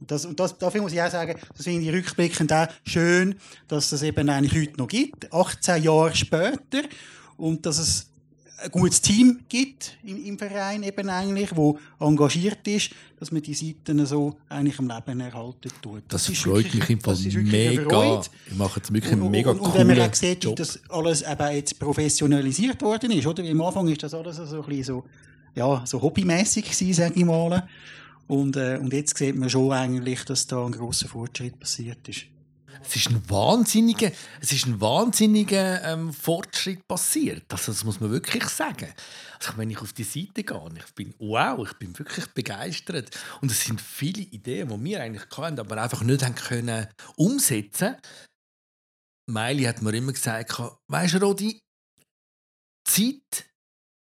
Und 0.00 0.10
das, 0.10 0.24
und 0.24 0.40
das, 0.40 0.56
dafür 0.56 0.80
muss 0.80 0.94
ich 0.94 1.02
auch 1.02 1.10
sagen, 1.10 1.38
das 1.54 1.64
finde 1.66 1.82
ich 1.86 1.92
rückblickend 1.92 2.54
auch 2.54 2.68
schön, 2.86 3.34
dass 3.68 3.90
das 3.90 4.02
eben 4.02 4.30
eigentlich 4.30 4.62
heute 4.62 4.78
noch 4.78 4.88
gibt, 4.88 5.30
18 5.30 5.82
Jahre 5.82 6.16
später, 6.16 6.88
und 7.36 7.66
dass 7.66 7.76
es 7.76 8.10
ein 8.62 8.70
gutes 8.70 9.00
Team 9.00 9.40
gibt 9.48 9.96
im, 10.04 10.24
im 10.24 10.38
Verein 10.38 10.82
eben 10.82 11.08
eigentlich, 11.08 11.54
wo 11.56 11.78
engagiert 11.98 12.66
ist, 12.68 12.90
dass 13.18 13.30
man 13.32 13.42
die 13.42 13.54
Seiten 13.54 14.04
so 14.06 14.36
eigentlich 14.48 14.78
am 14.78 14.88
Leben 14.88 15.20
erhalten 15.20 15.70
tut. 15.80 16.02
Das, 16.08 16.28
ist 16.28 16.38
freut 16.42 16.64
wirklich- 16.64 16.74
mich 16.74 16.90
im 16.90 17.00
Fall 17.00 17.14
das 17.14 17.34
mega. 17.34 18.22
Ich 18.46 18.56
mache 18.56 18.80
jetzt 18.80 18.92
wirklich 18.92 19.12
einen 19.12 19.22
und, 19.22 19.30
mega 19.30 19.50
und, 19.50 19.60
und 19.60 19.74
wenn 19.74 19.86
man 19.86 20.00
auch 20.00 20.14
sieht, 20.14 20.42
wie 20.44 20.48
Job. 20.48 20.56
das 20.56 20.80
alles 20.88 21.22
eben 21.22 21.52
jetzt 21.54 21.78
professionalisiert 21.78 22.80
worden 22.82 23.10
ist, 23.12 23.26
oder? 23.26 23.42
Am 23.48 23.60
Anfang 23.62 23.88
ist 23.88 24.02
das 24.02 24.14
alles 24.14 24.36
so 24.36 24.42
ein 24.62 24.68
bisschen 24.68 24.84
so, 24.84 25.04
ja, 25.54 25.82
so 25.84 26.00
hobbymäßig 26.00 26.64
gewesen, 26.64 26.92
sage 26.94 27.14
ich 27.16 27.24
mal. 27.24 27.66
Und, 28.28 28.56
äh, 28.56 28.78
und 28.80 28.92
jetzt 28.92 29.16
sieht 29.16 29.36
man 29.36 29.50
schon 29.50 29.72
eigentlich, 29.72 30.24
dass 30.24 30.46
da 30.46 30.64
ein 30.64 30.72
grosser 30.72 31.08
Fortschritt 31.08 31.58
passiert 31.58 32.08
ist. 32.08 32.22
Es 32.80 32.96
ist 32.96 33.10
ein 33.10 33.28
wahnsinniger, 33.28 34.10
es 34.40 34.52
ist 34.52 34.66
ein 34.66 34.80
wahnsinniger 34.80 35.82
ähm, 35.84 36.12
Fortschritt 36.12 36.86
passiert. 36.88 37.44
Also, 37.50 37.72
das 37.72 37.84
muss 37.84 38.00
man 38.00 38.10
wirklich 38.10 38.44
sagen. 38.44 38.92
Also, 39.38 39.56
wenn 39.56 39.70
ich 39.70 39.78
auf 39.78 39.92
die 39.92 40.04
Seite 40.04 40.42
gehe, 40.42 40.68
ich 40.76 40.94
bin 40.94 41.14
wow, 41.18 41.66
ich 41.66 41.76
bin 41.78 41.98
wirklich 41.98 42.26
begeistert. 42.28 43.10
Und 43.40 43.50
es 43.50 43.64
sind 43.64 43.80
viele 43.80 44.22
Ideen, 44.22 44.68
die 44.68 44.84
wir 44.84 45.02
eigentlich 45.02 45.24
hatten, 45.36 45.58
aber 45.58 45.80
einfach 45.80 46.02
nicht 46.02 46.24
haben 46.24 46.34
können 46.34 46.88
umsetzen. 47.16 47.96
Meili 49.28 49.64
hat 49.64 49.82
mir 49.82 49.94
immer 49.94 50.12
gesagt, 50.12 50.60
weißt 50.88 51.14
du, 51.14 51.18
Rodi, 51.18 51.60
Zeit 52.84 53.46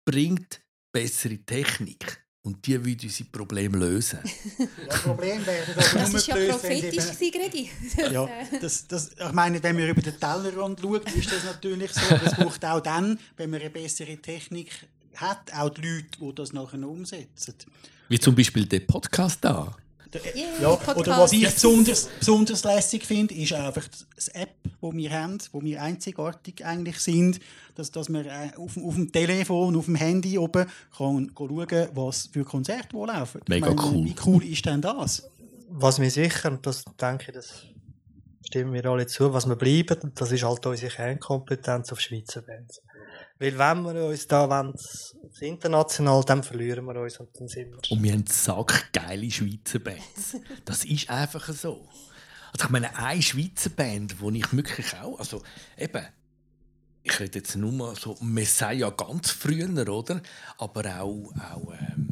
bringt 0.04 0.60
bessere 0.92 1.38
Technik. 1.38 2.25
Und 2.46 2.64
die 2.64 2.84
will 2.84 2.96
unsere 3.02 3.28
Probleme 3.28 3.76
lösen. 3.76 4.20
Das 4.88 5.02
Problem 5.02 5.44
wäre 5.44 5.66
Das 5.74 5.94
war 6.28 6.38
ja 6.38 6.52
prophetisch, 6.52 7.10
gewesen, 7.10 7.32
Gregi. 7.32 7.70
Ja, 8.12 8.28
das, 8.60 8.86
das, 8.86 9.10
ich 9.18 9.32
meine, 9.32 9.60
wenn 9.60 9.74
man 9.74 9.88
über 9.88 10.00
den 10.00 10.18
Tellerrand 10.18 10.78
schaut, 10.80 11.12
ist 11.12 11.32
das 11.32 11.42
natürlich 11.42 11.92
so. 11.92 12.14
Aber 12.14 12.24
es 12.24 12.34
braucht 12.36 12.64
auch 12.64 12.80
dann, 12.80 13.18
wenn 13.36 13.50
man 13.50 13.60
eine 13.60 13.70
bessere 13.70 14.16
Technik 14.18 14.70
hat, 15.16 15.52
auch 15.54 15.70
die 15.70 15.80
Leute, 15.80 16.06
die 16.20 16.34
das 16.36 16.52
nachher 16.52 16.88
umsetzen. 16.88 17.54
Wie 18.08 18.20
zum 18.20 18.36
Beispiel 18.36 18.64
der 18.64 18.80
Podcast 18.80 19.38
da. 19.44 19.76
Der- 20.12 20.36
Yeah, 20.36 20.60
ja, 20.62 20.68
Podcast. 20.76 20.96
oder 20.98 21.18
was 21.18 21.32
ich 21.32 21.44
besonders, 21.44 22.08
besonders 22.18 22.64
lässig 22.64 23.04
finde, 23.04 23.34
ist 23.34 23.52
einfach 23.52 23.86
das 24.14 24.28
App, 24.28 24.54
wo 24.80 24.92
wir 24.92 25.10
haben, 25.10 25.38
wo 25.52 25.62
wir 25.62 25.82
einzigartig 25.82 26.64
eigentlich 26.64 26.98
sind, 27.00 27.40
dass, 27.74 27.90
dass 27.90 28.08
man 28.08 28.24
äh, 28.24 28.50
auf, 28.56 28.76
auf 28.76 28.94
dem 28.94 29.10
Telefon, 29.12 29.76
auf 29.76 29.86
dem 29.86 29.96
Handy 29.96 30.38
oben 30.38 30.66
kann 30.96 31.32
schauen, 31.36 31.88
was 31.94 32.26
für 32.32 32.44
Konzerte 32.44 32.88
wo 32.92 33.04
laufen. 33.04 33.40
Mega 33.48 33.70
cool. 33.70 34.04
Wie 34.04 34.14
cool 34.24 34.44
ist 34.44 34.64
denn 34.64 34.80
das? 34.80 35.28
Was 35.68 36.00
wir 36.00 36.10
sicher, 36.10 36.50
und 36.52 36.64
das 36.66 36.84
denke 37.00 37.24
ich, 37.28 37.34
das 37.34 37.64
stimmen 38.46 38.72
wir 38.72 38.86
alle 38.86 39.06
zu, 39.06 39.32
was 39.32 39.46
wir 39.46 39.56
bleiben, 39.56 39.98
und 40.02 40.20
das 40.20 40.30
ist 40.30 40.44
halt 40.44 40.64
unsere 40.64 40.92
Kernkompetenz 40.92 41.90
auf 41.92 42.00
Schweizer 42.00 42.42
Bands. 42.42 42.80
Weil 43.38 43.58
wenn 43.58 43.82
wir 43.82 44.06
uns 44.06 44.26
da 44.26 44.48
wollen, 44.48 44.72
das 44.72 45.14
international, 45.40 46.24
dann 46.24 46.42
verlieren 46.42 46.86
wir 46.86 46.98
uns 47.00 47.18
und 47.18 47.28
dann 47.38 47.48
sind 47.48 47.70
wir. 47.70 47.90
Und 47.90 48.02
wir 48.02 48.12
haben 48.12 48.24
sackgeile 48.26 49.30
Schweizer 49.30 49.78
Bands. 49.78 50.36
Das 50.64 50.84
ist 50.84 51.10
einfach 51.10 51.46
so. 51.48 51.86
Also 52.52 52.64
ich 52.64 52.70
meine, 52.70 52.96
eine 52.96 53.20
Schweizer 53.20 53.68
Band, 53.70 54.20
wo 54.20 54.30
ich 54.30 54.56
wirklich 54.56 54.94
auch, 54.96 55.18
also 55.18 55.42
eben, 55.76 56.06
ich 57.02 57.20
rede 57.20 57.38
jetzt 57.38 57.56
nur 57.56 57.72
mal 57.72 57.94
so 57.94 58.16
Messiah 58.20 58.90
ganz 58.90 59.30
früher, 59.30 59.86
oder? 59.88 60.22
Aber 60.56 61.00
auch, 61.00 61.32
auch 61.52 61.74
ähm, 61.78 62.08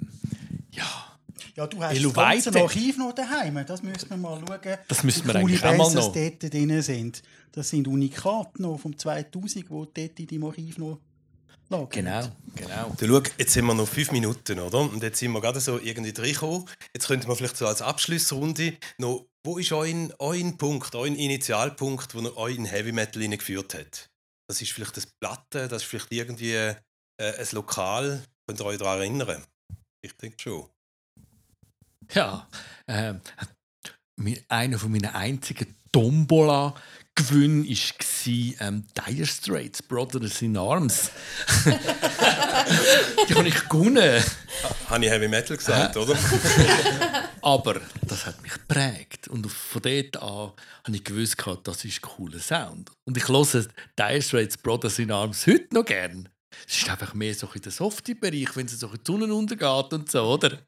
ja, 0.73 1.17
Ja, 1.57 1.67
du 1.67 1.83
hast 1.83 2.05
das 2.05 2.13
ganze. 2.13 2.61
Archiv 2.61 2.99
noch 2.99 3.13
daheim. 3.13 3.65
Das 3.67 3.83
müssen 3.83 4.11
wir 4.11 4.17
mal 4.19 4.39
schauen. 4.47 4.79
Das 4.89 5.03
müssen 5.03 5.27
wir 5.27 5.37
eigentlich 5.37 5.65
auch 5.65 5.77
mal 5.77 5.85
das 5.85 5.95
noch. 5.95 6.13
dort 6.13 6.53
drin 6.53 6.83
sind. 6.83 7.23
Das 7.53 7.71
sind 7.71 7.89
Unikate 7.89 8.61
noch 8.61 8.79
vom 8.79 8.99
2000, 8.99 9.65
die 9.65 9.69
dort 9.69 9.99
in 9.99 10.27
deinem 10.27 10.45
Archiv 10.45 10.77
noch 10.79 10.99
lagen. 11.81 11.91
genau, 11.91 12.33
genau. 12.55 12.95
Du, 12.99 13.07
schau, 13.07 13.23
jetzt 13.39 13.53
sind 13.53 13.65
wir 13.67 13.75
noch 13.75 13.89
fünf 13.89 14.11
Minuten, 14.13 14.59
oder? 14.59 14.81
Und 14.81 15.03
jetzt 15.03 15.19
sind 15.19 15.33
wir 15.33 15.41
gerade 15.41 15.61
so 15.61 15.79
irgendwie 15.79 16.13
reingekommen. 16.21 16.69
Jetzt 16.95 17.07
könnten 17.07 17.29
wir 17.29 17.37
vielleicht 17.37 17.57
so 17.57 17.67
als 17.67 17.83
Abschlussrunde 17.83 18.77
noch, 18.99 19.27
wo 19.47 19.59
ist 19.59 19.73
euer, 19.73 20.09
euer 20.19 20.53
Punkt, 20.57 20.95
euer 20.95 21.07
Initialpunkt, 21.07 22.15
wo 22.15 22.21
ihr 22.21 22.37
euch 22.37 22.57
in 22.57 22.65
Heavy 22.65 22.93
Metal 22.93 23.21
hineingeführt 23.21 23.75
hat? 23.75 24.09
Das 24.49 24.61
ist 24.61 24.73
vielleicht 24.73 24.97
das 24.97 25.07
Platte, 25.21 25.69
das 25.69 25.83
ist 25.83 25.89
vielleicht 25.89 26.13
irgendwie 26.13 26.53
äh, 26.55 26.75
ein 27.19 27.47
Lokal. 27.53 28.23
Könnt 28.47 28.61
ihr 28.61 28.67
euch 28.67 28.79
daran 28.79 28.99
erinnern? 28.99 29.43
Ich 30.03 30.13
denke 30.17 30.37
schon. 30.41 30.69
Ja, 32.13 32.47
mi- 34.21 34.43
einer 34.49 34.79
von 34.79 34.93
meinen 34.93 35.07
einzigen 35.15 35.75
Tombola 35.91 36.75
Gewinn 37.17 37.65
war 37.69 38.67
ähm, 38.67 38.85
Dire 39.07 39.27
Straits, 39.27 39.83
Brothers 39.83 40.43
in 40.43 40.57
Arms. 40.57 41.11
die 43.29 43.35
habe 43.35 43.49
ich 43.49 43.69
gewonnen. 43.69 44.23
Habe 44.89 45.05
ich 45.05 45.11
Heavy 45.11 45.29
Metal 45.29 45.57
gesagt, 45.57 45.97
oder? 45.97 46.17
Aber 47.43 47.81
das 48.03 48.27
hat 48.27 48.43
mich 48.43 48.55
geprägt. 48.55 49.29
Und 49.29 49.47
von 49.51 49.83
dort 49.83 50.17
an 50.17 50.53
habe 50.85 50.97
ich 50.97 51.05
gewusst, 51.05 51.39
gehabt, 51.39 51.69
das 51.69 51.85
ist 51.85 51.99
ein 51.99 52.03
cooler 52.03 52.41
Sound. 52.41 52.91
Und 53.05 53.17
ich 53.17 53.29
höre 53.29 53.45
Dire 53.45 54.23
Straits 54.23 54.57
Brothers 54.57 54.99
in 54.99 55.13
Arms 55.13 55.47
heute 55.47 55.73
noch 55.73 55.85
gern. 55.85 56.29
Es 56.67 56.79
ist 56.79 56.89
einfach 56.89 57.15
mehr 57.15 57.35
so 57.35 57.49
in 57.55 57.63
der 57.63 57.73
Softie-Bereich, 57.73 58.57
wenn 58.57 58.67
es 58.67 58.79
so 58.79 58.89
in 58.89 58.95
die 58.95 59.01
Sonne 59.05 59.33
untergeht 59.33 59.93
und 59.93 60.11
so, 60.11 60.23
oder? 60.23 60.59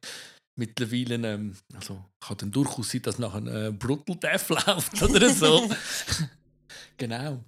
Mittlerweile, 0.58 1.14
ähm, 1.28 1.54
also 1.74 2.02
kann 2.18 2.38
dann 2.38 2.50
durchaus 2.50 2.90
sein, 2.90 3.02
dass 3.02 3.18
nachher 3.18 3.46
äh, 3.46 3.72
Brutal 3.72 4.16
Death 4.16 4.48
läuft 4.66 5.02
oder 5.02 5.28
so. 5.30 5.70
Genau. 6.96 7.44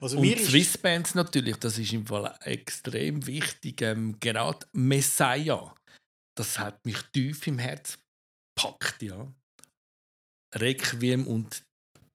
Also 0.00 0.16
Und 0.16 0.22
mir 0.22 0.36
ist, 0.36 0.50
Swiss 0.50 0.76
Bands 0.76 1.14
natürlich, 1.14 1.56
das 1.56 1.78
ist 1.78 1.92
im 1.92 2.06
Fall 2.06 2.34
extrem 2.42 3.26
wichtig. 3.26 3.80
Ähm, 3.82 4.18
gerade 4.18 4.66
Messiah, 4.72 5.74
das 6.36 6.58
hat 6.58 6.84
mich 6.84 6.98
tief 7.12 7.46
im 7.46 7.58
Herz 7.58 7.98
gepackt, 8.56 9.02
ja. 9.02 9.32
Requiem 10.54 11.26
und 11.26 11.64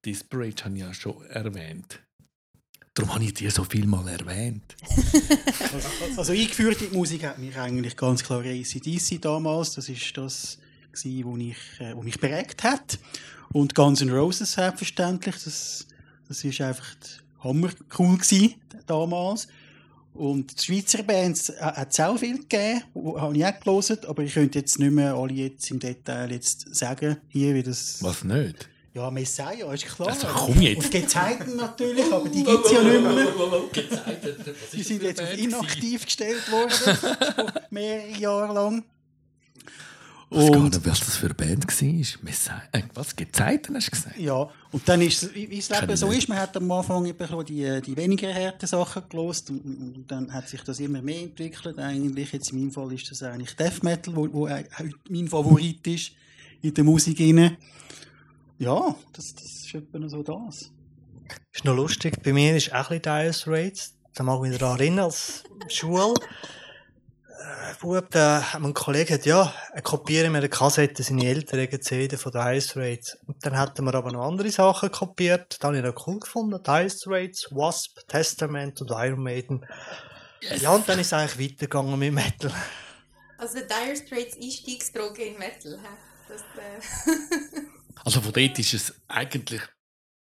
Disparate 0.05 0.65
habe 0.65 0.75
ich 0.75 0.81
ja 0.81 0.93
schon 0.93 1.25
erwähnt. 1.27 2.01
Darum 2.93 3.13
habe 3.13 3.23
ich 3.23 3.33
dir 3.33 3.51
so 3.51 3.63
viel 3.63 3.85
mal 3.85 4.07
erwähnt. 4.07 4.75
also, 6.17 6.31
eingeführt 6.31 6.81
in 6.81 6.89
die 6.89 6.97
Musik 6.97 7.25
hat 7.25 7.37
mich 7.37 7.55
eigentlich 7.55 7.95
ganz 7.95 8.23
klar 8.23 8.39
ACDC 8.39 9.21
damals. 9.21 9.75
Das 9.75 9.87
ist 9.87 10.17
das, 10.17 10.57
wo 11.03 11.37
ich, 11.37 11.57
äh, 11.79 11.95
wo 11.95 12.01
mich 12.01 12.19
prägt 12.19 12.63
hat. 12.63 12.97
Und 13.53 13.75
Guns 13.75 14.01
N' 14.01 14.09
Roses 14.09 14.53
selbstverständlich. 14.53 15.35
Das, 15.43 15.87
das 16.27 16.43
ist 16.43 16.61
einfach 16.61 16.85
hammer 17.43 17.69
cool 17.97 18.17
gewesen, 18.17 18.55
damals. 18.85 19.47
Und 20.13 20.59
die 20.59 20.65
Schweizer 20.65 21.03
Bands 21.03 21.49
äh, 21.49 21.57
hat 21.61 21.91
es 21.91 21.99
auch 21.99 22.17
viel 22.17 22.39
gegeben, 22.39 22.81
wo- 22.95 23.19
habe 23.21 23.37
ich 23.37 23.45
auch 23.45 23.59
gelesen, 23.59 23.97
aber 24.07 24.23
ich 24.23 24.33
könnte 24.33 24.57
jetzt 24.59 24.79
nicht 24.79 24.91
mehr 24.91 25.13
alle 25.13 25.33
jetzt 25.33 25.69
im 25.69 25.79
Detail 25.79 26.31
jetzt 26.31 26.73
sagen, 26.75 27.17
hier 27.27 27.53
wie 27.53 27.61
das... 27.61 28.01
Was 28.01 28.23
nicht? 28.23 28.67
Ja, 28.95 29.11
Messiah, 29.11 29.71
ist 29.73 29.85
klar. 29.85 30.07
Also 30.09 30.25
komm 30.33 30.59
jetzt. 30.59 30.85
Und 30.85 30.91
Gezeiten 30.91 31.55
natürlich, 31.55 32.11
aber 32.11 32.27
die 32.29 32.43
gibt 32.43 32.65
es 32.65 32.71
ja 32.71 32.81
nicht 32.81 33.01
mehr. 33.03 33.27
Die 34.73 34.81
sind 34.81 35.03
jetzt 35.03 35.21
auf 35.21 35.37
inaktiv 35.37 36.03
gestellt 36.05 36.51
worden, 36.51 36.97
mehrere 37.69 38.17
Jahre 38.19 38.53
lang. 38.55 38.83
Ich 40.29 40.37
weiß 40.37 40.51
gar 40.51 40.59
Und 40.59 40.73
nicht, 40.73 40.85
was 40.85 40.99
das 40.99 41.15
für 41.15 41.27
eine 41.27 41.35
Band 41.35 41.65
war. 41.65 42.19
Messiah. 42.23 42.61
Äh, 42.73 42.81
was? 42.93 43.15
Gezeiten 43.15 43.75
hast 43.75 43.87
du 43.87 43.91
gesagt? 43.91 44.19
ja, 44.19 44.49
und 44.71 44.87
dann 44.89 45.01
ist 45.01 45.23
es, 45.23 45.33
wie 45.33 45.47
Kenn 45.47 45.79
Leben 45.81 45.95
so 45.95 46.11
ist, 46.11 46.27
man 46.27 46.37
hat 46.37 46.57
am 46.57 46.69
Anfang 46.69 47.05
die, 47.05 47.81
die 47.81 47.95
weniger 47.95 48.33
harten 48.33 48.67
Sachen 48.67 49.03
gelost 49.07 49.49
und, 49.49 49.61
und 49.63 50.05
dann 50.07 50.33
hat 50.33 50.49
sich 50.49 50.61
das 50.63 50.81
immer 50.81 51.01
mehr 51.01 51.21
entwickelt. 51.21 51.79
Eigentlich, 51.79 52.33
jetzt 52.33 52.51
in 52.51 52.59
meinem 52.59 52.71
Fall 52.71 52.91
ist 52.91 53.09
das 53.09 53.23
eigentlich 53.23 53.55
Death 53.55 53.83
Metal, 53.83 54.13
wo, 54.15 54.27
wo 54.33 54.47
auch 54.47 54.63
mein 55.09 55.29
Favorit 55.29 55.87
ist 55.87 56.11
in 56.61 56.73
der 56.73 56.83
Musik 56.83 57.21
rein. 57.21 57.55
Ja, 58.59 58.95
das, 59.13 59.33
das 59.33 59.45
ist 59.45 59.73
etwa 59.73 60.09
so 60.09 60.23
das. 60.23 60.71
Ist 61.53 61.63
noch 61.63 61.75
lustig, 61.75 62.21
bei 62.21 62.33
mir 62.33 62.55
ist 62.55 62.73
auch 62.73 62.89
ein 62.89 62.99
bisschen 62.99 63.01
Dire 63.03 63.33
Straits. 63.33 63.93
Da 64.13 64.23
mag 64.23 64.43
ich 64.43 64.49
mich 64.49 64.57
daran 64.57 64.79
erinnern, 64.79 65.05
als 65.05 65.43
Schule. 65.69 66.15
Äh, 67.37 67.73
Bub, 67.79 68.13
hat 68.15 68.59
mein 68.59 68.73
Kollege 68.73 69.05
gesagt, 69.05 69.25
ja, 69.25 69.53
er 69.73 69.81
kopiere 69.81 70.29
mir 70.29 70.39
eine 70.39 70.49
Kassette, 70.49 71.03
seine 71.03 71.27
älteren 71.27 71.81
CD 71.81 72.17
von 72.17 72.31
Dire 72.31 72.59
Straits. 72.61 73.17
Und 73.27 73.45
dann 73.45 73.57
hatten 73.57 73.85
wir 73.85 73.93
aber 73.93 74.11
noch 74.11 74.27
andere 74.27 74.49
Sachen 74.49 74.91
kopiert. 74.91 75.57
Da 75.59 75.67
habe 75.67 75.77
ich 75.77 75.83
noch 75.83 76.07
cool 76.07 76.19
gefunden. 76.19 76.61
Dire 76.63 76.89
Straits, 76.89 77.49
Wasp, 77.51 77.99
Testament 78.07 78.81
und 78.81 78.91
Iron 78.91 79.21
Maiden. 79.21 79.65
Ja, 80.59 80.71
und 80.71 80.87
dann 80.89 80.99
ist 80.99 81.07
es 81.07 81.13
eigentlich 81.13 81.51
weitergegangen 81.51 81.97
mit 81.99 82.13
Metal. 82.13 82.51
Also 83.37 83.59
Dire 83.59 83.95
Straits 83.95 84.35
Einstiegsdroge 84.35 85.23
in 85.23 85.37
Metal. 85.37 85.79
hä? 85.79 85.87
Das, 86.27 86.41
äh, 86.41 87.11
Also 88.05 88.21
von 88.21 88.31
dort 88.31 88.57
ist 88.59 88.73
es 88.73 88.93
eigentlich 89.07 89.61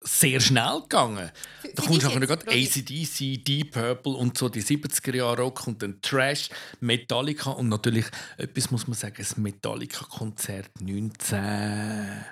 sehr 0.03 0.39
schnell 0.39 0.81
gegangen. 0.81 1.31
Da 1.75 1.83
kommst 1.83 2.03
du 2.03 2.07
nachher 2.07 2.19
gerade? 2.27 2.45
ACDC, 2.49 3.43
Deep 3.43 3.71
Purple 3.71 4.13
und 4.13 4.37
so 4.37 4.49
die 4.49 4.61
70er 4.63 5.15
Jahre 5.15 5.41
Rock 5.41 5.67
und 5.67 5.81
dann 5.81 6.01
Trash, 6.01 6.49
Metallica 6.79 7.51
und 7.51 7.69
natürlich, 7.69 8.05
etwas 8.37 8.69
muss 8.71 8.87
man 8.87 8.95
sagen, 8.95 9.15
das 9.17 9.37
Metallica-Konzert 9.37 10.69
19... 10.81 12.25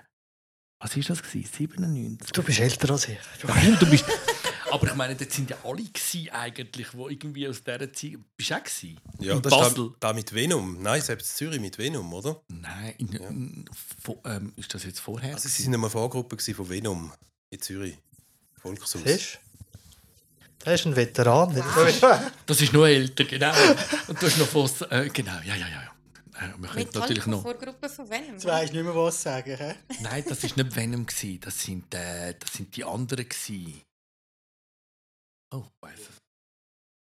Was 0.84 0.97
war 0.97 1.03
das? 1.03 1.22
Gewesen? 1.22 1.49
97? 1.57 2.32
Du 2.32 2.41
bist 2.43 2.59
älter 2.59 2.89
als 2.91 3.07
ich. 3.07 3.17
Nein, 3.47 3.78
du 3.80 3.89
bist... 3.89 4.05
Aber 4.72 4.88
ich 4.88 4.95
meine, 4.95 5.15
das 5.15 5.34
sind 5.36 5.49
ja 5.49 5.57
alle 5.63 5.84
gewesen, 5.84 6.30
eigentlich, 6.32 6.88
die 6.91 6.97
irgendwie 7.13 7.47
aus 7.47 7.61
dieser 7.63 7.91
Zeit... 7.93 8.17
Bist 8.38 8.49
du 8.49 8.55
auch 8.55 8.63
gewesen? 8.63 8.99
Ja, 9.19 9.34
in 9.36 9.41
das 9.41 9.51
ist 9.53 9.59
Basel? 9.59 9.89
da, 9.99 10.07
da 10.07 10.13
mit 10.13 10.34
Venom. 10.34 10.82
Nein, 10.82 11.01
selbst 11.01 11.36
Zürich 11.38 11.59
mit 11.59 11.78
Venom, 11.78 12.11
oder? 12.13 12.41
Nein, 12.47 12.95
in, 12.97 13.07
in, 13.13 13.65
vo- 14.03 14.22
ähm, 14.26 14.53
ist 14.55 14.74
das 14.74 14.84
jetzt 14.86 14.99
vorher? 15.01 15.34
Also, 15.36 15.49
sie 15.49 15.55
gewesen? 15.55 15.63
sind 15.74 15.76
eine 15.76 15.89
Vorgruppe 15.89 16.38
von 16.53 16.69
Venom 16.69 17.11
in 17.52 17.62
Zürich. 17.62 17.97
Volkshaus. 18.62 19.04
Siehst? 19.04 19.39
Er 20.64 20.74
ist 20.76 20.86
ein 20.86 20.95
Veteran. 20.95 21.56
Das 22.45 22.62
ist 22.62 22.74
noch 22.74 22.86
älter, 22.86 23.26
genau. 23.26 23.52
Und 24.08 24.22
du 24.22 24.26
hast 24.28 24.38
noch 24.38 24.54
was. 24.56 24.82
Äh, 24.84 25.10
genau, 25.12 25.39
ja, 25.43 25.56
ja, 25.56 25.68
ja. 25.68 25.91
Äh, 26.36 26.54
wir 26.58 26.70
können 26.70 26.89
natürlich 26.93 27.26
noch. 27.26 27.41
Vorgruppe 27.41 27.89
von 27.89 28.10
Venom. 28.10 28.34
Jetzt 28.34 28.45
weisst 28.45 28.72
du 28.72 28.78
nicht 28.78 28.86
mehr, 28.86 28.95
was 28.95 29.22
sagen. 29.22 29.58
He? 29.58 29.74
Nein, 30.02 30.24
das 30.28 30.43
ist 30.43 30.56
nicht 30.56 30.76
Venom 30.76 31.06
gsi. 31.06 31.39
Das 31.39 31.62
sind, 31.62 31.93
äh, 31.93 32.36
das 32.39 32.54
sind 32.54 32.76
die 32.76 32.84
anderen 32.84 33.28
gsi. 33.28 33.82
Oh, 35.54 35.66
weiß 35.82 35.99
es. 35.99 36.22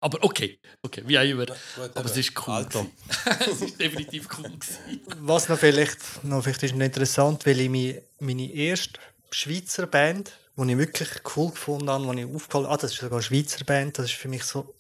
Aber 0.01 0.25
okay, 0.25 0.59
okay, 0.83 1.03
wie 1.07 1.17
auch 1.17 1.23
immer. 1.23 1.47
Gut, 1.47 1.97
Aber 1.97 2.07
es 2.07 2.17
ist 2.17 2.33
cool. 2.47 2.67
Es 3.39 3.61
ist 3.61 3.79
definitiv 3.79 4.29
cool 4.37 4.51
gewesen. 4.51 5.01
Was 5.21 5.49
noch 5.49 5.59
vielleicht, 5.59 6.25
noch 6.25 6.43
vielleicht 6.43 6.65
ist 6.65 6.75
noch 6.75 6.85
interessant, 6.85 7.47
weil 7.47 7.61
ich 7.61 7.69
meine, 7.69 8.03
meine 8.19 8.51
erste 8.53 8.99
Schweizer 9.35 9.87
Band, 9.87 10.33
die 10.57 10.71
ich 10.71 10.79
wirklich 10.79 11.09
cool 11.37 11.51
gefunden 11.51 11.91
habe, 11.91 12.15
die 12.15 12.23
ich 12.23 12.35
aufgefallen 12.35 12.67
ah, 12.67 12.77
das 12.77 12.93
ist 12.93 12.99
sogar 12.99 13.19
eine 13.19 13.23
Schweizer 13.23 13.65
Band, 13.65 13.99
das 13.99 14.07
ist 14.07 14.15
für 14.15 14.29
mich 14.29 14.45
so 14.45 14.75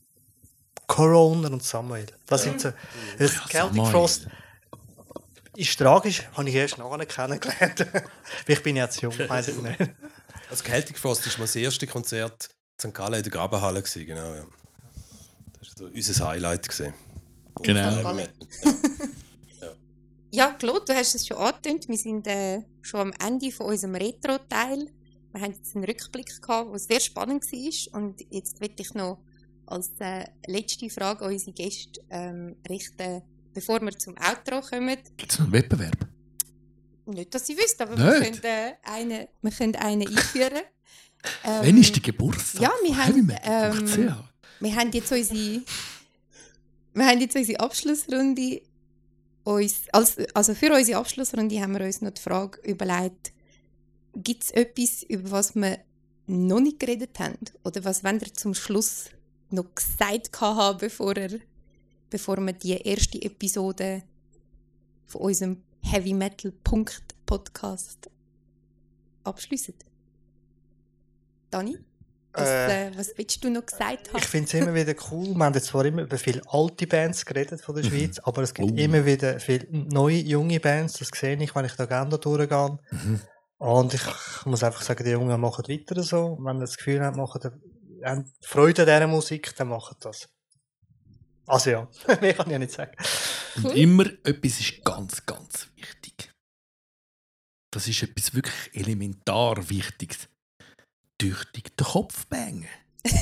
Corona 0.86 1.48
und 1.48 1.62
Samuel. 1.62 2.06
Das 2.26 2.42
sind 2.42 2.60
so, 2.60 2.68
Ja, 2.68 3.28
Celtic 3.28 3.52
Samuel. 3.52 3.90
Frost 3.90 4.26
ist 5.56 5.78
tragisch, 5.78 6.22
habe 6.34 6.48
ich 6.48 6.54
erst 6.54 6.78
nachher 6.78 7.06
kennengelernt. 7.06 7.86
ich 8.46 8.62
bin 8.62 8.76
jetzt 8.76 9.00
jung, 9.00 9.18
weiß 9.18 9.48
ich 9.48 9.56
nicht. 9.56 9.80
Also 10.50 10.64
Celtic 10.64 10.98
Frost 10.98 11.26
war 11.26 11.32
mal 11.38 11.44
das 11.44 11.56
erste 11.56 11.86
Konzert 11.86 12.50
in 12.82 12.90
St. 12.90 12.94
Gallen 12.94 13.14
in 13.14 13.22
der 13.22 13.32
Grabenhalle. 13.32 13.82
Gewesen, 13.82 14.06
genau, 14.06 14.34
ja. 14.34 14.44
Das 15.58 15.68
war 15.68 15.76
so 15.76 15.84
unser 15.86 16.28
Highlight. 16.28 16.68
Gewesen. 16.68 16.94
Genau. 17.62 18.14
Ja, 20.34 20.50
Claude, 20.52 20.86
du 20.86 20.94
hast 20.94 21.14
es 21.14 21.26
schon 21.26 21.36
angetönt. 21.36 21.86
Wir 21.88 21.98
sind 21.98 22.26
äh, 22.26 22.62
schon 22.80 23.00
am 23.00 23.12
Ende 23.22 23.52
von 23.52 23.66
unserem 23.66 23.94
Retro-Teil. 23.94 24.88
Wir 25.30 25.40
haben 25.42 25.52
jetzt 25.52 25.76
einen 25.76 25.84
Rückblick 25.84 26.40
gehabt, 26.40 26.72
der 26.72 26.78
sehr 26.78 27.00
spannend 27.00 27.44
war. 27.44 28.00
Und 28.00 28.18
jetzt 28.30 28.58
will 28.62 28.70
ich 28.74 28.94
noch 28.94 29.18
als 29.66 29.90
äh, 29.98 30.24
letzte 30.46 30.88
Frage 30.88 31.26
an 31.26 31.32
unsere 31.32 31.52
Gäste 31.52 32.00
ähm, 32.08 32.56
richten, 32.66 33.20
bevor 33.52 33.82
wir 33.82 33.98
zum 33.98 34.14
Outro 34.16 34.62
kommen. 34.62 34.96
Gibt 35.18 35.32
es 35.32 35.38
noch 35.38 35.44
einen 35.44 35.52
Wettbewerb? 35.52 35.98
Nicht, 37.04 37.34
dass 37.34 37.46
ich 37.50 37.58
wüsste, 37.58 37.86
aber 37.86 37.98
wir 37.98 38.20
können, 38.20 38.42
äh, 38.42 38.72
einen, 38.84 39.26
wir 39.42 39.50
können 39.50 39.76
einen 39.76 40.08
einführen. 40.08 40.62
Ähm, 41.44 41.60
Wann 41.62 41.76
ist 41.76 41.94
der 41.94 42.02
Geburtstag? 42.02 42.62
ja, 42.62 42.72
wir 42.82 42.96
haben, 42.96 43.36
ähm, 43.44 44.14
wir 44.60 44.76
haben 44.76 44.92
jetzt 44.92 45.12
unsere, 45.12 45.60
wir 46.94 47.06
haben 47.06 47.20
jetzt 47.20 47.36
unsere 47.36 47.60
Abschlussrunde. 47.60 48.62
Uns, 49.44 49.88
als, 49.92 50.16
also 50.34 50.54
für 50.54 50.72
unsere 50.72 50.98
Abschlussrunde 50.98 51.60
haben 51.60 51.74
wir 51.74 51.84
uns 51.84 52.00
noch 52.00 52.12
die 52.12 52.20
Frage 52.20 52.60
überlegt, 52.62 53.32
gibt 54.14 54.44
es 54.44 54.50
etwas, 54.52 55.02
über 55.02 55.30
was 55.30 55.54
wir 55.54 55.78
noch 56.26 56.60
nicht 56.60 56.78
geredet 56.78 57.18
haben? 57.18 57.38
Oder 57.64 57.84
was 57.84 58.04
wollt 58.04 58.22
ihr 58.22 58.34
zum 58.34 58.54
Schluss 58.54 59.06
noch 59.50 59.74
gesagt 59.74 60.40
haben, 60.40 60.78
bevor, 60.78 61.16
er, 61.16 61.40
bevor 62.08 62.36
wir 62.38 62.52
die 62.52 62.72
erste 62.72 63.20
Episode 63.20 64.02
von 65.06 65.22
unserem 65.22 65.62
Heavy 65.82 66.14
Metal 66.14 66.52
Punkt 66.62 67.02
Podcast 67.26 68.10
abschließen? 69.24 69.74
Dani? 71.50 71.78
Was, 72.34 72.48
Äh, 72.48 72.88
äh, 72.88 72.92
was 72.98 73.12
willst 73.16 73.44
du 73.44 73.50
noch 73.50 73.66
gesagt 73.66 74.08
haben? 74.08 74.16
Ich 74.18 74.24
finde 74.26 74.46
es 74.48 74.54
immer 74.54 74.74
wieder 74.74 74.94
cool. 75.10 75.34
Wir 75.36 75.44
haben 75.44 75.54
jetzt 75.54 75.66
zwar 75.66 75.84
immer 75.84 76.02
über 76.02 76.16
viele 76.18 76.40
alte 76.48 76.86
Bands 76.86 77.26
geredet 77.26 77.60
von 77.60 77.74
der 77.76 77.82
Schweiz, 77.82 78.18
aber 78.20 78.42
es 78.42 78.54
gibt 78.54 78.70
Oh. 78.72 78.74
immer 78.74 79.04
wieder 79.04 79.38
viele 79.38 79.66
neue, 79.70 80.16
junge 80.18 80.58
Bands. 80.60 80.94
Das 80.94 81.08
sehe 81.14 81.36
ich, 81.42 81.54
wenn 81.54 81.64
ich 81.66 81.72
die 81.74 81.82
Agenda 81.82 82.16
durchgehe. 82.16 82.78
Und 83.58 83.94
ich 83.94 84.02
muss 84.46 84.64
einfach 84.64 84.82
sagen, 84.82 85.04
die 85.04 85.10
Jungen 85.10 85.38
machen 85.40 85.64
weiter 85.68 86.02
so. 86.02 86.38
Wenn 86.40 86.56
ihr 86.56 86.60
das 86.60 86.76
Gefühl 86.76 87.00
habt, 87.04 87.16
machen, 87.16 87.40
die- 87.42 88.04
haben 88.04 88.32
Freude 88.44 88.82
an 88.82 88.86
dieser 88.88 89.06
Musik, 89.06 89.54
dann 89.56 89.68
machen 89.68 89.96
das. 90.00 90.28
Also 91.46 91.70
ja, 91.70 91.88
mehr 92.20 92.34
kann 92.34 92.46
ich 92.46 92.52
ja 92.52 92.58
nicht 92.58 92.72
sagen. 92.72 92.96
Und 93.56 93.76
immer 93.76 94.06
etwas 94.24 94.58
ist 94.58 94.82
ganz, 94.84 95.24
ganz 95.26 95.68
wichtig. 95.76 96.32
Das 97.70 97.86
ist 97.88 98.02
etwas 98.02 98.34
wirklich 98.34 98.70
elementar 98.74 99.68
Wichtiges. 99.68 100.28
Tüchtig 101.22 101.76
den 101.76 101.86
Kopf 101.86 102.26
bängen. 102.26 102.66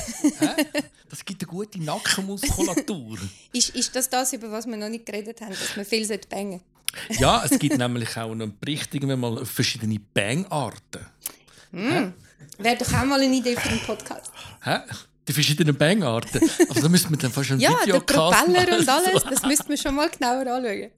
Das 1.09 1.25
gibt 1.25 1.43
eine 1.43 1.51
gute 1.51 1.77
Nackenmuskulatur. 1.83 3.17
Ist, 3.53 3.75
ist 3.75 3.93
das 3.93 4.09
das, 4.09 4.31
über 4.31 4.49
was 4.49 4.65
wir 4.65 4.77
noch 4.77 4.87
nicht 4.87 5.05
geredet 5.05 5.41
haben, 5.41 5.49
dass 5.49 5.75
man 5.75 5.85
viel 5.85 6.07
bangen 6.29 6.61
sollte? 7.09 7.21
ja, 7.21 7.43
es 7.43 7.59
gibt 7.59 7.77
nämlich 7.77 8.15
auch 8.15 8.31
einen 8.31 8.57
Bericht 8.57 8.93
irgendwann 8.95 9.19
mal 9.19 9.45
verschiedene 9.45 9.99
Bangarten. 9.99 11.05
Wäre 11.73 12.77
doch 12.79 12.93
auch 12.93 13.03
mal 13.03 13.19
eine 13.19 13.35
Idee 13.35 13.57
für 13.57 13.69
einen 13.69 13.81
Podcast. 13.81 14.31
Hä? 14.63 14.77
Die 15.27 15.33
verschiedenen 15.33 15.75
Bangarten. 15.75 16.49
Aber 16.69 16.79
da 16.79 16.87
müsste 16.87 17.09
man 17.09 17.19
dann 17.19 17.31
fast 17.33 17.51
einen 17.51 17.59
Ja, 17.59 17.71
der 17.85 17.95
Videocast 17.95 18.45
Propeller 18.45 18.77
und 18.77 18.85
machen. 18.85 19.05
alles, 19.05 19.23
das 19.29 19.43
müsste 19.43 19.67
man 19.67 19.77
schon 19.77 19.95
mal 19.95 20.09
genauer 20.09 20.47
anschauen. 20.47 20.91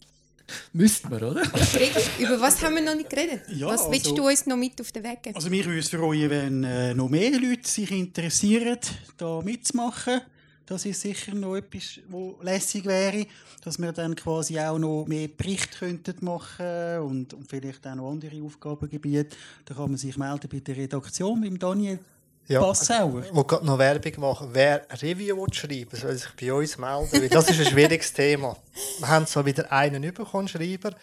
Müssten 0.74 1.10
wir, 1.10 1.32
oder? 1.32 1.41
Über 2.20 2.41
was 2.41 2.62
haben 2.62 2.76
wir 2.76 2.84
noch 2.84 2.96
nicht 2.96 3.10
geredet? 3.10 3.44
Ja, 3.50 3.68
was 3.68 3.89
willst 3.89 4.08
also- 4.08 4.16
du 4.16 4.28
uns 4.28 4.46
noch 4.46 4.58
mit 4.58 4.80
auf 4.82 4.91
den 4.91 5.04
Weg 5.04 5.24
geben? 5.24 5.36
Also 5.36 5.50
mich 5.50 5.66
würde 5.66 5.80
es 5.80 5.89
freuen, 5.89 6.30
wenn 6.30 6.64
äh, 6.64 6.94
noch 6.94 7.10
mehr 7.10 7.32
Leute 7.32 7.68
sich 7.68 7.91
interessieren, 7.91 8.80
da 9.18 9.41
mitzumachen. 9.41 10.22
Das 10.66 10.86
ist 10.86 11.02
sicher 11.02 11.36
noch 11.36 11.58
etwas, 11.58 12.00
wo 12.08 12.39
lässig 12.41 12.86
wäre, 12.86 13.26
dass 13.64 13.78
wir 13.80 13.91
dann 13.91 14.16
quasi 14.16 14.58
auch 14.60 14.80
noch 14.80 15.06
mehr 15.06 15.28
Berichte 15.28 15.78
könnten 15.78 16.24
machen 16.24 17.00
und, 17.00 17.34
und 17.34 17.50
vielleicht 17.50 17.86
auch 17.86 17.96
noch 17.96 18.12
andere 18.12 18.41
Aufgabengebiete. 18.41 19.36
Da 19.66 19.74
kann 19.74 19.89
man 19.89 19.98
sich 19.98 20.16
melden 20.18 20.48
bei 20.50 20.60
der 20.60 20.78
Redaktion, 20.78 21.41
beim 21.41 21.60
Daniel 21.60 22.00
Ja. 22.48 22.60
Passauer. 22.62 23.24
Ich 23.24 23.48
gerade 23.48 23.66
noch 23.66 23.80
Werbung 23.80 24.20
machen. 24.20 24.50
Wer 24.52 24.86
ein 24.89 24.98
Review 24.98 25.38
will 25.38 25.54
schreiben 25.54 25.96
soll 25.96 26.16
sich 26.16 26.30
bei 26.39 26.54
uns 26.54 26.78
melden, 26.78 27.10
weil 27.14 27.30
das 27.30 27.50
ist 27.50 27.60
ein 27.60 27.66
schwieriges 27.66 28.12
Thema. 28.14 28.58
Wir 29.00 29.08
haben 29.08 29.26
zwar 29.26 29.46
wieder 29.46 29.72
einen 29.72 30.14
bekommen, 30.14 30.48
Schreiber, 30.48 30.94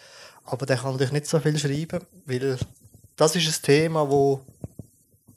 aber 0.45 0.67
der 0.67 0.77
kann 0.77 0.93
natürlich 0.93 1.13
nicht 1.13 1.27
so 1.27 1.41
viel 1.41 1.59
schreiben, 1.59 2.05
weil 2.27 2.59
das 3.17 3.37
ist 3.37 3.47
ein 3.47 3.63
Thema, 3.63 4.05
das 4.05 4.41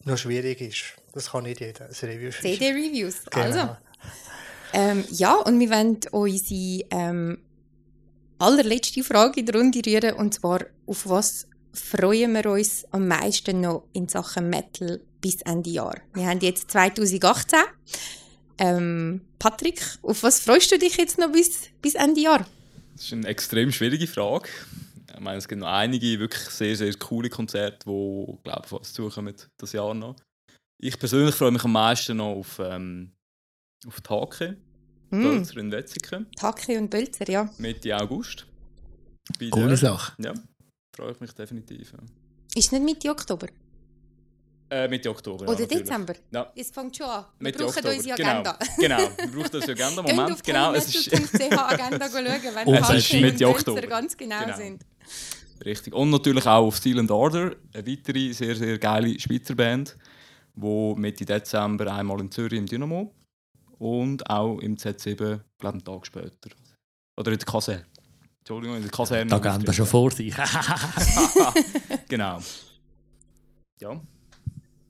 noch 0.06 0.18
schwierig 0.18 0.60
ist. 0.62 0.84
Das 1.14 1.32
kann 1.32 1.43
nicht 1.43 1.62
jeder, 1.62 1.86
ein 1.86 2.10
Review 2.10 2.32
schreiben. 2.32 2.58
CD-Reviews. 2.58 3.16
Genau. 3.30 3.45
Also, 3.45 3.78
ähm, 4.74 5.06
ja, 5.12 5.36
und 5.36 5.60
wir 5.60 5.70
wollen 5.70 5.99
unsere 6.12 6.86
ähm, 6.89 7.38
allerletzte 8.39 9.04
Frage 9.04 9.39
in 9.39 9.45
der 9.45 9.56
Runde 9.56 9.82
rühren, 9.86 10.16
und 10.16 10.34
zwar, 10.34 10.62
auf 10.86 11.08
was 11.08 11.47
freuen 11.72 12.34
wir 12.34 12.45
uns 12.47 12.84
am 12.91 13.08
meisten 13.08 13.62
noch 13.62 13.88
in 13.93 14.10
Sachen 14.10 14.49
Metal 14.49 14.99
bis 15.24 15.41
Ende 15.41 15.69
Jahr? 15.69 15.99
Wir 16.13 16.28
haben 16.28 16.39
jetzt 16.41 16.69
2018. 16.69 17.59
Ähm, 18.59 19.21
Patrick, 19.39 19.82
auf 20.03 20.21
was 20.21 20.41
freust 20.41 20.71
du 20.71 20.78
dich 20.78 20.97
jetzt 20.97 21.17
noch 21.17 21.32
bis, 21.32 21.69
bis 21.82 21.95
Ende 21.95 22.21
Jahr? 22.21 22.45
Das 22.93 23.05
ist 23.05 23.13
eine 23.13 23.28
extrem 23.28 23.71
schwierige 23.71 24.05
Frage. 24.05 24.49
Ich 25.11 25.19
meine, 25.19 25.38
es 25.38 25.47
gibt 25.47 25.61
noch 25.61 25.69
einige 25.69 26.19
wirklich 26.19 26.43
sehr, 26.49 26.76
sehr 26.76 26.93
coole 26.95 27.30
Konzerte, 27.30 27.80
die, 27.88 28.38
glaube 28.43 28.67
ich, 28.69 28.91
zukommen 28.91 29.34
das 29.57 29.71
Jahr 29.71 29.93
noch. 29.93 30.15
Ich 30.80 30.99
persönlich 30.99 31.34
freue 31.34 31.51
mich 31.51 31.63
am 31.63 31.71
meisten 31.71 32.17
noch 32.17 32.36
auf, 32.36 32.59
ähm, 32.59 33.13
auf 33.88 34.01
die 34.01 34.09
Hake, 34.09 34.57
Mm, 35.09 35.21
Bölzer 35.21 35.57
in 35.57 35.71
Wetzikon, 35.71 36.26
Taki 36.36 36.76
und 36.76 36.89
Bölzer, 36.89 37.30
ja. 37.30 37.47
Mitte 37.59 37.95
August. 37.95 38.47
Bei 39.39 39.49
Coole 39.49 39.78
Sache. 39.78 40.13
Ja, 40.17 40.34
freue 40.95 41.11
ich 41.11 41.19
mich 41.19 41.32
definitiv. 41.34 41.93
Ja. 41.93 41.99
Ist 42.55 42.71
nicht 42.71 42.84
Mitte 42.84 43.11
Oktober? 43.11 43.47
Äh, 44.70 44.88
Mitte 44.88 45.09
Oktober. 45.09 45.45
ja, 45.45 45.51
Oder 45.51 45.61
natürlich. 45.61 45.84
Dezember? 45.84 46.14
Ja. 46.32 46.51
Es 46.55 46.72
fängt 46.72 46.97
schon 46.97 47.05
an. 47.05 47.26
Wir 47.38 47.43
Mitte 47.43 47.59
brauchen 47.59 47.70
Oktober. 47.78 47.95
unsere 47.95 48.16
genau. 48.18 48.30
Agenda. 48.32 48.59
Genau, 48.80 48.97
wir 48.97 49.28
brauchen 49.28 49.55
unsere 49.55 49.72
Agenda. 49.72 50.01
Moment, 50.01 50.32
auf 50.32 50.41
genau. 50.43 50.74
Es 50.74 50.95
ist 50.95 51.11
polymetal.ch 51.11 51.57
Agenda 51.59 52.09
schauen, 52.09 52.26
wenn 52.26 52.66
die 52.66 52.72
und 53.16 53.22
Mitte 53.22 53.38
Bölzer 53.45 53.49
Oktober. 53.49 53.82
ganz 53.88 54.18
genau, 54.18 54.39
Genau. 54.45 54.57
sind. 54.57 54.86
richtig. 55.66 55.93
Und 55.93 56.09
natürlich 56.09 56.45
auch 56.47 56.66
auf 56.68 56.78
Silent 56.78 57.11
Order, 57.11 57.55
eine 57.74 57.88
weitere 57.88 58.34
sehr, 58.34 58.55
sehr 58.55 58.78
geile 58.80 59.20
Schweizer 59.20 59.53
Band, 59.55 59.95
die 60.55 60.93
Mitte 60.97 61.26
Dezember 61.26 61.93
einmal 61.93 62.20
in 62.22 62.32
Zürich 62.32 62.57
im 62.59 62.66
Dynamo 62.66 63.14
und 63.78 64.28
auch 64.30 64.57
im 64.59 64.76
Z7, 64.78 65.16
glaube 65.16 65.41
ich, 65.61 65.66
einen 65.68 65.84
Tag 65.84 66.05
später. 66.07 66.49
Oder 67.18 67.32
in 67.32 67.38
der 67.38 67.45
Kaserne. 67.45 67.86
Entschuldigung, 68.39 68.76
in 68.78 68.82
der 68.84 68.91
Kaserne. 68.91 69.30
Da 69.30 69.38
gehen 69.39 69.66
wir 69.68 69.74
schon 69.74 69.86
vor 69.86 70.09
sich. 70.11 70.34
genau. 72.09 72.39
Ja. 73.80 74.01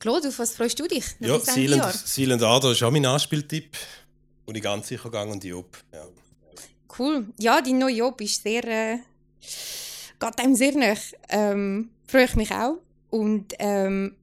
Claude, 0.03 0.27
auf 0.27 0.39
was 0.39 0.53
freust 0.53 0.77
du 0.77 0.85
dich? 0.85 1.05
Ja, 1.21 1.39
Silent? 1.39 1.93
Silent 1.93 2.43
Adler 2.43 2.71
ist 2.71 2.83
auch 2.83 2.91
mein 2.91 3.05
Anspieltipp. 3.05 3.77
Und 4.45 4.57
ich 4.57 4.61
ganz 4.61 4.89
sicher 4.89 5.05
gegangen 5.05 5.31
und 5.31 5.43
Job. 5.45 5.77
Ja. 5.93 6.05
Cool. 6.99 7.27
Ja, 7.39 7.61
dein 7.61 7.77
neuer 7.77 7.95
Job 7.95 8.19
ist 8.19 8.43
sehr. 8.43 8.65
Äh, 8.65 8.97
geht 10.19 10.39
einem 10.39 10.55
sehr 10.55 10.75
nach. 10.75 10.99
Ähm, 11.29 11.89
freue 12.05 12.25
ich 12.25 12.35
mich 12.35 12.51
auch. 12.51 12.79
Und 13.11 13.53
ähm, 13.59 14.17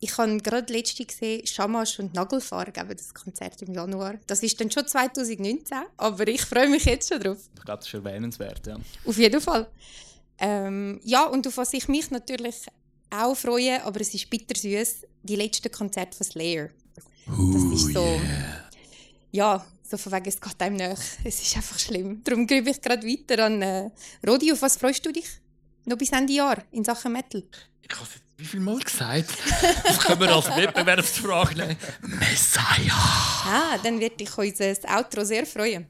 ich 0.00 0.16
habe 0.16 0.38
gerade 0.38 0.72
letzte 0.72 1.04
gesehen, 1.04 1.46
Shamash 1.46 1.98
und 1.98 2.14
Nagelfahrer 2.14 2.70
geben 2.70 2.96
das 2.96 3.12
Konzert 3.12 3.60
im 3.60 3.74
Januar. 3.74 4.14
Das 4.26 4.42
ist 4.42 4.58
dann 4.62 4.70
schon 4.70 4.86
2019, 4.86 5.76
aber 5.98 6.26
ich 6.26 6.40
freue 6.40 6.70
mich 6.70 6.86
jetzt 6.86 7.10
schon 7.12 7.20
drauf. 7.20 7.36
Ich 7.54 7.64
glaube, 7.66 7.80
das 7.80 7.86
ist 7.86 7.92
erwähnenswert. 7.92 8.66
Ja. 8.66 8.78
Auf 9.04 9.18
jeden 9.18 9.42
Fall. 9.42 9.68
Ähm, 10.38 11.02
ja, 11.04 11.26
und 11.26 11.46
auf 11.46 11.58
was 11.58 11.74
ich 11.74 11.86
mich 11.86 12.10
natürlich 12.10 12.66
auch 13.12 13.36
freue, 13.36 13.82
aber 13.84 14.00
es 14.00 14.14
ist 14.14 14.28
bittersüß, 14.28 15.06
die 15.22 15.36
letzten 15.36 15.70
Konzerte 15.70 16.16
von 16.16 16.26
Slayer. 16.26 16.70
Das 17.26 17.62
ist 17.80 17.92
so. 17.92 18.20
Ja, 19.30 19.64
so 19.82 19.96
von 19.96 20.12
wegen, 20.12 20.28
es 20.28 20.40
geht 20.40 20.60
einem 20.60 20.76
nach. 20.76 20.98
Es 21.24 21.42
ist 21.42 21.56
einfach 21.56 21.78
schlimm. 21.78 22.22
Darum 22.24 22.46
gebe 22.46 22.70
ich 22.70 22.80
gerade 22.80 23.06
weiter 23.06 23.44
an 23.44 23.62
äh, 23.62 23.90
Rodi. 24.26 24.52
Auf 24.52 24.62
was 24.62 24.76
freust 24.76 25.04
du 25.06 25.12
dich? 25.12 25.28
Noch 25.84 25.96
bis 25.96 26.10
Ende 26.10 26.32
Jahr 26.32 26.62
in 26.70 26.84
Sachen 26.84 27.12
Metal. 27.12 27.42
Ich 27.82 27.94
habe 27.94 28.04
es 28.04 28.22
wie 28.42 28.48
viel 28.48 28.60
Mal 28.60 28.80
gesagt? 28.80 29.30
Das 29.84 29.98
können 30.00 30.20
wir 30.20 30.34
als 30.34 30.48
Wettbewerbsfrage 30.48 31.54
nehmen. 31.54 31.76
Messiah! 32.00 32.92
Ah, 33.46 33.78
dann 33.82 34.00
wird 34.00 34.18
dich 34.18 34.36
unser 34.36 34.74
Outro 34.88 35.24
sehr 35.24 35.46
freuen. 35.46 35.86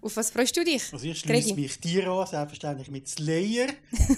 Auf 0.00 0.16
was 0.16 0.30
freust 0.30 0.56
du 0.56 0.64
dich? 0.64 0.92
Also 0.92 1.06
ich 1.06 1.20
schließe 1.20 1.54
mich 1.54 1.78
dir 1.78 2.08
an, 2.08 2.26
selbstverständlich 2.26 2.90
mit 2.90 3.08
Slayer. 3.08 3.68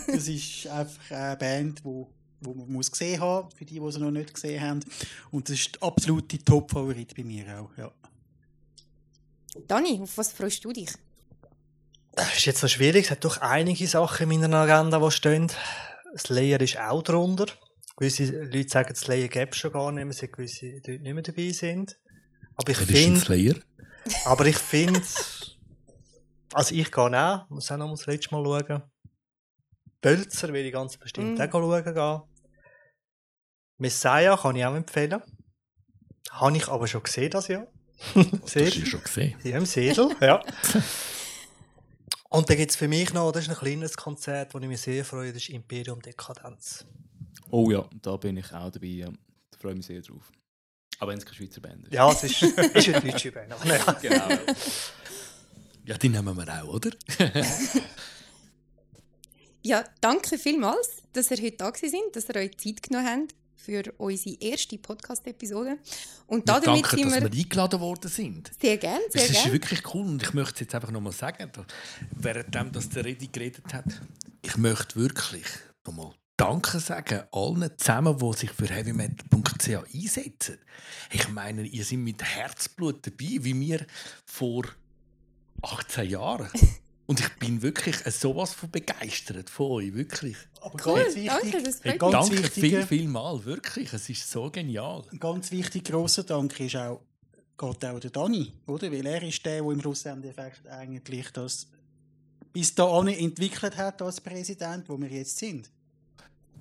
Das 0.07 0.28
ist 0.28 0.66
einfach 0.66 1.11
eine 1.11 1.36
Band, 1.36 1.84
wo, 1.84 2.09
wo 2.45 2.55
man 2.55 2.70
muss 2.72 2.90
gesehen 2.90 3.20
haben, 3.20 3.51
für 3.51 3.64
die, 3.64 3.80
die 3.80 3.92
sie 3.92 4.01
noch 4.01 4.11
nicht 4.11 4.34
gesehen 4.34 4.61
haben. 4.61 4.80
Und 5.30 5.49
das 5.49 5.57
ist 5.57 5.74
der 5.76 5.82
absolute 5.82 6.38
Top-Favorit 6.38 7.14
bei 7.16 7.24
mir 7.24 7.61
auch. 7.61 7.70
Ja. 7.76 7.92
Dani, 9.66 10.01
auf 10.03 10.16
was 10.18 10.32
freust 10.32 10.64
du 10.64 10.72
dich? 10.72 10.90
Das 12.12 12.36
ist 12.36 12.45
jetzt 12.47 12.61
so 12.61 12.68
schwierig. 12.68 13.07
Es 13.07 13.11
hat 13.11 13.24
doch 13.24 13.38
einige 13.38 13.86
Sachen 13.86 14.30
in 14.30 14.40
meiner 14.40 14.59
Agenda, 14.59 14.99
die 14.99 15.11
stehen. 15.11 15.51
Slayer 16.16 16.61
ist 16.61 16.78
auch 16.78 17.03
drunter. 17.03 17.47
Gewisse 17.97 18.24
Leute 18.45 18.68
sagen, 18.68 18.95
Slayer 18.95 19.28
gäbe 19.28 19.51
es 19.53 19.57
schon 19.57 19.72
gar 19.72 19.90
nicht 19.92 20.05
mehr, 20.05 20.12
seit 20.12 20.32
gewisse 20.32 20.66
Leute 20.66 20.92
nicht 20.99 21.14
mehr 21.14 21.22
dabei 21.22 21.51
sind. 21.51 21.99
Aber 22.57 22.70
ich 22.70 22.78
finde, 22.78 23.62
aber 24.24 24.47
ich 24.47 24.57
finde, 24.59 25.01
also 26.53 26.74
ich 26.74 26.90
gehe 26.90 27.05
auch, 27.05 27.49
muss 27.51 27.70
auch 27.70 27.76
noch 27.76 27.86
mal 27.88 27.95
das 27.97 28.07
letzte 28.07 28.34
Mal 28.34 28.45
schauen. 28.45 28.82
Bölzer 30.01 30.53
will 30.53 30.66
ich 30.66 30.72
ganz 30.72 30.97
bestimmt 30.97 31.38
Mm. 31.38 31.42
auch 31.42 31.51
schauen 31.51 31.84
gehen. 31.84 32.34
Messiah 33.79 34.37
kann 34.37 34.57
ich 34.57 34.64
auch 34.64 34.75
empfehlen. 34.75 35.20
Habe 36.31 36.57
ich 36.57 36.68
aber 36.68 36.87
schon 36.87 37.03
gesehen 37.03 37.31
das 37.31 37.49
Jahr. 37.49 37.66
Das 38.14 38.57
hast 38.57 38.77
du 38.77 38.87
schon 38.87 39.03
gesehen. 39.03 39.37
Ja, 39.45 39.57
im 39.57 39.66
Sedel, 39.66 40.14
ja. 40.20 40.43
Und 42.29 42.51
dann 42.51 42.57
gibt 42.57 42.72
es 42.72 42.77
für 42.77 42.89
mich 42.89 43.12
noch, 43.12 43.31
das 43.31 43.45
ist 43.45 43.51
ein 43.51 43.57
kleines 43.57 43.97
Konzert, 43.97 44.53
das 44.53 44.62
ich 44.62 44.68
mich 44.68 44.81
sehr 44.81 45.05
freue, 45.05 45.33
das 45.33 45.43
ist 45.43 45.51
Imperium 45.51 46.03
Dekadenz. 46.03 46.85
Oh 47.51 47.70
ja, 47.70 47.89
da 48.03 48.16
bin 48.16 48.37
ich 48.37 48.53
auch 48.53 48.70
dabei. 48.70 48.87
Ja. 48.87 49.09
Da 49.51 49.59
freue 49.59 49.72
ich 49.72 49.77
mich 49.77 49.87
sehr 49.87 50.03
drauf. 50.03 50.33
Aber 50.99 51.12
wenn 51.12 51.18
es 51.18 51.25
keine 51.25 51.37
Schweizer 51.37 51.61
Band 51.61 51.85
ist. 51.85 51.95
Ja, 51.95 52.11
es 52.11 52.25
ist, 52.25 52.43
ist 52.43 52.89
eine 52.89 53.01
deutsche 53.01 53.31
Band. 53.31 53.53
aber 53.53 53.64
naja. 53.64 53.93
Genau. 54.03 54.29
Ja, 55.85 55.97
die 55.97 56.09
nehmen 56.09 56.37
wir 56.37 56.62
auch, 56.62 56.75
oder? 56.75 56.91
Ja, 59.62 59.85
danke 60.01 60.37
vielmals, 60.37 61.03
dass 61.12 61.31
ihr 61.31 61.37
heute 61.37 61.57
da 61.57 61.70
gewesen 61.70 61.91
sind, 61.91 62.16
dass 62.16 62.29
ihr 62.29 62.37
euch 62.37 62.59
Zeit 62.59 62.83
genommen 62.83 63.07
habt 63.07 63.35
für 63.57 63.82
unsere 63.98 64.36
erste 64.40 64.76
Podcast-Episode. 64.78 65.78
Und 66.26 66.46
Wir 66.46 66.61
damit 66.61 66.66
danken, 66.84 66.96
sind 66.98 67.05
dass 67.12 67.22
wir 67.22 67.32
wir 67.32 67.38
eingeladen 67.40 67.80
worden 67.80 68.11
sind. 68.11 68.50
sehr 68.61 68.76
gern, 68.76 69.00
sehr 69.11 69.22
Es 69.24 69.30
ist 69.30 69.42
gern. 69.42 69.52
wirklich 69.52 69.94
cool 69.94 70.07
und 70.07 70.22
ich 70.22 70.32
möchte 70.34 70.55
es 70.55 70.61
jetzt 70.61 70.74
einfach 70.74 70.90
nochmal 70.90 71.12
sagen, 71.12 71.50
da- 71.52 71.66
währenddem, 72.16 72.72
dass 72.72 72.88
der 72.90 73.05
Redi 73.05 73.28
geredet 73.28 73.72
hat, 73.72 73.86
ich 74.42 74.57
möchte 74.57 74.96
wirklich 74.96 75.44
nochmal 75.86 76.12
Danke 76.36 76.80
sagen 76.80 77.22
allen 77.30 77.70
zusammen, 77.78 78.18
die 78.18 78.36
sich 78.36 78.50
für 78.50 78.66
heavymetal.ch 78.66 79.68
einsetzen. 79.94 80.59
Ich 81.12 81.28
meine, 81.28 81.62
ihr 81.62 81.84
seid 81.84 81.98
mit 82.00 82.22
Herzblut 82.24 83.07
dabei, 83.07 83.38
wie 83.40 83.61
wir 83.61 83.86
vor 84.26 84.64
18 85.62 86.11
Jahren. 86.11 86.48
Und 87.07 87.20
ich 87.20 87.28
bin 87.36 87.61
wirklich 87.61 87.96
sowas 87.96 88.55
von 88.55 88.70
begeistert 88.70 89.50
von 89.50 89.72
euch, 89.72 89.94
wirklich. 89.94 90.36
Aber 90.61 90.74
Cool, 90.86 91.02
ganz 91.02 91.14
danke, 91.14 91.44
wichtig, 91.44 91.64
das 91.64 91.76
freut 91.80 92.02
mich. 92.02 92.40
Danke 92.40 92.50
viel, 92.50 92.82
viel 92.86 93.09
mal, 93.09 93.44
wirklich. 93.44 93.92
Es 93.92 94.09
ist 94.09 94.30
so 94.30 94.50
genial. 94.50 95.05
Ein 95.12 95.18
ganz 95.18 95.50
wichtig 95.50 95.84
grosser 95.84 96.24
Dank 96.24 96.59
ist 96.61 96.76
auch, 96.76 97.02
geht 97.59 97.84
auch 97.84 98.00
der 98.00 98.11
Dani, 98.11 98.52
oder? 98.66 98.90
Weil 98.90 99.05
er 99.05 99.22
ist 99.22 99.44
der, 99.44 99.62
der 99.62 99.70
im 99.70 99.80
Schlussendeffekt 99.80 100.66
eigentlich 100.66 101.30
das 101.32 101.66
bis 102.52 102.74
dahin 102.74 103.09
entwickelt 103.09 103.76
hat 103.76 104.00
als 104.00 104.20
Präsident, 104.20 104.88
wo 104.88 104.98
wir 104.98 105.09
jetzt 105.09 105.36
sind. 105.36 105.70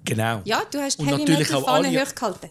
Genau. 0.06 0.42
Ja, 0.44 0.64
du 0.70 0.80
hast 0.80 1.00
Und 1.00 1.08
Heavy 1.08 1.20
natürlich 1.22 1.40
Metal 1.50 1.56
auch 1.62 1.66
Fahne 1.66 1.88
alle- 1.88 2.02
hochgehalten. 2.06 2.50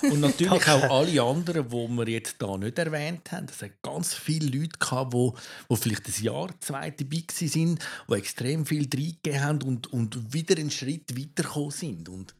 Und 0.02 0.20
natürlich 0.20 0.68
auch 0.68 0.82
alle 0.90 1.22
anderen, 1.22 1.68
die 1.68 1.72
wir 1.96 2.08
jetzt 2.08 2.36
hier 2.40 2.58
nicht 2.58 2.78
erwähnt 2.78 3.30
haben. 3.32 3.46
Es 3.50 3.62
hat 3.62 3.80
ganz 3.82 4.14
viele 4.14 4.46
Leute 4.58 4.78
gehabt, 4.78 5.12
die, 5.14 5.30
die 5.70 5.76
vielleicht 5.76 6.06
ein 6.06 6.22
Jahr, 6.24 6.48
zwei 6.60 6.90
dabei 6.90 7.22
waren, 7.28 7.78
die 8.08 8.14
extrem 8.14 8.66
viel 8.66 8.82
reingegeben 8.92 9.42
haben 9.44 9.62
und, 9.62 9.92
und 9.92 10.32
wieder 10.32 10.56
einen 10.56 10.70
Schritt 10.70 11.16
weitergekommen 11.16 11.70
sind. 11.70 12.08
Und 12.08 12.34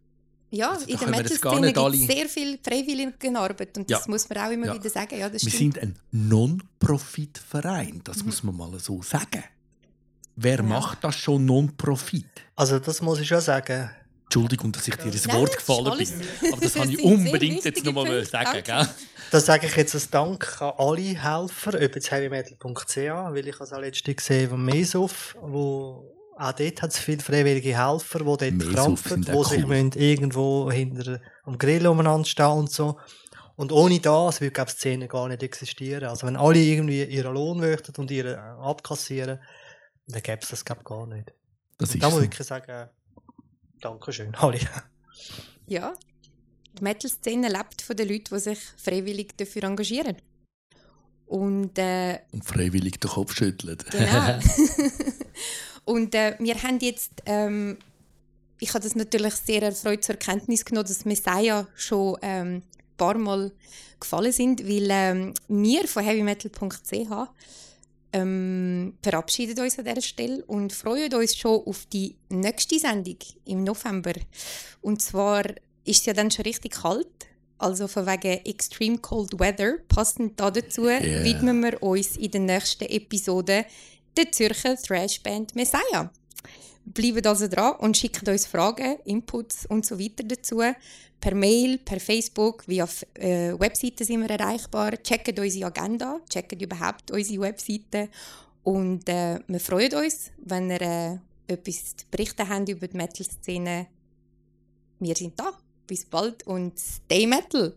Ja, 0.50 0.70
Also, 0.70 0.86
in 0.86 0.98
der 0.98 1.08
Metal-Szene 1.08 1.72
gibt 1.72 1.94
es 1.94 2.06
sehr 2.06 2.28
viel 2.28 2.58
Freiwilligenarbeit 2.62 3.76
und 3.76 3.90
das 3.90 4.00
Ja. 4.06 4.10
muss 4.10 4.28
man 4.28 4.38
auch 4.38 4.50
immer 4.50 4.66
Ja. 4.68 4.74
wieder 4.74 4.90
sagen. 4.90 5.18
Ja, 5.18 5.28
das 5.28 5.44
wir 5.44 5.50
stimmt. 5.52 5.74
sind 5.74 5.82
ein 5.82 5.98
Non-Profit-Verein. 6.12 8.00
Das 8.04 8.24
muss 8.24 8.42
man 8.42 8.56
mal 8.56 8.78
so 8.78 9.02
sagen. 9.02 9.44
Wer 10.36 10.62
macht 10.62 11.02
das 11.02 11.16
schon 11.16 11.44
Non-Profit? 11.44 12.26
Also 12.56 12.78
das 12.78 13.02
muss 13.02 13.18
ich 13.20 13.28
schon 13.28 13.40
sagen. 13.40 13.90
Entschuldigung, 14.28 14.72
dass 14.72 14.86
ich 14.86 14.94
dir 14.94 15.06
ins 15.06 15.26
Wort 15.32 15.56
gefallen 15.56 15.96
bin. 15.96 16.52
Aber 16.52 16.60
das 16.60 16.76
habe 16.78 16.92
ich 16.92 17.02
unbedingt 17.02 17.64
jetzt 17.64 17.64
wichtige 17.64 17.86
noch 17.86 17.94
mal 17.94 18.04
Punkte, 18.04 18.26
sagen. 18.26 18.44
danke. 18.52 18.62
Gell? 18.62 18.88
Das 19.30 19.46
sage 19.46 19.66
ich 19.66 19.74
jetzt 19.74 19.94
als 19.94 20.10
Dank 20.10 20.60
an 20.60 20.74
alle 20.76 21.00
Helfer, 21.00 21.74
ob 21.74 21.94
jetzt 21.94 22.10
heavymetal.ch, 22.10 22.96
weil 22.96 23.48
ich 23.48 23.54
habe 23.54 23.64
es 23.64 23.72
auch 23.72 23.80
letztens 23.80 24.16
gesehen 24.16 24.50
vom 24.50 24.62
Mesuf, 24.66 25.34
wo 25.40 26.14
auch 26.36 26.52
dort 26.52 26.82
hat 26.82 26.90
es 26.90 26.98
viele 26.98 27.22
freiwillige 27.22 27.76
Helfer, 27.78 28.18
die 28.18 28.24
dort 28.58 28.74
krampfen, 28.74 29.22
die 29.22 29.44
sich 29.44 29.64
cool. 29.64 29.90
irgendwo 29.96 30.70
hinter 30.70 31.20
am 31.44 31.56
Grill 31.56 31.86
umeinander 31.86 32.28
stehen 32.28 32.46
und 32.46 32.70
so. 32.70 32.98
Und 33.56 33.72
ohne 33.72 33.98
das 33.98 34.42
würde 34.42 34.64
die 34.66 34.70
Szene 34.70 35.08
gar 35.08 35.26
nicht 35.28 35.42
existieren. 35.42 36.04
Also 36.04 36.26
wenn 36.26 36.36
alle 36.36 36.58
irgendwie 36.58 37.02
ihren 37.02 37.32
Lohn 37.32 37.60
möchten 37.60 37.92
und 37.96 38.10
ihren 38.10 38.34
äh, 38.34 38.62
abkassieren, 38.62 39.40
dann 40.06 40.22
gäbe 40.22 40.40
es 40.42 40.50
das 40.50 40.64
gar 40.64 41.06
nicht. 41.06 41.32
Das 41.78 41.88
Und 41.88 41.94
ist 41.96 42.02
da 42.02 42.06
muss 42.06 42.16
so. 42.16 42.20
ich 42.22 42.26
wirklich 42.30 42.46
sagen, 42.46 42.90
Dankeschön, 43.80 44.34
alle. 44.36 44.60
Ja, 45.66 45.94
die 46.78 46.82
Metal-Szene 46.82 47.48
lebt 47.48 47.82
von 47.82 47.96
den 47.96 48.08
Leuten, 48.08 48.34
die 48.34 48.40
sich 48.40 48.58
freiwillig 48.76 49.36
dafür 49.36 49.64
engagieren. 49.64 50.16
Und 51.26 51.78
äh, 51.78 52.20
Und 52.32 52.44
freiwillig 52.44 53.00
den 53.00 53.10
Kopf 53.10 53.34
schütteln. 53.34 53.76
Genau. 53.90 54.38
und 55.84 56.14
äh, 56.14 56.36
wir 56.38 56.62
haben 56.62 56.78
jetzt, 56.80 57.22
ähm, 57.26 57.78
ich 58.60 58.70
habe 58.70 58.80
das 58.80 58.94
natürlich 58.94 59.34
sehr 59.34 59.62
erfreut 59.62 60.04
zur 60.04 60.16
Kenntnis 60.16 60.64
genommen, 60.64 60.88
dass 60.88 61.04
Messiah 61.04 61.66
schon 61.74 62.16
ähm, 62.22 62.56
ein 62.56 62.62
paar 62.96 63.18
Mal 63.18 63.52
gefallen 64.00 64.32
sind, 64.32 64.66
weil 64.66 64.88
ähm, 64.90 65.34
wir 65.48 65.86
von 65.86 66.02
heavymetal.ch 66.02 67.28
ähm, 68.12 68.94
verabschieden 69.02 69.58
uns 69.60 69.78
an 69.78 69.84
dieser 69.84 70.00
Stelle 70.00 70.44
und 70.46 70.72
freuen 70.72 71.12
uns 71.14 71.36
schon 71.36 71.62
auf 71.66 71.86
die 71.86 72.16
nächste 72.28 72.78
Sendung 72.78 73.18
im 73.44 73.64
November. 73.64 74.14
Und 74.80 75.02
zwar 75.02 75.44
ist 75.84 76.00
es 76.00 76.06
ja 76.06 76.12
dann 76.12 76.30
schon 76.30 76.44
richtig 76.44 76.72
kalt. 76.72 77.06
Also 77.58 77.88
von 77.88 78.06
wegen 78.06 78.44
Extreme 78.44 78.98
Cold 78.98 79.38
Weather, 79.38 79.78
passend 79.88 80.38
da 80.38 80.50
dazu, 80.50 80.84
Yeah. 80.84 81.24
widmen 81.24 81.60
wir 81.60 81.82
uns 81.82 82.16
in 82.16 82.30
der 82.30 82.40
nächsten 82.40 82.84
Episode 82.84 83.64
der 84.16 84.30
Zürcher 84.32 84.76
Thrashband 84.76 85.56
Messiah. 85.56 86.10
Bleibt 86.94 87.26
also 87.26 87.48
dran 87.48 87.74
und 87.80 87.96
schickt 87.96 88.26
uns 88.28 88.46
Fragen, 88.46 88.98
Inputs 89.04 89.66
und 89.66 89.84
so 89.84 89.98
weiter 89.98 90.24
dazu. 90.24 90.62
Per 91.20 91.34
Mail, 91.34 91.78
per 91.78 92.00
Facebook, 92.00 92.66
via 92.66 92.88
äh, 93.14 93.52
Webseite 93.58 94.04
sind 94.04 94.20
wir 94.20 94.30
erreichbar. 94.30 94.92
Checkt 95.02 95.38
unsere 95.38 95.66
Agenda, 95.66 96.20
checkt 96.30 96.60
überhaupt 96.62 97.10
unsere 97.10 97.42
Webseite. 97.42 98.08
Und 98.62 99.08
äh, 99.08 99.40
wir 99.46 99.60
freuen 99.60 99.92
uns, 99.94 100.30
wenn 100.44 100.70
ihr 100.70 100.80
äh, 100.80 101.18
etwas 101.48 101.96
zu 101.96 102.06
berichten 102.10 102.48
habt 102.48 102.68
über 102.68 102.86
die 102.86 102.96
Metal-Szene. 102.96 103.88
Wir 105.00 105.16
sind 105.16 105.38
da. 105.38 105.52
Bis 105.86 106.04
bald 106.04 106.46
und 106.46 106.78
stay 106.78 107.26
metal! 107.26 107.76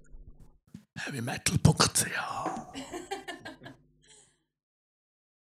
Heavymetal.ch 0.96 2.06